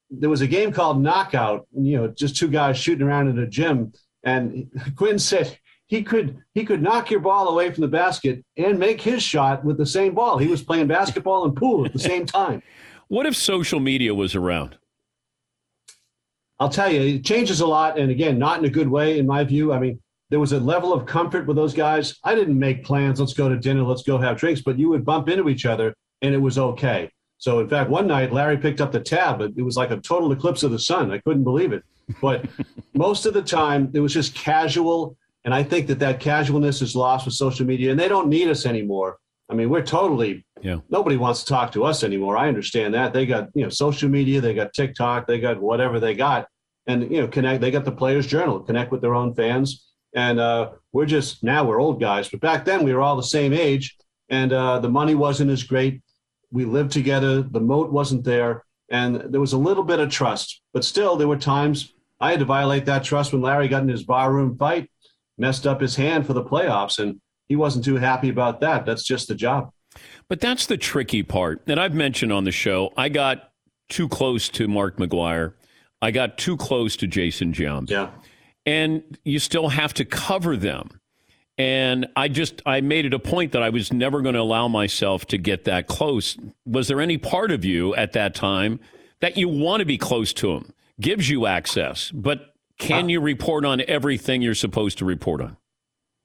There 0.09 0.29
was 0.29 0.39
a 0.39 0.47
game 0.47 0.71
called 0.71 1.01
Knockout. 1.01 1.67
You 1.77 1.97
know, 1.97 2.07
just 2.07 2.37
two 2.37 2.47
guys 2.47 2.77
shooting 2.77 3.05
around 3.05 3.27
in 3.27 3.39
a 3.39 3.47
gym, 3.47 3.91
and 4.23 4.71
Quinn 4.95 5.19
said 5.19 5.59
he 5.87 6.03
could 6.03 6.37
he 6.53 6.65
could 6.65 6.81
knock 6.81 7.09
your 7.09 7.21
ball 7.21 7.47
away 7.47 7.71
from 7.71 7.81
the 7.81 7.87
basket 7.87 8.43
and 8.57 8.77
make 8.77 9.01
his 9.01 9.23
shot 9.23 9.63
with 9.63 9.77
the 9.77 9.85
same 9.85 10.13
ball. 10.13 10.37
He 10.37 10.47
was 10.47 10.61
playing 10.61 10.87
basketball 10.87 11.45
and 11.45 11.55
pool 11.55 11.85
at 11.85 11.93
the 11.93 11.99
same 11.99 12.25
time. 12.39 12.61
what 13.07 13.25
if 13.25 13.35
social 13.35 13.79
media 13.79 14.13
was 14.13 14.35
around? 14.35 14.77
I'll 16.59 16.69
tell 16.69 16.91
you, 16.91 17.01
it 17.17 17.25
changes 17.25 17.61
a 17.61 17.67
lot, 17.67 17.99
and 17.99 18.09
again, 18.09 18.39
not 18.39 18.57
in 18.59 18.65
a 18.65 18.69
good 18.69 18.89
way, 18.89 19.19
in 19.19 19.27
my 19.27 19.43
view. 19.43 19.71
I 19.71 19.79
mean, 19.79 19.99
there 20.29 20.39
was 20.39 20.53
a 20.53 20.59
level 20.59 20.91
of 20.91 21.05
comfort 21.05 21.45
with 21.45 21.55
those 21.55 21.73
guys. 21.73 22.17
I 22.23 22.33
didn't 22.33 22.57
make 22.57 22.83
plans. 22.83 23.19
Let's 23.19 23.33
go 23.33 23.47
to 23.47 23.57
dinner. 23.57 23.83
Let's 23.83 24.03
go 24.03 24.17
have 24.17 24.37
drinks. 24.37 24.61
But 24.61 24.79
you 24.79 24.89
would 24.89 25.05
bump 25.05 25.29
into 25.29 25.49
each 25.49 25.65
other, 25.65 25.93
and 26.21 26.33
it 26.33 26.39
was 26.39 26.57
okay. 26.57 27.11
So, 27.37 27.59
in 27.59 27.69
fact, 27.69 27.91
one 27.91 28.07
night 28.07 28.33
Larry 28.33 28.57
picked 28.57 28.81
up 28.81 28.91
the 28.91 28.99
tab. 28.99 29.41
It 29.41 29.61
was 29.63 29.77
like 29.77 29.91
a 29.91 29.97
total 29.97 30.31
eclipse 30.31 30.63
of 30.63 30.71
the 30.71 30.79
sun. 30.79 31.11
I 31.11 31.19
couldn't 31.19 31.43
believe 31.43 31.71
it. 31.71 31.83
But 32.21 32.45
most 32.95 33.27
of 33.27 33.35
the 33.35 33.43
time, 33.43 33.91
it 33.93 33.99
was 33.99 34.13
just 34.13 34.33
casual. 34.33 35.15
And 35.47 35.53
I 35.53 35.63
think 35.63 35.87
that 35.87 35.99
that 35.99 36.19
casualness 36.19 36.81
is 36.81 36.93
lost 36.93 37.23
with 37.23 37.33
social 37.33 37.65
media, 37.65 37.89
and 37.89 37.97
they 37.97 38.09
don't 38.09 38.27
need 38.27 38.49
us 38.49 38.65
anymore. 38.65 39.17
I 39.49 39.53
mean, 39.53 39.69
we're 39.69 39.81
totally 39.81 40.45
yeah. 40.61 40.79
Nobody 40.89 41.15
wants 41.15 41.43
to 41.43 41.45
talk 41.45 41.71
to 41.71 41.85
us 41.85 42.03
anymore. 42.03 42.35
I 42.35 42.49
understand 42.49 42.93
that. 42.95 43.13
They 43.13 43.25
got 43.25 43.47
you 43.55 43.63
know 43.63 43.69
social 43.69 44.09
media, 44.09 44.41
they 44.41 44.53
got 44.53 44.73
TikTok, 44.73 45.25
they 45.25 45.39
got 45.39 45.61
whatever 45.61 46.01
they 46.01 46.15
got, 46.15 46.49
and 46.85 47.09
you 47.09 47.21
know 47.21 47.29
connect. 47.29 47.61
They 47.61 47.71
got 47.71 47.85
the 47.85 47.93
Players 47.93 48.27
Journal, 48.27 48.59
connect 48.59 48.91
with 48.91 48.99
their 48.99 49.15
own 49.15 49.35
fans, 49.35 49.87
and 50.13 50.37
uh, 50.37 50.71
we're 50.91 51.05
just 51.05 51.45
now 51.45 51.63
we're 51.63 51.79
old 51.79 52.01
guys, 52.01 52.27
but 52.27 52.41
back 52.41 52.65
then 52.65 52.83
we 52.83 52.93
were 52.93 52.99
all 52.99 53.15
the 53.15 53.23
same 53.23 53.53
age, 53.53 53.95
and 54.27 54.51
uh, 54.51 54.79
the 54.79 54.89
money 54.89 55.15
wasn't 55.15 55.49
as 55.49 55.63
great. 55.63 56.01
We 56.51 56.65
lived 56.65 56.91
together. 56.91 57.41
The 57.41 57.61
moat 57.61 57.89
wasn't 57.89 58.25
there, 58.25 58.65
and 58.91 59.31
there 59.31 59.39
was 59.39 59.53
a 59.53 59.57
little 59.57 59.85
bit 59.85 60.01
of 60.01 60.09
trust, 60.09 60.61
but 60.73 60.83
still 60.83 61.15
there 61.15 61.29
were 61.29 61.37
times 61.37 61.93
I 62.19 62.31
had 62.31 62.39
to 62.39 62.45
violate 62.45 62.85
that 62.85 63.05
trust 63.05 63.31
when 63.31 63.41
Larry 63.41 63.69
got 63.69 63.83
in 63.83 63.89
his 63.89 64.03
barroom 64.03 64.57
fight, 64.57 64.89
messed 65.37 65.67
up 65.67 65.81
his 65.81 65.95
hand 65.95 66.25
for 66.25 66.33
the 66.33 66.43
playoffs, 66.43 66.99
and 66.99 67.19
he 67.47 67.55
wasn't 67.55 67.85
too 67.85 67.95
happy 67.95 68.29
about 68.29 68.59
that. 68.61 68.85
That's 68.85 69.03
just 69.03 69.27
the 69.27 69.35
job. 69.35 69.71
But 70.29 70.41
that's 70.41 70.65
the 70.65 70.77
tricky 70.77 71.23
part. 71.23 71.63
And 71.67 71.79
I've 71.79 71.93
mentioned 71.93 72.31
on 72.31 72.43
the 72.43 72.51
show, 72.51 72.91
I 72.97 73.09
got 73.09 73.51
too 73.89 74.07
close 74.07 74.49
to 74.49 74.67
Mark 74.67 74.97
McGwire. 74.97 75.53
I 76.01 76.11
got 76.11 76.37
too 76.37 76.57
close 76.57 76.95
to 76.97 77.07
Jason 77.07 77.53
Jones. 77.53 77.89
Yeah. 77.89 78.11
And 78.65 79.17
you 79.23 79.39
still 79.39 79.69
have 79.69 79.93
to 79.95 80.05
cover 80.05 80.57
them. 80.57 80.99
And 81.57 82.05
I 82.15 82.27
just 82.27 82.61
I 82.65 82.81
made 82.81 83.05
it 83.05 83.13
a 83.13 83.19
point 83.19 83.53
that 83.53 83.63
I 83.63 83.69
was 83.69 83.91
never 83.91 84.21
going 84.21 84.35
to 84.35 84.41
allow 84.41 84.67
myself 84.67 85.25
to 85.27 85.37
get 85.37 85.63
that 85.63 85.87
close. 85.87 86.37
Was 86.65 86.87
there 86.87 87.01
any 87.01 87.17
part 87.17 87.51
of 87.51 87.65
you 87.65 87.95
at 87.95 88.13
that 88.13 88.35
time 88.35 88.79
that 89.21 89.37
you 89.37 89.49
want 89.49 89.79
to 89.79 89.85
be 89.85 89.97
close 89.97 90.33
to 90.33 90.51
him? 90.51 90.71
Gives 90.99 91.29
you 91.29 91.47
access, 91.47 92.11
but 92.11 92.53
can 92.77 93.05
uh, 93.05 93.07
you 93.07 93.21
report 93.21 93.65
on 93.65 93.81
everything 93.87 94.41
you're 94.41 94.55
supposed 94.55 94.97
to 94.99 95.05
report 95.05 95.41
on? 95.41 95.57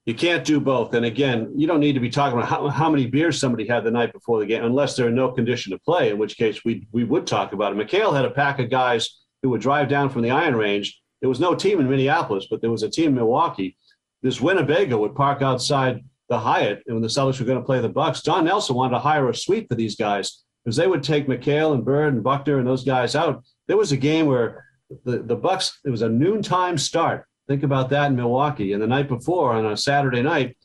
You 0.05 0.15
can't 0.15 0.45
do 0.45 0.59
both. 0.59 0.95
And 0.95 1.07
again, 1.07 1.53
you 1.57 1.67
don't 1.67 1.79
need 1.79 1.93
to 1.93 2.01
be 2.01 2.11
talking 2.11 2.37
about 2.37 2.49
how, 2.49 2.69
how 2.69 2.91
many 2.91 3.07
beers 3.07 3.39
somebody 3.39 3.67
had 3.67 3.85
the 3.85 3.91
night 3.91 4.13
before 4.13 4.41
the 4.41 4.47
game, 4.47 4.65
unless 4.65 4.97
they're 4.97 5.09
in 5.09 5.15
no 5.15 5.31
condition 5.31 5.71
to 5.73 5.79
play, 5.79 6.11
in 6.11 6.19
which 6.19 6.37
case 6.37 6.65
we 6.65 6.89
we 6.91 7.05
would 7.05 7.27
talk 7.27 7.53
about 7.53 7.73
it. 7.73 7.79
McHale 7.79 8.15
had 8.15 8.25
a 8.25 8.31
pack 8.31 8.59
of 8.59 8.69
guys 8.69 9.21
who 9.43 9.51
would 9.51 9.61
drive 9.61 9.89
down 9.89 10.09
from 10.09 10.23
the 10.23 10.31
Iron 10.31 10.57
Range. 10.57 11.01
There 11.21 11.29
was 11.29 11.41
no 11.41 11.55
team 11.55 11.79
in 11.79 11.89
Minneapolis, 11.89 12.49
but 12.51 12.61
there 12.61 12.71
was 12.71 12.83
a 12.83 12.91
team 12.91 13.11
in 13.11 13.15
Milwaukee. 13.15 13.77
This 14.23 14.41
Winnebago 14.41 14.99
would 14.99 15.15
park 15.15 15.41
outside 15.41 16.01
the 16.29 16.39
Hyatt, 16.39 16.83
and 16.87 16.97
when 16.97 17.03
the 17.03 17.09
Celtics 17.09 17.39
were 17.39 17.47
going 17.47 17.59
to 17.59 17.65
play 17.65 17.81
the 17.81 17.89
Bucks, 17.89 18.23
Don 18.23 18.45
Nelson 18.45 18.75
wanted 18.75 18.95
to 18.95 19.01
hire 19.01 19.29
a 19.29 19.35
suite 19.35 19.69
for 19.69 19.77
these 19.77 19.95
guys 19.95 20.43
because 20.65 20.77
they 20.77 20.87
would 20.87 21.03
take 21.03 21.29
McHale 21.29 21.75
and 21.75 21.85
Bird 21.85 22.15
and 22.15 22.25
Buckner 22.25 22.59
and 22.59 22.67
those 22.67 22.85
guys 22.85 23.15
out. 23.15 23.45
There 23.69 23.77
was 23.77 23.93
a 23.93 23.97
game 23.97 24.27
where 24.27 24.65
the, 25.05 25.19
the 25.19 25.37
Bucks, 25.37 25.79
it 25.85 25.91
was 25.91 26.03
a 26.03 26.09
noontime 26.09 26.79
start 26.79 27.27
Think 27.49 27.65
about 27.65 27.91
that 27.91 28.11
in 28.11 28.17
Milwaukee. 28.17 28.73
And 28.73 28.83
the 28.83 28.87
night 28.87 29.09
before, 29.09 29.53
on 29.53 29.67
a 29.67 29.77
Saturday 29.77 30.23
night, 30.23 30.57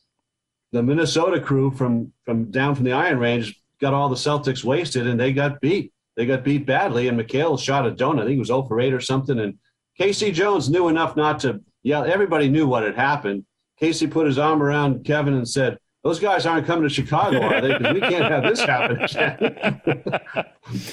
the 0.72 0.82
Minnesota 0.82 1.40
crew 1.40 1.70
from 1.70 2.12
from 2.24 2.50
down 2.50 2.74
from 2.74 2.84
the 2.84 2.92
Iron 2.92 3.18
Range 3.18 3.60
got 3.80 3.94
all 3.94 4.08
the 4.08 4.16
Celtics 4.16 4.64
wasted, 4.64 5.06
and 5.06 5.18
they 5.18 5.32
got 5.32 5.60
beat. 5.60 5.92
They 6.16 6.26
got 6.26 6.44
beat 6.44 6.66
badly. 6.66 7.08
And 7.08 7.18
McHale 7.18 7.58
shot 7.58 7.86
a 7.86 7.90
donut. 7.90 8.20
I 8.20 8.24
think 8.24 8.32
he 8.32 8.38
was 8.38 8.48
0 8.48 8.64
for 8.64 8.80
8 8.80 8.92
or 8.92 9.00
something. 9.00 9.38
And 9.38 9.58
K.C. 9.98 10.32
Jones 10.32 10.68
knew 10.68 10.88
enough 10.88 11.16
not 11.16 11.40
to 11.40 11.60
yell. 11.82 12.04
Everybody 12.04 12.48
knew 12.48 12.66
what 12.66 12.84
had 12.84 12.96
happened. 12.96 13.44
K.C. 13.78 14.06
put 14.06 14.26
his 14.26 14.38
arm 14.38 14.62
around 14.62 15.04
Kevin 15.04 15.34
and 15.34 15.48
said, 15.48 15.78
those 16.08 16.18
guys 16.18 16.46
aren't 16.46 16.66
coming 16.66 16.84
to 16.84 16.88
Chicago, 16.88 17.42
are 17.42 17.60
they? 17.60 17.76
Because 17.76 17.94
we 17.94 18.00
can't 18.00 18.24
have 18.24 18.42
this 18.42 18.60
happen. 18.60 19.80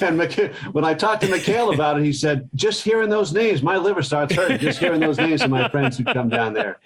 and 0.00 0.74
when 0.74 0.84
I 0.84 0.92
talked 0.92 1.22
to 1.22 1.28
McHale 1.28 1.72
about 1.72 1.98
it, 1.98 2.04
he 2.04 2.12
said, 2.12 2.50
just 2.54 2.84
hearing 2.84 3.08
those 3.08 3.32
names, 3.32 3.62
my 3.62 3.78
liver 3.78 4.02
starts 4.02 4.34
hurting 4.34 4.58
just 4.58 4.78
hearing 4.78 5.00
those 5.00 5.16
names 5.16 5.40
of 5.40 5.50
my 5.50 5.68
friends 5.70 5.96
who 5.96 6.04
come 6.04 6.28
down 6.28 6.52
there. 6.52 6.78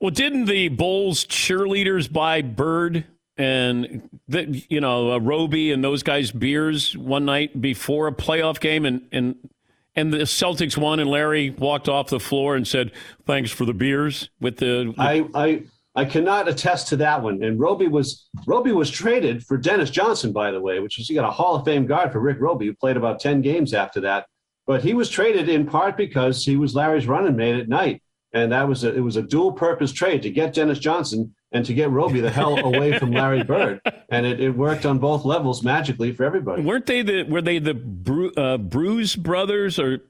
Well, 0.00 0.10
didn't 0.10 0.44
the 0.44 0.68
Bulls 0.68 1.24
cheerleaders 1.26 2.10
buy 2.10 2.42
Bird 2.42 3.06
and 3.36 4.08
the, 4.28 4.62
you 4.68 4.80
know 4.80 5.12
uh, 5.12 5.18
Robey 5.18 5.72
and 5.72 5.82
those 5.82 6.04
guys 6.04 6.30
beers 6.30 6.96
one 6.96 7.24
night 7.24 7.60
before 7.60 8.06
a 8.06 8.12
playoff 8.12 8.60
game, 8.60 8.84
and 8.84 9.02
and 9.10 9.34
and 9.96 10.12
the 10.12 10.18
Celtics 10.18 10.76
won, 10.76 11.00
and 11.00 11.10
Larry 11.10 11.50
walked 11.50 11.88
off 11.88 12.08
the 12.08 12.20
floor 12.20 12.54
and 12.54 12.64
said, 12.64 12.92
"Thanks 13.26 13.50
for 13.50 13.64
the 13.64 13.74
beers." 13.74 14.30
With 14.40 14.58
the, 14.58 14.94
I 14.98 15.26
I 15.34 15.62
I 15.94 16.04
cannot 16.04 16.48
attest 16.48 16.88
to 16.88 16.96
that 16.96 17.22
one. 17.22 17.42
And 17.42 17.58
Robey 17.60 17.88
was 17.88 18.28
Robey 18.46 18.72
was 18.72 18.90
traded 18.90 19.44
for 19.44 19.56
Dennis 19.56 19.90
Johnson, 19.90 20.32
by 20.32 20.50
the 20.50 20.60
way, 20.60 20.80
which 20.80 20.98
was 20.98 21.06
he 21.06 21.14
got 21.14 21.28
a 21.28 21.30
Hall 21.30 21.54
of 21.54 21.64
Fame 21.64 21.86
guard 21.86 22.12
for 22.12 22.20
Rick 22.20 22.40
Robey, 22.40 22.66
who 22.66 22.74
played 22.74 22.96
about 22.96 23.20
10 23.20 23.42
games 23.42 23.72
after 23.72 24.00
that. 24.00 24.26
But 24.66 24.82
he 24.82 24.94
was 24.94 25.08
traded 25.08 25.48
in 25.48 25.66
part 25.66 25.96
because 25.96 26.44
he 26.44 26.56
was 26.56 26.74
Larry's 26.74 27.06
running 27.06 27.36
mate 27.36 27.60
at 27.60 27.68
night. 27.68 28.02
And 28.32 28.50
that 28.50 28.66
was 28.66 28.82
a, 28.82 28.92
it 28.92 29.00
was 29.00 29.16
a 29.16 29.22
dual 29.22 29.52
purpose 29.52 29.92
trade 29.92 30.22
to 30.22 30.30
get 30.30 30.54
Dennis 30.54 30.80
Johnson 30.80 31.32
and 31.52 31.64
to 31.66 31.72
get 31.72 31.90
Robey 31.90 32.20
the 32.20 32.30
hell 32.30 32.58
away 32.58 32.98
from 32.98 33.12
Larry 33.12 33.44
Bird. 33.44 33.80
And 34.08 34.26
it, 34.26 34.40
it 34.40 34.50
worked 34.50 34.84
on 34.84 34.98
both 34.98 35.24
levels 35.24 35.62
magically 35.62 36.12
for 36.12 36.24
everybody. 36.24 36.62
Weren't 36.62 36.86
they 36.86 37.02
the 37.02 37.22
were 37.22 37.40
they 37.42 37.60
the 37.60 37.74
Bru, 37.74 38.32
uh, 38.32 38.58
Bruise 38.58 39.14
brothers 39.14 39.78
or 39.78 40.00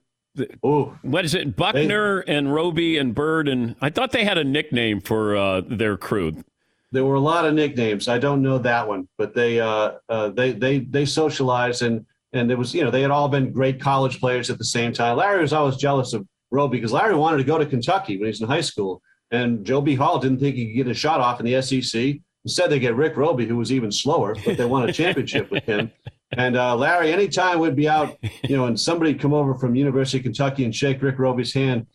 Oh, 0.63 0.97
what 1.03 1.25
is 1.25 1.35
it? 1.35 1.57
Buckner 1.57 2.25
they, 2.25 2.35
and 2.35 2.53
Robey 2.53 2.99
and 2.99 3.15
Bird 3.15 3.49
and 3.49 3.77
I 3.81 3.91
thought 3.91 4.13
they 4.13 4.25
had 4.25 4.39
a 4.39 4.45
nickname 4.45 5.01
for 5.01 5.37
uh, 5.37 5.61
their 5.61 5.97
crew. 5.97 6.43
There 6.91 7.05
were 7.05 7.15
a 7.15 7.21
lot 7.21 7.45
of 7.45 7.55
nicknames. 7.55 8.09
I 8.09 8.19
don't 8.19 8.43
know 8.43 8.59
that 8.59 8.87
one, 8.87 9.09
but 9.17 9.35
they 9.35 9.61
uh, 9.61 9.93
uh, 10.09 10.31
they 10.31 10.53
they 10.53 10.81
they 10.81 11.07
socialized 11.07 11.83
and 11.83 12.05
and 12.33 12.51
there 12.51 12.57
was 12.57 12.75
you 12.75 12.83
know 12.83 12.91
they 12.91 13.03
had 13.03 13.11
all 13.11 13.29
been 13.29 13.53
great 13.53 13.81
college 13.81 14.21
players 14.21 14.51
at 14.51 14.59
the 14.59 14.65
same 14.65 14.93
time. 14.93 15.17
Larry 15.17 15.41
was 15.41 15.53
always 15.53 15.77
jealous 15.77 16.13
of 16.13 16.27
Robey 16.51 16.79
because 16.79 16.93
Larry 16.93 17.15
wanted 17.15 17.39
to 17.39 17.45
go 17.45 17.59
to 17.59 17.67
Kentucky 17.67 18.17
when 18.17 18.27
he 18.27 18.31
was 18.31 18.41
in 18.41 18.49
high 18.49 18.61
school, 18.61 19.03
and 19.31 19.65
Joe 19.65 19.81
B. 19.81 19.95
Hall 19.95 20.19
didn't 20.19 20.41
think 20.41 20.57
he 20.57 20.67
could 20.67 20.85
get 20.85 20.91
a 20.91 20.95
shot 20.95 21.21
off 21.21 21.41
in 21.41 21.47
the 21.47 21.63
SEC. 21.63 22.17
Instead, 22.45 22.71
they 22.71 22.79
get 22.79 22.95
Rick 22.95 23.17
Robey, 23.17 23.47
who 23.47 23.57
was 23.57 23.73
even 23.73 23.91
slower, 23.91 24.37
but 24.45 24.59
they 24.59 24.67
won 24.67 24.89
a 24.89 24.93
championship 24.93 25.51
with 25.51 25.65
him. 25.65 25.91
And 26.37 26.57
uh, 26.57 26.77
Larry, 26.77 27.13
anytime 27.13 27.59
we'd 27.59 27.77
be 27.77 27.89
out, 27.89 28.17
you 28.43 28.57
know, 28.57 28.67
and 28.67 28.79
somebody 28.79 29.15
come 29.15 29.33
over 29.33 29.55
from 29.55 29.75
University 29.75 30.19
of 30.19 30.25
Kentucky 30.25 30.65
and 30.65 30.75
shake 30.75 31.03
Rick 31.03 31.19
Robey's 31.19 31.53
hand, 31.53 31.87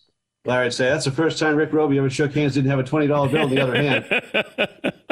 Larry'd 0.45 0.73
say, 0.73 0.89
"That's 0.89 1.05
the 1.05 1.11
first 1.11 1.39
time 1.39 1.55
Rick 1.55 1.73
Robey 1.73 1.97
ever 1.97 2.09
shook 2.09 2.33
hands. 2.33 2.53
Didn't 2.53 2.69
have 2.69 2.79
a 2.79 2.83
twenty 2.83 3.07
dollar 3.07 3.29
bill 3.29 3.43
in 3.43 3.49
the 3.49 3.61
other 3.61 3.75
hand." 3.75 4.93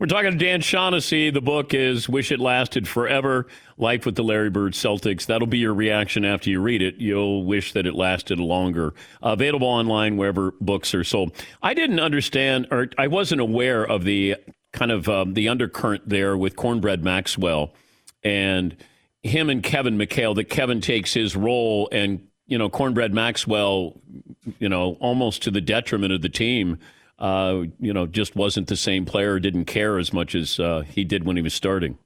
We're 0.00 0.06
talking 0.06 0.30
to 0.30 0.36
Dan 0.38 0.62
Shaughnessy. 0.62 1.28
The 1.28 1.42
book 1.42 1.74
is 1.74 2.08
"Wish 2.08 2.32
It 2.32 2.40
Lasted 2.40 2.88
Forever: 2.88 3.46
Life 3.76 4.06
with 4.06 4.14
the 4.14 4.24
Larry 4.24 4.48
Bird 4.48 4.72
Celtics." 4.72 5.26
That'll 5.26 5.46
be 5.46 5.58
your 5.58 5.74
reaction 5.74 6.24
after 6.24 6.48
you 6.48 6.60
read 6.60 6.80
it. 6.80 6.96
You'll 6.96 7.44
wish 7.44 7.74
that 7.74 7.86
it 7.86 7.94
lasted 7.94 8.40
longer. 8.40 8.94
Available 9.22 9.68
online 9.68 10.16
wherever 10.16 10.54
books 10.60 10.94
are 10.94 11.04
sold. 11.04 11.32
I 11.62 11.74
didn't 11.74 12.00
understand, 12.00 12.68
or 12.70 12.88
I 12.96 13.08
wasn't 13.08 13.42
aware 13.42 13.84
of 13.84 14.04
the 14.04 14.36
kind 14.72 14.90
of 14.90 15.08
um, 15.08 15.34
the 15.34 15.48
undercurrent 15.48 16.08
there 16.08 16.36
with 16.36 16.56
Cornbread 16.56 17.04
Maxwell 17.04 17.74
and 18.22 18.76
him 19.22 19.50
and 19.50 19.62
Kevin 19.62 19.98
McHale 19.98 20.34
that 20.36 20.44
Kevin 20.44 20.80
takes 20.80 21.12
his 21.12 21.36
role 21.36 21.88
and 21.92 22.26
you 22.46 22.58
know 22.58 22.68
Cornbread 22.68 23.14
Maxwell, 23.14 24.00
you 24.58 24.68
know, 24.68 24.96
almost 25.00 25.42
to 25.42 25.50
the 25.50 25.60
detriment 25.60 26.12
of 26.12 26.22
the 26.22 26.28
team. 26.28 26.78
Uh, 27.18 27.64
you 27.78 27.92
know, 27.92 28.06
just 28.06 28.34
wasn't 28.34 28.66
the 28.66 28.76
same 28.76 29.04
player, 29.04 29.38
didn't 29.38 29.66
care 29.66 29.98
as 29.98 30.10
much 30.10 30.34
as 30.34 30.58
uh, 30.58 30.82
he 30.88 31.04
did 31.04 31.24
when 31.24 31.36
he 31.36 31.42
was 31.42 31.52
starting. 31.52 31.98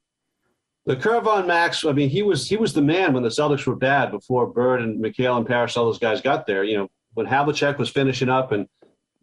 The 0.86 0.96
curve 0.96 1.28
on 1.28 1.46
Max, 1.46 1.84
I 1.84 1.92
mean, 1.92 2.10
he 2.10 2.22
was 2.22 2.48
he 2.48 2.56
was 2.56 2.74
the 2.74 2.82
man 2.82 3.12
when 3.12 3.22
the 3.22 3.28
Celtics 3.28 3.64
were 3.64 3.76
bad 3.76 4.10
before 4.10 4.46
Bird 4.48 4.82
and 4.82 5.02
McHale 5.02 5.38
and 5.38 5.46
Parish, 5.46 5.76
all 5.76 5.86
those 5.86 6.00
guys 6.00 6.20
got 6.20 6.46
there. 6.46 6.64
You 6.64 6.78
know, 6.78 6.90
when 7.14 7.26
Havlicek 7.26 7.78
was 7.78 7.88
finishing 7.88 8.28
up 8.28 8.52
and 8.52 8.68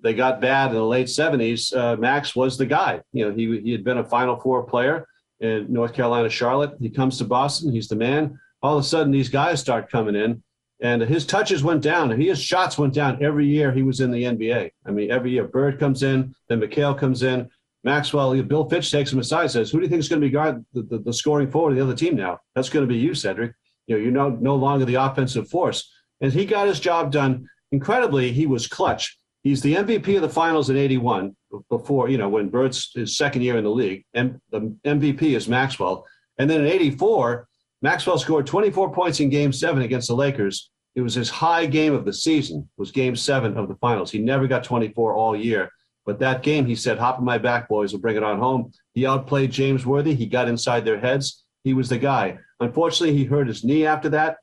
they 0.01 0.13
got 0.13 0.41
bad 0.41 0.69
in 0.69 0.75
the 0.75 0.84
late 0.84 1.08
70s, 1.08 1.75
uh, 1.75 1.95
Max 1.97 2.36
was 2.36 2.58
the 2.58 2.65
guy. 2.65 3.01
You 3.13 3.25
know, 3.27 3.36
he, 3.36 3.60
he 3.60 3.71
had 3.71 3.84
been 3.84 3.99
a 3.99 4.04
Final 4.04 4.39
Four 4.39 4.63
player 4.63 5.06
in 5.42 5.71
North 5.73 5.94
Carolina, 5.94 6.29
Charlotte. 6.29 6.75
He 6.79 6.89
comes 6.89 7.17
to 7.17 7.25
Boston. 7.25 7.73
He's 7.73 7.87
the 7.87 7.96
man. 7.96 8.39
All 8.62 8.77
of 8.77 8.83
a 8.83 8.87
sudden, 8.87 9.12
these 9.12 9.29
guys 9.29 9.60
start 9.60 9.89
coming 9.89 10.15
in, 10.15 10.42
and 10.81 11.02
his 11.02 11.25
touches 11.25 11.63
went 11.63 11.81
down. 11.81 12.12
His 12.12 12.42
shots 12.42 12.77
went 12.77 12.94
down 12.94 13.23
every 13.23 13.48
year 13.48 13.71
he 13.71 13.83
was 13.83 14.00
in 14.00 14.12
the 14.12 14.23
NBA. 14.23 14.71
I 14.85 14.92
mean, 14.92 15.12
every 15.12 15.31
year 15.31 15.48
Bird 15.48 15.79
comes 15.79 16.04
in, 16.04 16.33
then 16.48 16.62
McHale 16.62 16.98
comes 16.98 17.23
in. 17.23 17.50
Maxwell, 17.83 18.39
Bill 18.44 18.69
Fitch 18.69 18.92
takes 18.92 19.12
him 19.12 19.17
aside 19.17 19.50
says, 19.50 19.71
Who 19.71 19.79
do 19.79 19.83
you 19.83 19.89
think 19.89 20.02
is 20.02 20.10
going 20.10 20.21
to 20.21 20.27
be 20.27 20.31
guard 20.31 20.63
the, 20.73 20.83
the, 20.83 21.00
the 21.00 21.13
scoring 21.13 21.50
forward 21.50 21.71
of 21.71 21.77
the 21.77 21.83
other 21.83 21.96
team 21.96 22.15
now? 22.15 22.39
That's 22.54 22.69
going 22.69 22.87
to 22.87 22.94
be 22.94 23.00
you, 23.00 23.15
Cedric. 23.15 23.54
You 23.87 23.96
know, 23.96 24.04
you're 24.04 24.12
no, 24.12 24.29
no 24.29 24.56
longer 24.56 24.85
the 24.85 24.96
offensive 24.96 25.50
force. 25.50 25.92
And 26.21 26.31
he 26.31 26.46
got 26.46 26.67
his 26.67 26.79
job 26.79 27.12
done. 27.12 27.48
Incredibly, 27.71 28.31
he 28.31 28.46
was 28.46 28.67
clutch. 28.67 29.17
He's 29.42 29.62
the 29.62 29.73
MVP 29.73 30.15
of 30.15 30.21
the 30.21 30.29
finals 30.29 30.69
in 30.69 30.77
81 30.77 31.35
before, 31.69 32.10
you 32.10 32.17
know, 32.17 32.29
when 32.29 32.49
Bird's 32.49 32.91
his 32.93 33.17
second 33.17 33.41
year 33.41 33.58
in 33.58 33.63
the 33.63 33.69
league. 33.69 34.06
And 34.13 34.39
the 34.52 34.75
MVP 34.85 35.35
is 35.35 35.47
Maxwell. 35.47 36.06
And 36.37 36.49
then 36.49 36.62
in 36.62 36.67
84, 36.67 37.47
Maxwell 37.81 38.17
scored 38.17 38.47
24 38.47 38.93
points 38.93 39.19
in 39.19 39.29
game 39.29 39.52
seven 39.52 39.81
against 39.81 40.08
the 40.08 40.15
Lakers. 40.15 40.71
It 40.95 41.02
was 41.02 41.13
his 41.13 41.29
high 41.29 41.65
game 41.65 41.93
of 41.93 42.06
the 42.06 42.13
season. 42.13 42.69
Was 42.77 42.91
Game 42.91 43.15
Seven 43.15 43.58
of 43.58 43.67
the 43.67 43.75
finals. 43.75 44.12
He 44.12 44.19
never 44.19 44.47
got 44.47 44.63
24 44.63 45.13
all 45.13 45.35
year, 45.35 45.69
but 46.06 46.19
that 46.19 46.43
game, 46.43 46.65
he 46.65 46.75
said, 46.75 46.99
"Hop 46.99 47.19
in 47.19 47.25
my 47.25 47.37
back, 47.37 47.69
boys. 47.69 47.93
We'll 47.93 48.02
bring 48.02 48.17
it 48.17 48.23
on 48.23 48.39
home." 48.39 48.71
He 48.93 49.06
outplayed 49.06 49.52
James 49.52 49.85
Worthy. 49.85 50.15
He 50.15 50.25
got 50.25 50.49
inside 50.49 50.83
their 50.83 50.99
heads. 50.99 51.43
He 51.63 51.73
was 51.73 51.89
the 51.89 51.97
guy. 51.97 52.39
Unfortunately, 52.60 53.15
he 53.15 53.23
hurt 53.23 53.47
his 53.47 53.63
knee 53.63 53.85
after 53.85 54.10
that, 54.10 54.37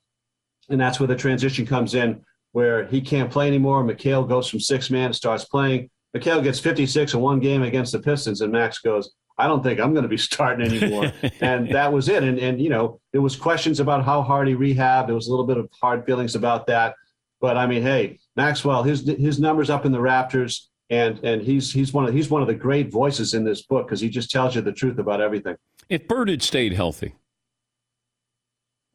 and 0.70 0.80
that's 0.80 0.98
where 0.98 1.06
the 1.06 1.16
transition 1.16 1.66
comes 1.66 1.94
in, 1.94 2.22
where 2.52 2.86
he 2.86 3.00
can't 3.00 3.30
play 3.30 3.46
anymore. 3.46 3.84
McHale 3.84 4.26
goes 4.26 4.48
from 4.48 4.60
six 4.60 4.88
man, 4.90 5.06
and 5.06 5.16
starts 5.16 5.44
playing. 5.44 5.90
McHale 6.16 6.42
gets 6.42 6.58
56 6.58 7.14
in 7.14 7.20
one 7.20 7.38
game 7.38 7.62
against 7.62 7.92
the 7.92 7.98
Pistons, 7.98 8.40
and 8.40 8.52
Max 8.52 8.78
goes, 8.78 9.14
I 9.36 9.46
don't 9.46 9.62
think 9.62 9.78
I'm 9.78 9.92
going 9.92 10.02
to 10.02 10.08
be 10.08 10.16
starting 10.18 10.66
anymore. 10.66 11.12
and 11.40 11.70
that 11.70 11.92
was 11.92 12.08
it. 12.08 12.22
And, 12.22 12.38
and, 12.38 12.60
you 12.60 12.70
know, 12.70 13.00
there 13.12 13.22
was 13.22 13.36
questions 13.36 13.80
about 13.80 14.04
how 14.04 14.22
hard 14.22 14.48
he 14.48 14.54
rehabbed. 14.54 15.06
There 15.06 15.14
was 15.14 15.28
a 15.28 15.30
little 15.30 15.46
bit 15.46 15.58
of 15.58 15.68
hard 15.80 16.04
feelings 16.06 16.34
about 16.34 16.66
that. 16.66 16.94
But 17.40 17.56
I 17.56 17.66
mean, 17.66 17.82
hey, 17.82 18.18
Maxwell, 18.36 18.82
his 18.82 19.06
his 19.06 19.38
numbers 19.38 19.70
up 19.70 19.86
in 19.86 19.92
the 19.92 19.98
Raptors, 19.98 20.66
and 20.90 21.22
and 21.22 21.42
he's 21.42 21.72
he's 21.72 21.92
one 21.92 22.04
of 22.04 22.12
he's 22.12 22.30
one 22.30 22.42
of 22.42 22.48
the 22.48 22.54
great 22.54 22.90
voices 22.90 23.34
in 23.34 23.44
this 23.44 23.62
book 23.62 23.86
because 23.86 24.00
he 24.00 24.08
just 24.08 24.30
tells 24.30 24.54
you 24.54 24.60
the 24.60 24.72
truth 24.72 24.98
about 24.98 25.20
everything. 25.20 25.56
If 25.88 26.08
Bird 26.08 26.28
had 26.28 26.42
stayed 26.42 26.72
healthy, 26.72 27.14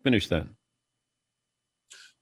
finish 0.03 0.27
that. 0.27 0.47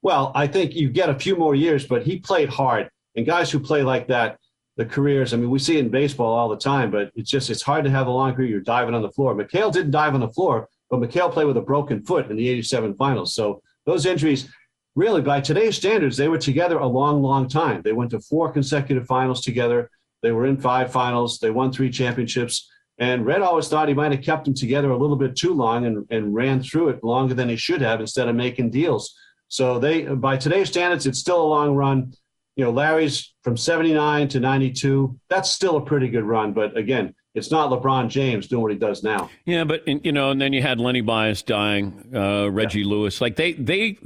Well, 0.03 0.31
I 0.35 0.47
think 0.47 0.75
you 0.75 0.89
get 0.89 1.09
a 1.09 1.17
few 1.17 1.35
more 1.35 1.55
years, 1.55 1.85
but 1.85 2.03
he 2.03 2.19
played 2.19 2.49
hard, 2.49 2.89
and 3.15 3.25
guys 3.25 3.51
who 3.51 3.59
play 3.59 3.83
like 3.83 4.07
that, 4.07 4.37
the 4.81 4.89
careers. 4.89 5.31
I 5.31 5.37
mean, 5.37 5.51
we 5.51 5.59
see 5.59 5.77
it 5.77 5.85
in 5.85 5.89
baseball 5.89 6.33
all 6.33 6.49
the 6.49 6.57
time, 6.57 6.89
but 6.89 7.11
it's 7.15 7.29
just 7.29 7.51
it's 7.51 7.61
hard 7.61 7.85
to 7.85 7.91
have 7.91 8.07
a 8.07 8.11
long 8.11 8.33
career. 8.33 8.47
You're 8.47 8.61
diving 8.61 8.95
on 8.95 9.03
the 9.03 9.11
floor. 9.11 9.35
McHale 9.35 9.71
didn't 9.71 9.91
dive 9.91 10.15
on 10.15 10.21
the 10.21 10.29
floor, 10.29 10.69
but 10.89 10.99
McHale 10.99 11.31
played 11.31 11.45
with 11.45 11.57
a 11.57 11.61
broken 11.61 12.03
foot 12.03 12.31
in 12.31 12.35
the 12.35 12.49
'87 12.49 12.95
finals. 12.95 13.35
So 13.35 13.61
those 13.85 14.07
injuries, 14.07 14.49
really, 14.95 15.21
by 15.21 15.39
today's 15.39 15.75
standards, 15.75 16.17
they 16.17 16.27
were 16.29 16.39
together 16.39 16.79
a 16.79 16.87
long, 16.87 17.21
long 17.21 17.47
time. 17.47 17.83
They 17.83 17.93
went 17.93 18.09
to 18.11 18.19
four 18.21 18.51
consecutive 18.51 19.05
finals 19.05 19.41
together. 19.41 19.91
They 20.23 20.31
were 20.31 20.47
in 20.47 20.57
five 20.57 20.91
finals. 20.91 21.37
They 21.37 21.51
won 21.51 21.71
three 21.71 21.91
championships. 21.91 22.67
And 22.97 23.25
Red 23.25 23.41
always 23.41 23.67
thought 23.67 23.87
he 23.87 23.93
might 23.93 24.11
have 24.11 24.23
kept 24.23 24.45
them 24.45 24.53
together 24.53 24.91
a 24.91 24.97
little 24.97 25.15
bit 25.15 25.35
too 25.35 25.53
long 25.53 25.85
and, 25.85 26.05
and 26.11 26.33
ran 26.33 26.61
through 26.61 26.89
it 26.89 27.03
longer 27.03 27.33
than 27.33 27.49
he 27.49 27.55
should 27.55 27.81
have 27.81 27.99
instead 27.99 28.27
of 28.27 28.35
making 28.35 28.71
deals. 28.71 29.15
So 29.47 29.79
they, 29.79 30.03
by 30.03 30.37
today's 30.37 30.69
standards, 30.69 31.07
it's 31.07 31.19
still 31.19 31.41
a 31.41 31.53
long 31.55 31.75
run 31.75 32.13
you 32.61 32.67
know, 32.67 32.73
Larry's 32.73 33.33
from 33.43 33.57
79 33.57 34.27
to 34.27 34.39
92. 34.39 35.19
That's 35.29 35.49
still 35.49 35.77
a 35.77 35.81
pretty 35.81 36.09
good 36.09 36.23
run. 36.23 36.53
But 36.53 36.77
again, 36.77 37.15
it's 37.33 37.49
not 37.49 37.71
LeBron 37.71 38.07
James 38.07 38.47
doing 38.47 38.61
what 38.61 38.71
he 38.71 38.77
does 38.77 39.01
now. 39.01 39.31
Yeah, 39.45 39.63
but, 39.63 39.87
you 39.87 40.11
know, 40.11 40.29
and 40.29 40.39
then 40.39 40.53
you 40.53 40.61
had 40.61 40.79
Lenny 40.79 41.01
Bias 41.01 41.41
dying, 41.41 42.11
uh, 42.15 42.51
Reggie 42.51 42.81
yeah. 42.81 42.85
Lewis. 42.85 43.19
Like 43.19 43.35
they, 43.35 43.53
they, 43.53 43.97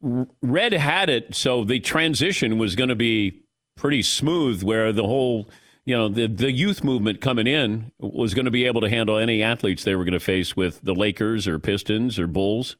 Red 0.00 0.72
had 0.72 1.10
it, 1.10 1.36
so 1.36 1.62
the 1.62 1.78
transition 1.78 2.58
was 2.58 2.74
going 2.74 2.88
to 2.88 2.96
be 2.96 3.44
pretty 3.76 4.02
smooth 4.02 4.64
where 4.64 4.92
the 4.92 5.04
whole, 5.04 5.48
you 5.84 5.96
know, 5.96 6.08
the, 6.08 6.26
the 6.26 6.50
youth 6.50 6.82
movement 6.82 7.20
coming 7.20 7.46
in 7.46 7.92
was 8.00 8.34
going 8.34 8.46
to 8.46 8.50
be 8.50 8.64
able 8.64 8.80
to 8.80 8.88
handle 8.88 9.16
any 9.16 9.44
athletes 9.44 9.84
they 9.84 9.94
were 9.94 10.02
going 10.02 10.12
to 10.12 10.18
face 10.18 10.56
with 10.56 10.80
the 10.82 10.92
Lakers 10.92 11.46
or 11.46 11.60
Pistons 11.60 12.18
or 12.18 12.26
Bulls. 12.26 12.74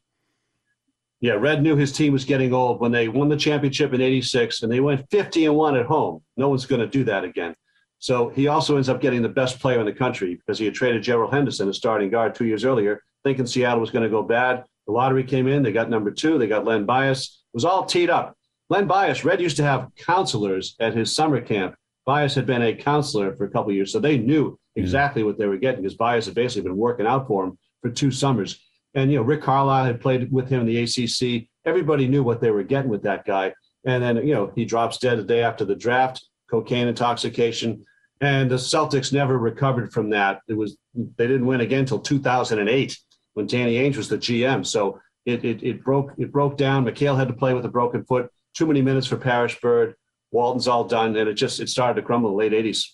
Yeah, 1.23 1.35
Red 1.35 1.63
knew 1.63 1.77
his 1.77 1.93
team 1.93 2.11
was 2.11 2.25
getting 2.25 2.53
old 2.53 2.81
when 2.81 2.91
they 2.91 3.07
won 3.07 3.29
the 3.29 3.37
championship 3.37 3.93
in 3.93 4.01
86 4.01 4.61
and 4.61 4.69
they 4.69 4.81
went 4.81 5.09
50 5.09 5.45
and 5.45 5.55
1 5.55 5.77
at 5.77 5.85
home. 5.85 6.21
No 6.35 6.49
one's 6.49 6.65
going 6.65 6.81
to 6.81 6.87
do 6.87 7.05
that 7.05 7.23
again. 7.23 7.55
So 7.99 8.27
he 8.27 8.49
also 8.49 8.75
ends 8.75 8.89
up 8.89 8.99
getting 8.99 9.21
the 9.21 9.29
best 9.29 9.57
player 9.61 9.79
in 9.79 9.85
the 9.85 9.93
country 9.93 10.35
because 10.35 10.59
he 10.59 10.65
had 10.65 10.73
traded 10.73 11.01
Gerald 11.01 11.33
Henderson, 11.33 11.69
a 11.69 11.73
starting 11.73 12.09
guard, 12.09 12.35
two 12.35 12.43
years 12.43 12.65
earlier, 12.65 13.01
thinking 13.23 13.45
Seattle 13.45 13.79
was 13.79 13.89
going 13.89 14.03
to 14.03 14.09
go 14.09 14.21
bad. 14.21 14.65
The 14.85 14.91
lottery 14.91 15.23
came 15.23 15.47
in. 15.47 15.63
They 15.63 15.71
got 15.71 15.89
number 15.89 16.11
two. 16.11 16.37
They 16.37 16.47
got 16.47 16.65
Len 16.65 16.85
Bias. 16.85 17.45
It 17.53 17.55
was 17.55 17.63
all 17.63 17.85
teed 17.85 18.09
up. 18.09 18.35
Len 18.69 18.85
Bias, 18.85 19.23
Red 19.23 19.39
used 19.39 19.55
to 19.55 19.63
have 19.63 19.91
counselors 19.95 20.75
at 20.81 20.93
his 20.93 21.15
summer 21.15 21.39
camp. 21.39 21.75
Bias 22.05 22.35
had 22.35 22.45
been 22.45 22.63
a 22.63 22.75
counselor 22.75 23.33
for 23.33 23.45
a 23.45 23.49
couple 23.49 23.71
years, 23.71 23.93
so 23.93 24.01
they 24.01 24.17
knew 24.17 24.51
mm-hmm. 24.51 24.81
exactly 24.81 25.23
what 25.23 25.37
they 25.37 25.45
were 25.45 25.55
getting 25.55 25.83
because 25.83 25.95
Bias 25.95 26.25
had 26.25 26.35
basically 26.35 26.63
been 26.63 26.75
working 26.75 27.07
out 27.07 27.27
for 27.27 27.45
him 27.45 27.57
for 27.81 27.89
two 27.89 28.11
summers. 28.11 28.59
And, 28.95 29.11
you 29.11 29.17
know, 29.17 29.23
Rick 29.23 29.41
Carlisle 29.41 29.85
had 29.85 30.01
played 30.01 30.31
with 30.31 30.49
him 30.49 30.61
in 30.61 30.67
the 30.67 30.83
ACC. 30.83 31.47
Everybody 31.65 32.07
knew 32.07 32.23
what 32.23 32.41
they 32.41 32.51
were 32.51 32.63
getting 32.63 32.89
with 32.89 33.03
that 33.03 33.25
guy. 33.25 33.53
And 33.85 34.03
then, 34.03 34.17
you 34.17 34.33
know, 34.33 34.51
he 34.55 34.65
drops 34.65 34.97
dead 34.97 35.19
a 35.19 35.23
day 35.23 35.43
after 35.43 35.65
the 35.65 35.75
draft, 35.75 36.25
cocaine 36.49 36.87
intoxication. 36.87 37.83
And 38.21 38.49
the 38.49 38.55
Celtics 38.55 39.11
never 39.11 39.37
recovered 39.37 39.91
from 39.91 40.09
that. 40.11 40.41
It 40.47 40.53
was, 40.53 40.77
they 40.93 41.27
didn't 41.27 41.45
win 41.45 41.61
again 41.61 41.81
until 41.81 41.99
2008 41.99 42.97
when 43.33 43.47
Danny 43.47 43.75
Ainge 43.75 43.97
was 43.97 44.07
the 44.07 44.17
GM. 44.17 44.65
So 44.65 44.99
it, 45.25 45.43
it, 45.43 45.63
it 45.63 45.83
broke, 45.83 46.13
it 46.17 46.31
broke 46.31 46.57
down. 46.57 46.85
McHale 46.85 47.17
had 47.17 47.27
to 47.27 47.33
play 47.33 47.53
with 47.53 47.65
a 47.65 47.69
broken 47.69 48.05
foot. 48.05 48.29
Too 48.55 48.67
many 48.67 48.81
minutes 48.81 49.07
for 49.07 49.17
Parish 49.17 49.59
Bird. 49.59 49.95
Walton's 50.31 50.67
all 50.67 50.83
done. 50.83 51.15
And 51.15 51.27
it 51.27 51.33
just, 51.33 51.59
it 51.59 51.69
started 51.69 51.99
to 51.99 52.05
crumble 52.05 52.29
in 52.29 52.49
the 52.49 52.55
late 52.55 52.65
80s 52.65 52.85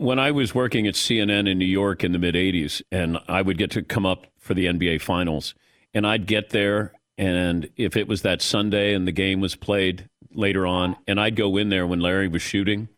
when 0.00 0.18
I 0.18 0.30
was 0.30 0.54
working 0.54 0.86
at 0.86 0.94
CNN 0.94 1.46
in 1.46 1.58
New 1.58 1.66
York 1.66 2.02
in 2.02 2.12
the 2.12 2.18
mid 2.18 2.34
80s, 2.34 2.80
and 2.90 3.18
I 3.28 3.42
would 3.42 3.58
get 3.58 3.70
to 3.72 3.82
come 3.82 4.06
up 4.06 4.29
for 4.40 4.54
the 4.54 4.66
NBA 4.66 5.00
Finals, 5.00 5.54
and 5.94 6.06
I'd 6.06 6.26
get 6.26 6.50
there, 6.50 6.92
and 7.16 7.70
if 7.76 7.96
it 7.96 8.08
was 8.08 8.22
that 8.22 8.42
Sunday 8.42 8.94
and 8.94 9.06
the 9.06 9.12
game 9.12 9.40
was 9.40 9.54
played 9.54 10.08
later 10.32 10.66
on, 10.66 10.96
and 11.06 11.20
I'd 11.20 11.36
go 11.36 11.56
in 11.56 11.68
there 11.68 11.86
when 11.86 12.00
Larry 12.00 12.28
was 12.28 12.42
shooting, 12.42 12.88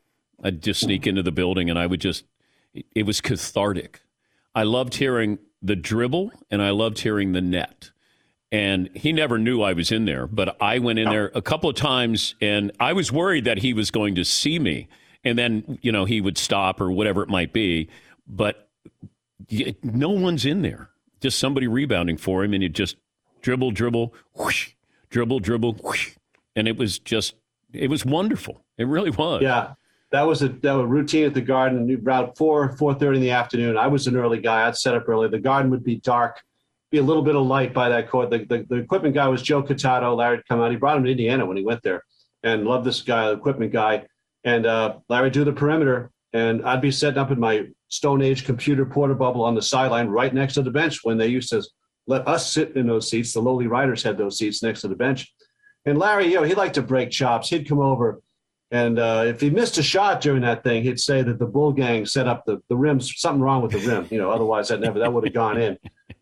I'd 0.43 0.63
just 0.63 0.81
sneak 0.81 1.07
into 1.07 1.23
the 1.23 1.33
building 1.33 1.71
and 1.71 1.79
I 1.79 1.87
would 1.87 2.01
just, 2.01 2.25
it 2.95 3.05
was 3.05 3.21
cathartic. 3.21 4.01
I 4.55 4.65
loved 4.65 4.95
hearing 4.95 5.39
the 5.63 5.77
dribble 5.77 6.33
and 6.51 6.61
I 6.61 6.71
loved 6.71 6.99
hearing 6.99 7.33
the 7.33 7.41
net. 7.41 7.91
And 8.51 8.91
he 8.95 9.13
never 9.13 9.39
knew 9.39 9.63
I 9.63 9.73
was 9.73 9.91
in 9.91 10.05
there, 10.05 10.27
but 10.27 10.61
I 10.61 10.79
went 10.79 10.99
in 10.99 11.09
there 11.09 11.31
a 11.35 11.41
couple 11.41 11.71
of 11.71 11.77
times 11.77 12.35
and 12.41 12.71
I 12.79 12.93
was 12.93 13.11
worried 13.11 13.45
that 13.45 13.59
he 13.59 13.73
was 13.73 13.91
going 13.91 14.15
to 14.17 14.25
see 14.25 14.59
me 14.59 14.89
and 15.25 15.39
then 15.39 15.79
you 15.83 15.93
know 15.93 16.05
he 16.05 16.21
would 16.21 16.37
stop 16.37 16.81
or 16.81 16.91
whatever 16.91 17.23
it 17.23 17.29
might 17.29 17.53
be. 17.53 17.89
But 18.27 18.69
no 19.83 20.11
one's 20.11 20.45
in 20.45 20.63
there. 20.63 20.91
Just 21.23 21.39
somebody 21.39 21.67
rebounding 21.67 22.17
for 22.17 22.45
him, 22.45 22.53
and 22.53 22.63
it 22.63 22.73
just 22.73 22.97
dribble, 23.41 23.71
dribble, 23.71 24.13
whoosh, 24.35 24.73
dribble, 25.09 25.41
dribble, 25.41 25.75
whoosh, 25.75 26.17
and 26.55 26.69
it 26.69 26.77
was 26.77 26.99
just 26.99 27.35
it 27.73 27.89
was 27.89 28.05
wonderful. 28.05 28.63
It 28.77 28.87
really 28.87 29.11
was. 29.11 29.43
Yeah. 29.43 29.75
That 30.11 30.23
was 30.23 30.43
a 30.43 30.49
that 30.49 30.73
was 30.73 30.87
routine 30.87 31.25
at 31.25 31.33
the 31.33 31.41
garden 31.41 32.03
around 32.05 32.37
four 32.37 32.77
four 32.77 32.93
thirty 32.93 33.17
in 33.17 33.23
the 33.23 33.31
afternoon. 33.31 33.79
I 33.79 33.87
was 33.87 34.07
an 34.07 34.17
early 34.17 34.41
guy. 34.41 34.69
I'd 34.69 34.77
set 34.77 34.95
up 34.95 35.09
early. 35.09 35.29
The 35.29 35.39
garden 35.39 35.71
would 35.71 35.85
be 35.85 35.97
dark, 36.01 36.43
be 36.91 36.99
a 36.99 37.03
little 37.03 37.23
bit 37.23 37.35
of 37.35 37.47
light 37.47 37.73
by 37.73 37.89
that 37.89 38.11
court. 38.11 38.29
The, 38.29 38.45
the, 38.45 38.67
the 38.69 38.75
equipment 38.75 39.15
guy 39.15 39.29
was 39.29 39.41
Joe 39.41 39.63
Qatato. 39.63 40.15
Larry 40.15 40.37
would 40.37 40.47
come 40.47 40.61
out. 40.61 40.71
He 40.71 40.77
brought 40.77 40.99
him 40.99 41.05
to 41.05 41.11
Indiana 41.11 41.47
when 41.47 41.57
he 41.57 41.65
went 41.65 41.83
there, 41.83 42.03
and 42.43 42.67
loved 42.67 42.85
this 42.85 43.01
guy, 43.01 43.29
the 43.29 43.33
equipment 43.33 43.73
guy 43.73 44.05
and 44.45 44.67
uh, 44.67 44.97
Larry 45.09 45.31
do 45.31 45.45
the 45.45 45.53
perimeter, 45.53 46.11
and 46.33 46.65
I'd 46.65 46.81
be 46.81 46.91
setting 46.91 47.19
up 47.19 47.31
in 47.31 47.39
my 47.39 47.67
Stone 47.93 48.23
Age 48.23 48.47
computer 48.47 48.87
porter 48.87 49.15
bubble 49.15 49.45
on 49.45 49.55
the 49.55 49.61
sideline 49.61 50.09
right 50.09 50.33
next 50.33 50.55
to 50.55 50.63
the 50.63 50.71
bench 50.71 51.01
when 51.03 51.19
they 51.19 51.27
used 51.27 51.51
to 51.51 51.63
let 52.07 52.27
us 52.27 52.51
sit 52.51 52.75
in 52.75 52.87
those 52.87 53.11
seats. 53.11 53.35
The 53.35 53.41
lowly 53.41 53.67
riders 53.67 54.03
had 54.03 54.17
those 54.17 54.39
seats 54.39 54.63
next 54.63 54.81
to 54.81 54.89
the 54.89 54.97
bench. 54.97 55.31
And 55.85 55.99
Larry, 55.99 56.29
you 56.29 56.37
know, 56.37 56.43
he 56.43 56.55
liked 56.55 56.77
to 56.77 56.83
break 56.83 57.11
chops. 57.11 57.51
He'd 57.51 57.69
come 57.69 57.81
over, 57.81 58.23
and 58.71 58.99
uh, 58.99 59.25
if 59.27 59.43
he 59.43 59.51
missed 59.51 59.77
a 59.77 59.83
shot 59.83 60.23
during 60.23 60.41
that 60.41 60.65
thing, 60.65 60.83
he'd 60.83 61.01
say 61.01 61.21
that 61.21 61.39
the 61.39 61.45
Bull 61.45 61.71
Gang 61.71 62.07
set 62.07 62.27
up 62.27 62.47
the, 62.47 62.63
the 62.71 62.77
rims, 62.77 63.13
something 63.21 63.43
wrong 63.43 63.61
with 63.61 63.73
the 63.73 63.81
rim. 63.81 64.09
You 64.11 64.19
know, 64.19 64.31
otherwise 64.31 64.69
that 64.69 64.81
never 64.81 64.99
that 65.01 65.13
would 65.13 65.25
have 65.25 65.35
gone 65.35 65.61
in. 65.61 65.77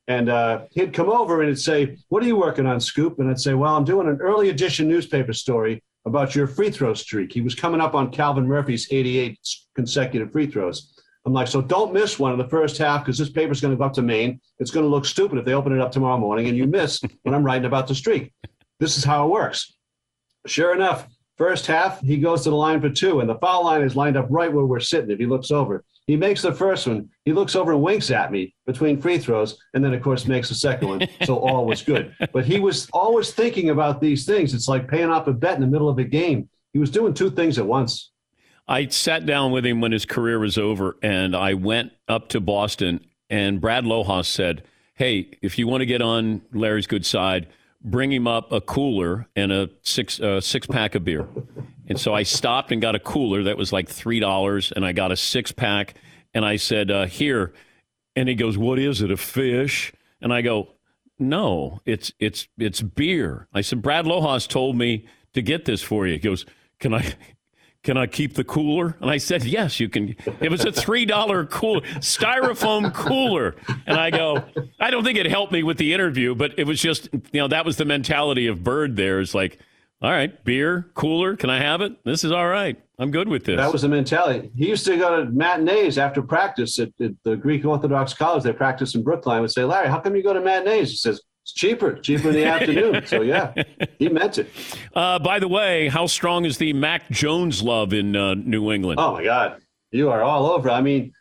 And 0.09 0.29
uh, 0.29 0.63
he'd 0.73 0.93
come 0.93 1.09
over 1.09 1.41
and 1.41 1.51
he'd 1.51 1.61
say, 1.61 1.99
"What 2.09 2.25
are 2.25 2.27
you 2.27 2.37
working 2.37 2.67
on, 2.67 2.81
Scoop?" 2.81 3.21
And 3.21 3.31
I'd 3.31 3.39
say, 3.39 3.55
"Well, 3.55 3.77
I'm 3.77 3.85
doing 3.85 4.09
an 4.09 4.19
early 4.21 4.49
edition 4.49 4.89
newspaper 4.89 5.33
story 5.33 5.85
about 6.05 6.35
your 6.35 6.49
free 6.49 6.71
throw 6.71 6.95
streak. 6.95 7.33
He 7.33 7.41
was 7.41 7.55
coming 7.55 7.81
up 7.81 7.95
on 7.95 8.11
Calvin 8.11 8.49
Murphy's 8.49 8.89
88 8.91 9.39
consecutive 9.77 10.33
free 10.33 10.49
throws. 10.49 11.00
I'm 11.27 11.33
like, 11.33 11.49
so 11.49 11.61
don't 11.61 11.93
miss 11.93 12.19
one 12.19 12.33
in 12.33 12.39
the 12.39 12.49
first 12.49 12.79
half 12.79 13.05
because 13.05 13.19
this 13.19 13.31
paper's 13.31 13.61
going 13.61 13.73
to 13.73 13.79
go 13.79 13.85
up 13.85 13.93
to 13.95 14.03
Maine. 14.03 14.41
It's 14.59 14.71
going 14.71 14.85
to 14.85 14.91
look 14.91 15.05
stupid 15.05 15.39
if 15.39 15.45
they 15.45 15.53
open 15.53 15.73
it 15.73 15.81
up 15.81 15.93
tomorrow 15.93 16.19
morning 16.19 16.49
and 16.49 16.57
you 16.57 16.67
miss 16.67 17.01
when 17.23 17.35
I'm 17.35 17.45
writing 17.45 17.67
about 17.67 17.87
the 17.87 17.95
streak. 17.95 18.33
This 18.79 18.97
is 18.97 19.05
how 19.05 19.27
it 19.27 19.31
works. 19.31 19.75
Sure 20.47 20.75
enough, 20.75 21.07
first 21.37 21.67
half, 21.67 22.01
he 22.01 22.17
goes 22.17 22.45
to 22.45 22.51
the 22.51 22.57
line 22.57 22.81
for 22.81 22.89
two, 22.89 23.21
and 23.21 23.29
the 23.29 23.39
foul 23.39 23.65
line 23.65 23.83
is 23.83 23.97
lined 23.97 24.17
up 24.17 24.27
right 24.31 24.53
where 24.53 24.65
we're 24.65 24.81
sitting 24.81 25.11
if 25.11 25.19
he 25.19 25.27
looks 25.27 25.51
over. 25.51 25.85
He 26.07 26.17
makes 26.17 26.43
the 26.43 26.53
first 26.53 26.87
one. 26.87 27.11
He 27.25 27.33
looks 27.33 27.55
over 27.55 27.73
and 27.73 27.83
winks 27.83 28.11
at 28.11 28.33
me 28.33 28.55
between 28.67 29.01
free 29.01 29.19
throws, 29.19 29.59
and 29.75 29.85
then, 29.85 29.93
of 29.93 30.03
course, 30.03 30.27
makes 30.27 30.49
the 30.49 30.55
second 30.55 30.89
one. 30.89 31.09
So 31.25 31.37
all 31.37 31.67
was 31.67 31.83
good. 31.83 32.17
But 32.33 32.47
he 32.47 32.59
was 32.59 32.89
always 32.93 33.33
thinking 33.33 33.71
about 33.71 34.01
these 34.01 34.25
things. 34.25 34.55
It's 34.55 34.67
like 34.67 34.89
paying 34.89 35.11
off 35.11 35.29
a 35.29 35.33
bet 35.33 35.55
in 35.55 35.61
the 35.61 35.67
middle 35.67 35.89
of 35.89 35.99
a 35.99 36.05
game. 36.05 36.49
He 36.73 36.79
was 36.79 36.91
doing 36.91 37.15
two 37.15 37.31
things 37.31 37.59
at 37.59 37.67
once. 37.67 38.11
I 38.71 38.87
sat 38.87 39.27
down 39.27 39.51
with 39.51 39.67
him 39.67 39.81
when 39.81 39.91
his 39.91 40.07
career 40.07 40.39
was 40.39 40.57
over, 40.57 40.97
and 41.03 41.35
I 41.35 41.55
went 41.55 41.93
up 42.09 42.29
to 42.31 42.41
Boston, 42.41 43.05
and 43.29 43.61
Brad 43.61 43.85
Lohaus 43.85 44.27
said, 44.27 44.63
Hey, 44.95 45.37
if 45.43 45.59
you 45.59 45.67
want 45.67 45.81
to 45.81 45.87
get 45.87 46.01
on 46.01 46.43
Larry's 46.53 46.87
good 46.87 47.05
side, 47.05 47.49
bring 47.83 48.13
him 48.13 48.29
up 48.29 48.53
a 48.53 48.61
cooler 48.61 49.27
and 49.35 49.51
a 49.51 49.71
six 49.83 50.21
uh, 50.21 50.41
six 50.41 50.67
pack 50.67 50.95
of 50.95 51.05
beer. 51.05 51.27
And 51.89 51.99
so 51.99 52.15
I 52.15 52.23
stopped 52.23 52.71
and 52.71 52.81
got 52.81 52.95
a 52.95 53.01
cooler 53.01 53.43
that 53.45 53.57
was 53.57 53.73
like 53.73 53.89
three 53.89 54.21
dollars, 54.21 54.73
and 54.73 54.85
I 54.87 54.93
got 54.93 55.11
a 55.11 55.17
six 55.17 55.51
pack. 55.53 55.95
And 56.33 56.45
I 56.45 56.57
said, 56.57 56.91
uh, 56.91 57.07
"Here," 57.07 57.53
and 58.15 58.29
he 58.29 58.35
goes, 58.37 58.57
"What 58.57 58.79
is 58.79 59.03
it? 59.03 59.11
A 59.11 59.17
fish?" 59.17 59.93
And 60.21 60.33
I 60.33 60.43
go, 60.43 60.69
no, 61.21 61.81
it's 61.85 62.13
it's 62.19 62.49
it's 62.59 62.81
beer. 62.83 63.47
I 63.53 63.61
said, 63.61 63.83
Brad 63.83 64.07
Lohaus 64.07 64.49
told 64.49 64.77
me 64.77 65.07
to 65.35 65.43
get 65.43 65.67
this 65.67 65.83
for 65.83 66.07
you. 66.07 66.15
He 66.15 66.19
goes, 66.19 66.47
can 66.81 66.95
I? 66.95 67.15
Can 67.83 67.97
I 67.97 68.07
keep 68.07 68.35
the 68.35 68.45
cooler? 68.45 68.97
And 69.01 69.11
I 69.11 69.17
said, 69.17 69.43
Yes, 69.45 69.81
you 69.81 69.89
can. 69.89 70.15
It 70.41 70.51
was 70.51 70.65
a 70.65 70.73
$3 70.73 71.51
cooler, 71.51 71.81
styrofoam 71.81 72.93
cooler. 72.93 73.57
And 73.87 73.99
I 73.99 74.11
go, 74.11 74.45
I 74.79 74.91
don't 74.91 75.03
think 75.03 75.19
it 75.19 75.27
helped 75.27 75.53
me 75.53 75.63
with 75.63 75.79
the 75.79 75.95
interview, 75.95 76.35
but 76.35 76.59
it 76.59 76.67
was 76.67 76.81
just, 76.81 77.09
you 77.13 77.41
know, 77.41 77.49
that 77.49 77.65
was 77.65 77.79
the 77.79 77.87
mentality 77.87 78.47
of 78.49 78.63
Bird 78.63 78.97
there. 78.97 79.21
It's 79.21 79.35
like, 79.35 79.59
all 80.03 80.11
right, 80.11 80.45
beer, 80.45 80.91
cooler, 80.95 81.37
can 81.37 81.49
I 81.49 81.59
have 81.59 81.81
it? 81.81 81.93
This 82.05 82.23
is 82.25 82.33
all 82.33 82.49
right. 82.49 82.79
I'm 82.99 83.11
good 83.11 83.29
with 83.29 83.45
this. 83.45 83.57
That 83.57 83.73
was 83.73 83.83
the 83.83 83.89
mentality. 83.89 84.51
He 84.55 84.69
used 84.69 84.85
to 84.85 84.99
go 84.99 85.25
to 85.25 85.31
matinees 85.31 85.97
after 85.97 86.21
practice 86.21 86.79
at, 86.79 86.89
at 87.01 87.13
the 87.23 87.35
Greek 87.35 87.65
Orthodox 87.65 88.13
College. 88.13 88.43
They 88.43 88.53
practice 88.53 88.95
in 88.95 89.03
Brookline. 89.03 89.39
I 89.39 89.41
would 89.41 89.51
say, 89.51 89.65
Larry, 89.65 89.89
how 89.89 89.99
come 90.01 90.15
you 90.15 90.23
go 90.23 90.35
to 90.35 90.41
matinees? 90.41 90.91
He 90.91 90.97
says, 90.97 91.23
it's 91.43 91.53
cheaper, 91.53 91.95
cheaper 91.95 92.29
in 92.29 92.35
the 92.35 92.45
afternoon. 92.57 93.07
So 93.07 93.23
yeah, 93.23 93.53
he 93.99 94.09
meant 94.09 94.39
it. 94.39 94.51
Uh, 94.95 95.19
by 95.19 95.39
the 95.39 95.49
way, 95.49 95.89
how 95.89 96.07
strong 96.07 96.45
is 96.45 96.59
the 96.59 96.73
Mac 96.73 97.11
Jones 97.11 97.63
love 97.63 97.93
in 97.93 98.15
uh, 98.15 98.35
New 98.35 98.73
England? 98.73 99.01
Oh 99.01 99.13
my 99.13 99.25
God, 99.25 99.61
you 99.91 100.11
are 100.11 100.23
all 100.23 100.47
over. 100.47 100.71
I 100.71 100.81
mean, 100.81 101.13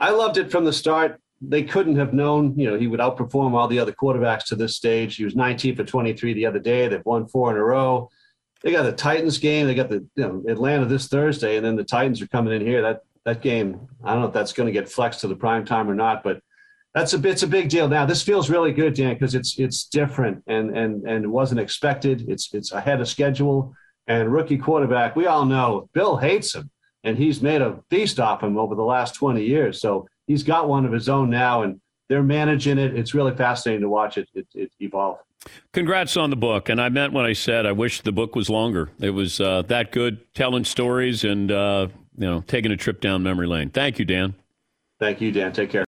I 0.00 0.10
loved 0.10 0.38
it 0.38 0.50
from 0.50 0.64
the 0.64 0.72
start. 0.72 1.20
They 1.40 1.62
couldn't 1.62 1.96
have 1.96 2.14
known, 2.14 2.58
you 2.58 2.70
know, 2.70 2.78
he 2.78 2.86
would 2.86 3.00
outperform 3.00 3.52
all 3.52 3.68
the 3.68 3.78
other 3.78 3.92
quarterbacks 3.92 4.46
to 4.46 4.56
this 4.56 4.76
stage. 4.76 5.16
He 5.16 5.24
was 5.24 5.36
19 5.36 5.76
for 5.76 5.84
23 5.84 6.32
the 6.32 6.46
other 6.46 6.58
day. 6.58 6.88
They've 6.88 7.04
won 7.04 7.26
four 7.26 7.50
in 7.50 7.56
a 7.56 7.62
row. 7.62 8.08
They 8.62 8.72
got 8.72 8.84
the 8.84 8.92
Titans 8.92 9.36
game. 9.38 9.66
They 9.66 9.74
got 9.74 9.90
the 9.90 10.06
you 10.16 10.22
know, 10.24 10.42
Atlanta 10.48 10.86
this 10.86 11.08
Thursday, 11.08 11.56
and 11.56 11.66
then 11.66 11.76
the 11.76 11.84
Titans 11.84 12.22
are 12.22 12.28
coming 12.28 12.54
in 12.54 12.66
here. 12.66 12.80
That 12.80 13.00
that 13.24 13.42
game, 13.42 13.88
I 14.02 14.12
don't 14.12 14.22
know 14.22 14.28
if 14.28 14.34
that's 14.34 14.52
going 14.52 14.66
to 14.66 14.72
get 14.72 14.88
flexed 14.88 15.20
to 15.20 15.28
the 15.28 15.36
prime 15.36 15.64
time 15.64 15.90
or 15.90 15.94
not, 15.94 16.22
but 16.22 16.40
that's 16.94 17.12
a 17.12 17.28
it's 17.28 17.42
a 17.42 17.48
big 17.48 17.68
deal 17.68 17.88
now. 17.88 18.06
This 18.06 18.22
feels 18.22 18.48
really 18.48 18.72
good, 18.72 18.94
Dan, 18.94 19.14
because 19.14 19.34
it's 19.34 19.58
it's 19.58 19.84
different 19.84 20.42
and 20.46 20.76
and 20.76 21.04
and 21.04 21.24
it 21.24 21.28
wasn't 21.28 21.60
expected. 21.60 22.24
It's 22.28 22.54
it's 22.54 22.72
ahead 22.72 23.00
of 23.00 23.08
schedule. 23.08 23.74
And 24.06 24.32
rookie 24.32 24.58
quarterback, 24.58 25.16
we 25.16 25.26
all 25.26 25.44
know 25.46 25.88
Bill 25.94 26.16
hates 26.16 26.54
him, 26.54 26.70
and 27.04 27.16
he's 27.16 27.40
made 27.40 27.62
a 27.62 27.80
feast 27.90 28.20
off 28.20 28.42
him 28.42 28.58
over 28.58 28.74
the 28.74 28.82
last 28.82 29.14
20 29.14 29.42
years. 29.42 29.80
So 29.80 30.06
he's 30.26 30.42
got 30.42 30.68
one 30.68 30.84
of 30.84 30.92
his 30.92 31.08
own 31.08 31.30
now, 31.30 31.62
and 31.62 31.80
they're 32.08 32.22
managing 32.22 32.78
it. 32.78 32.94
It's 32.94 33.14
really 33.14 33.34
fascinating 33.34 33.80
to 33.80 33.88
watch 33.88 34.18
it, 34.18 34.28
it, 34.34 34.46
it 34.54 34.70
evolve. 34.78 35.18
Congrats 35.72 36.16
on 36.16 36.30
the 36.30 36.36
book. 36.36 36.68
And 36.68 36.80
I 36.80 36.90
meant 36.90 37.12
when 37.12 37.24
I 37.24 37.32
said 37.32 37.66
I 37.66 37.72
wish 37.72 38.02
the 38.02 38.12
book 38.12 38.36
was 38.36 38.50
longer. 38.50 38.90
It 39.00 39.10
was 39.10 39.40
uh, 39.40 39.62
that 39.62 39.90
good, 39.90 40.32
telling 40.34 40.64
stories 40.64 41.24
and 41.24 41.50
uh, 41.50 41.88
you 42.16 42.26
know 42.26 42.44
taking 42.46 42.72
a 42.72 42.76
trip 42.76 43.00
down 43.00 43.22
memory 43.22 43.46
lane. 43.46 43.70
Thank 43.70 43.98
you, 43.98 44.04
Dan. 44.04 44.34
Thank 45.00 45.20
you, 45.20 45.32
Dan. 45.32 45.52
Take 45.52 45.70
care. 45.70 45.82